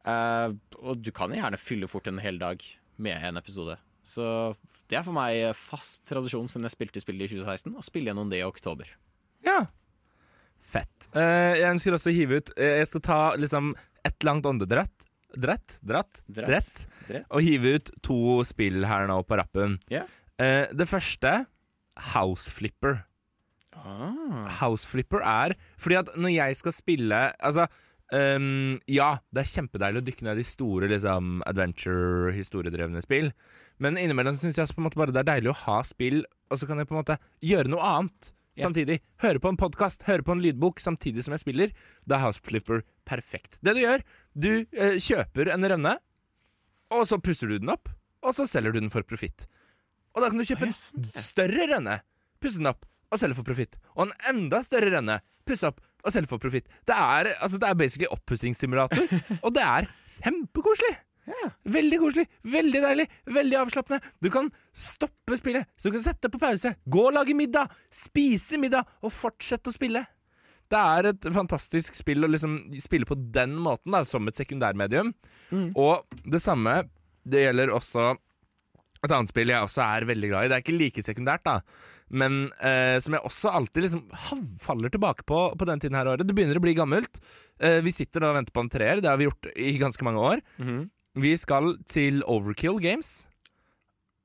[0.00, 2.62] Eh, og du kan gjerne fylle fort en hel dag
[3.02, 3.76] med en episode.
[4.06, 4.24] Så
[4.88, 8.30] det er for meg fast tradisjon siden jeg spilte spillet i 2016, å spille gjennom
[8.32, 8.88] det i oktober.
[9.46, 9.64] Ja.
[10.70, 11.10] Fett.
[11.16, 13.72] Uh, jeg ønsker også å hive ut uh, Jeg skal ta liksom
[14.06, 15.06] et langt åndedrett.
[15.30, 15.76] Drett?
[15.82, 16.22] Dratt?
[16.26, 16.48] Drett.
[16.50, 16.84] Drett.
[17.08, 17.26] Drett.
[17.30, 19.80] Og hive ut to spill her nå på rappen.
[19.90, 20.04] Ja.
[20.40, 21.40] Uh, det første
[22.14, 23.04] House Flipper.
[23.76, 24.48] Ah.
[24.60, 27.68] House Flipper er Fordi at når jeg skal spille Altså
[28.12, 33.30] um, Ja, det er kjempedeilig å dykke ned i store liksom, adventure, historiedrevne spill.
[33.80, 36.20] Men innimellom syns jeg på en måte bare det er deilig å ha spill,
[36.50, 38.66] og så kan jeg på en måte gjøre noe annet Yeah.
[38.66, 38.98] samtidig.
[39.22, 41.70] Høre på en podkast, høre på en lydbok samtidig som jeg spiller.
[42.04, 43.60] Da er House Flipper perfekt.
[43.62, 44.02] Det du gjør,
[44.34, 45.94] du uh, kjøper en rønne,
[46.90, 47.88] og så pusser du den opp,
[48.26, 49.46] og så selger du den for profitt.
[50.14, 50.76] Og da kan du kjøpe en
[51.18, 52.00] større rønne,
[52.42, 53.76] pusse den opp og selge for profitt.
[53.96, 56.66] Og en enda større rønne, pusse opp og selge for profitt.
[56.88, 59.06] Det er, altså, det er basically oppussingssimulator,
[59.44, 59.90] og det er
[60.20, 60.96] kjempekoselig.
[61.70, 64.00] Veldig koselig, veldig deilig, veldig avslappende.
[64.22, 68.58] Du kan stoppe spillet, så du kan sette på pause, gå og lage middag, spise
[68.58, 70.02] middag og fortsette å spille.
[70.70, 75.12] Det er et fantastisk spill å liksom spille på den måten, da, som et sekundærmedium.
[75.78, 76.76] Og det samme,
[77.26, 78.12] det gjelder også
[79.06, 80.50] et annet spill jeg også er veldig glad i.
[80.52, 81.58] Det er ikke like sekundært, da.
[82.10, 84.02] Men eh, som jeg også alltid liksom
[84.60, 86.26] faller tilbake på på den tiden her året.
[86.26, 87.20] Det begynner å bli gammelt.
[87.62, 89.00] Eh, vi sitter nå og venter på en treer.
[89.00, 90.42] Det har vi gjort i ganske mange år.
[91.20, 93.20] Vi skal til Overkill Games.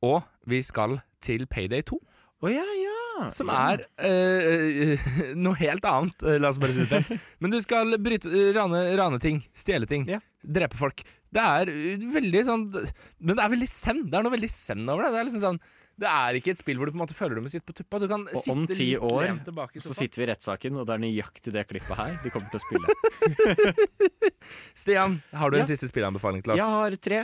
[0.06, 1.98] Og vi skal til Payday 2.
[2.46, 3.30] Å ja, ja.
[3.32, 3.62] Som ja.
[3.72, 5.06] er eh,
[5.40, 7.20] noe helt annet, eh, la oss bare si det.
[7.42, 10.20] Men du skal bryte, rane, rane ting, stjele ting, Ja.
[10.44, 11.06] drepe folk.
[11.36, 14.06] Det er eh, veldig sånn Men det er veldig zen.
[14.10, 15.12] Det er noe veldig zen over det.
[15.16, 15.62] Det er liksom sånn
[15.96, 17.72] det er ikke et spill hvor du på en måte føler du må sitte på
[17.78, 18.02] tuppa.
[18.04, 20.90] Du kan Og sitte om ti år tilbake så, så sitter vi i rettssaken, og
[20.90, 23.96] det er nøyaktig det klippet her de kommer til å spille.
[24.82, 25.64] Stian, har du Ja.
[25.64, 26.60] en siste spillanbefaling til oss?
[26.60, 27.22] Jeg har tre.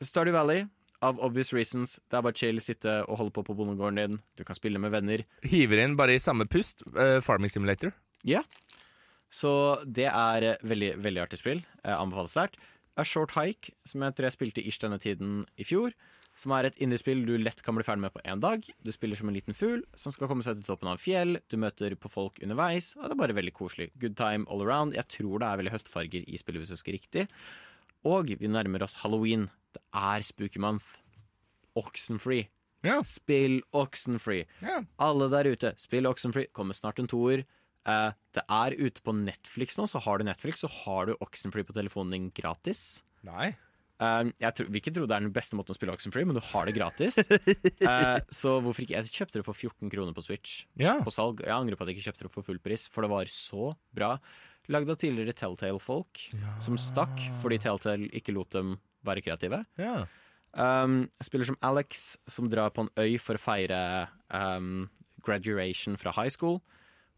[0.00, 0.66] Stardew Valley,
[1.02, 1.98] av obvious reasons.
[2.10, 4.20] Det er bare chill, sitte og holde på på bondegården din.
[4.38, 5.24] Du kan spille med venner.
[5.42, 7.92] Hiver inn bare i samme pust Uh, Farming Simulator.
[8.22, 8.42] Ja.
[9.34, 11.64] Så det er eh, veldig, veldig artig spill.
[11.82, 12.56] Jeg anbefaler sterkt.
[12.96, 15.94] A Short Hike, som jeg tror jeg spilte ish denne tiden i fjor.
[16.38, 18.64] Som er et indiespill du lett kan bli ferdig med på én dag.
[18.82, 21.38] Du spiller som en liten fugl som skal komme seg til toppen av en fjell.
[21.50, 23.92] Du møter på folk underveis, og det er bare veldig koselig.
[24.02, 24.96] Good time all around.
[24.98, 27.26] Jeg tror det er veldig høstfarger i spillet, hvis jeg husker riktig.
[28.04, 29.46] Og vi nærmer oss halloween.
[29.74, 30.98] Det er spooky month.
[31.78, 32.48] Oxenfree.
[32.84, 33.02] Yeah.
[33.06, 34.44] Spill Oxenfree.
[34.62, 34.84] Yeah.
[34.98, 36.50] Alle der ute, spill Oxenfree.
[36.52, 37.46] Kommer snart en toer.
[37.84, 41.66] Eh, det er ute på Netflix nå, så har du Netflix, så har du Oxenfree
[41.66, 43.02] på telefonen din gratis.
[43.26, 43.52] Nei.
[44.02, 46.38] Eh, jeg tror, vil ikke tro det er den beste måten å spille Oxenfree, men
[46.38, 47.20] du har det gratis.
[47.84, 48.96] Eh, så hvorfor ikke?
[48.96, 50.64] Jeg kjøpte det for 14 kroner på Switch.
[50.80, 50.96] Ja.
[51.04, 51.42] På salg.
[51.44, 53.74] Jeg angrer på at jeg ikke kjøpte det for full pris, for det var så
[53.94, 54.14] bra.
[54.72, 56.22] Lagd av tidligere Telltale-folk
[56.64, 59.60] som stakk fordi Telltale ikke lot dem være kreative.
[59.76, 60.06] Ja.
[60.54, 63.80] Um, jeg spiller som Alex, som drar på en øy for å feire
[64.32, 64.86] um,
[65.26, 66.62] graduation fra high school.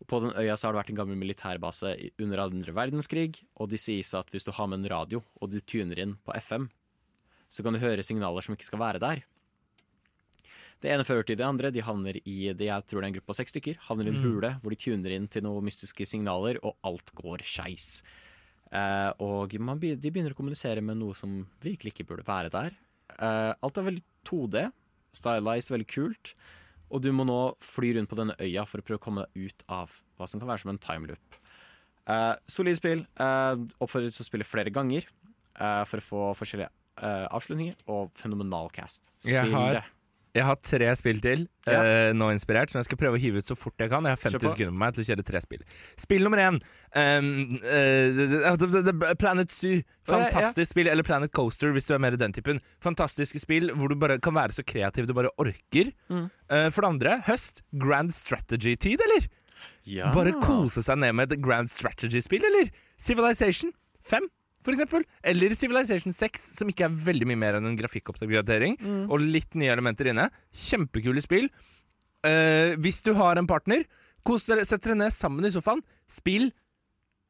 [0.07, 3.79] På den øya så har det vært en gammel militærbase under andre verdenskrig, og de
[3.81, 6.69] sies at hvis du har med en radio, og du tuner inn på FM,
[7.49, 9.23] så kan du høre signaler som ikke skal være der.
[10.85, 11.71] Det ene fører til det andre.
[11.73, 13.79] De havner i det jeg tror det er en gruppe av seks stykker.
[13.89, 14.27] Havner i en Mm.
[14.27, 18.03] hule hvor de tuner inn til noen mystiske signaler, og alt går skeis.
[18.71, 22.77] Eh, og man, de begynner å kommunisere med noe som virkelig ikke burde være der.
[23.19, 24.73] Eh, alt er veldig 2D,
[25.15, 26.35] stylized, veldig kult.
[26.91, 29.49] Og du må nå fly rundt på denne øya for å prøve å komme deg
[29.51, 31.39] ut av hva som kan være som en timeloop.
[32.07, 33.05] Eh, solid spill.
[33.19, 36.71] Eh, oppfordret til å spille flere ganger eh, for å få forskjellige
[37.03, 39.11] eh, avslutninger, og fenomenal cast.
[39.19, 39.51] Spill
[39.81, 39.85] det.
[40.37, 41.81] Jeg har tre spill til, Ja.
[41.81, 44.05] uh, nå inspirert, som jeg skal prøve å hive ut så fort jeg kan.
[44.07, 45.63] Jeg har 50 sekunder på meg til å kjøre tre spill.
[45.99, 46.59] Spill nummer én.
[46.95, 49.81] Um, uh, Planet Zoo.
[49.81, 50.07] ja, ja.
[50.11, 50.91] Fantastisk spill.
[50.93, 52.61] Eller Planet Coaster, hvis du er mer i den typen.
[52.85, 55.91] Fantastiske spill hvor du bare kan være så kreativ du bare orker.
[56.13, 56.29] Mm.
[56.53, 57.65] Uh, for det andre, høst.
[57.75, 59.29] Grand Strategy-tid, eller?
[59.87, 60.13] Ja.
[60.15, 62.71] Bare kose seg ned med et Grand Strategy-spill, eller?
[62.99, 63.73] Civilization
[64.07, 64.29] 5,
[64.67, 65.07] for eksempel.
[65.23, 68.77] Eller Civilization 6, som ikke er veldig mye mer enn en grafikkoppdatering.
[68.83, 69.01] Mm.
[69.09, 70.29] Og litt nye elementer inne.
[70.67, 71.49] Kjempekule spill.
[72.27, 73.87] Uh, hvis du har en partner,
[74.27, 75.85] kos dere, sett dere ned sammen i sofaen.
[76.11, 76.51] Spill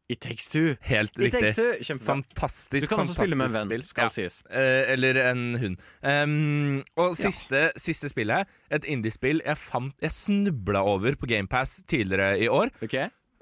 [0.09, 0.77] It Takes Two.
[0.87, 1.41] helt It riktig.
[1.41, 2.07] Takes Two, kjempebra.
[2.15, 3.85] Fantastisk, Du kan også spille med en venn, spill.
[3.89, 4.09] skal Ja.
[4.15, 4.37] sies.
[4.47, 5.77] Uh, eller en hund.
[6.03, 12.39] Um, og siste, siste spillet, et indiespill jeg fant Jeg snubla over på GamePass tidligere
[12.39, 12.71] i år.
[12.87, 12.95] Ok?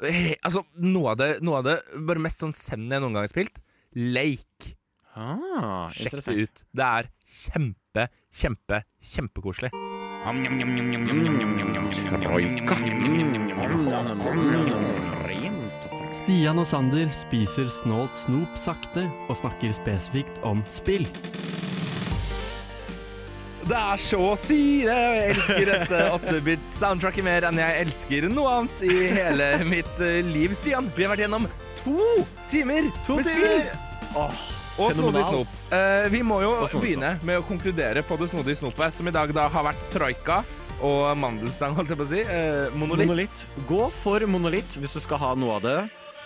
[0.09, 1.77] Eh, altså, noe av det, noe av det
[2.09, 3.61] bare mest sånn send jeg noen gang har spilt.
[3.95, 4.75] Lake.
[5.15, 6.63] Ah, Sjekk det ut.
[6.75, 9.71] Det er kjempe, kjempe, kjempekoselig.
[16.15, 21.07] Stian og Sander spiser snålt snop sakte og snakker spesifikt om spill.
[23.65, 24.97] Det er så syre!
[25.15, 30.53] Jeg elsker dette 8-bit-soundtracket mer enn jeg elsker noe annet i hele mitt eh, liv,
[30.59, 30.91] Stian.
[30.99, 31.47] Vi har vært gjennom
[31.85, 33.49] to timer To med timer!
[33.49, 33.81] spill!
[34.17, 34.43] Åh,
[34.79, 35.55] Og snodig fenomenalt.
[35.55, 35.73] snop.
[35.79, 39.31] Eh, vi må jo begynne med å konkludere på det snodige snopet, som i dag
[39.35, 40.41] da har vært troika
[40.83, 42.21] og mandelstang, holdt jeg på å si.
[42.27, 43.07] Eh, monolitt.
[43.09, 43.45] Monolitt.
[43.69, 45.77] Gå for monolitt hvis du skal ha noe av det.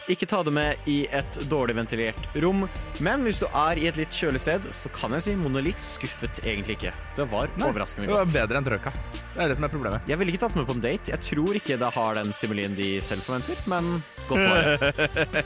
[0.09, 2.64] Ikke ta det med i et dårlig ventilert rom.
[3.05, 6.40] Men hvis du er i et litt kjølig sted, så kan jeg si monolitt skuffet
[6.47, 6.94] egentlig ikke.
[7.18, 8.94] Det var Nei, overraskende Det var bedre enn trøkka.
[9.35, 10.09] Det er det som er problemet.
[10.09, 11.12] Jeg ville ikke tatt med på en date.
[11.12, 13.98] Jeg tror ikke det har den stimulien de selv forventer, men
[14.30, 15.44] godt var det.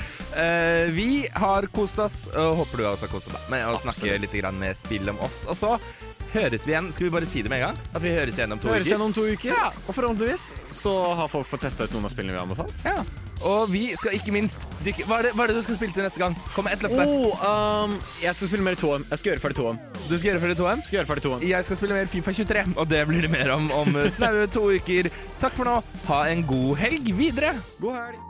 [0.30, 4.14] Eh, vi har kost oss, og håper du også har kost deg med å snakke
[4.22, 5.40] litt grann med spill om oss.
[5.50, 5.72] Og så
[6.34, 6.90] høres vi igjen.
[6.94, 7.80] Skal vi bare si det med en gang?
[7.94, 8.92] At vi høres igjen om to Høres uker?
[8.92, 9.56] igjen om to uker.
[9.86, 10.50] Og forhåpentligvis
[10.82, 12.86] så har folk fått testa ut noen av spillene vi har anbefalt.
[12.86, 13.02] Ja.
[13.40, 15.96] Og vi skal ikke minst dykke Hva er det, hva er det du skal spille
[15.96, 16.34] til neste gang?
[16.52, 17.06] Kom med ett løfte.
[17.08, 17.44] Oh,
[17.88, 19.06] um, jeg skal spille mer 2M.
[19.08, 19.80] Jeg skal gjøre ferdig toem.
[20.10, 20.84] Du skal gjøre ferdig 2M?
[20.84, 21.46] Skal gjøre ferdig toem.
[21.48, 24.66] Jeg skal spille mer Fifa 23, og det blir det mer om om snaue to
[24.76, 25.08] uker.
[25.40, 25.78] Takk for nå.
[26.10, 27.54] Ha en god helg videre.
[27.80, 28.29] God helg.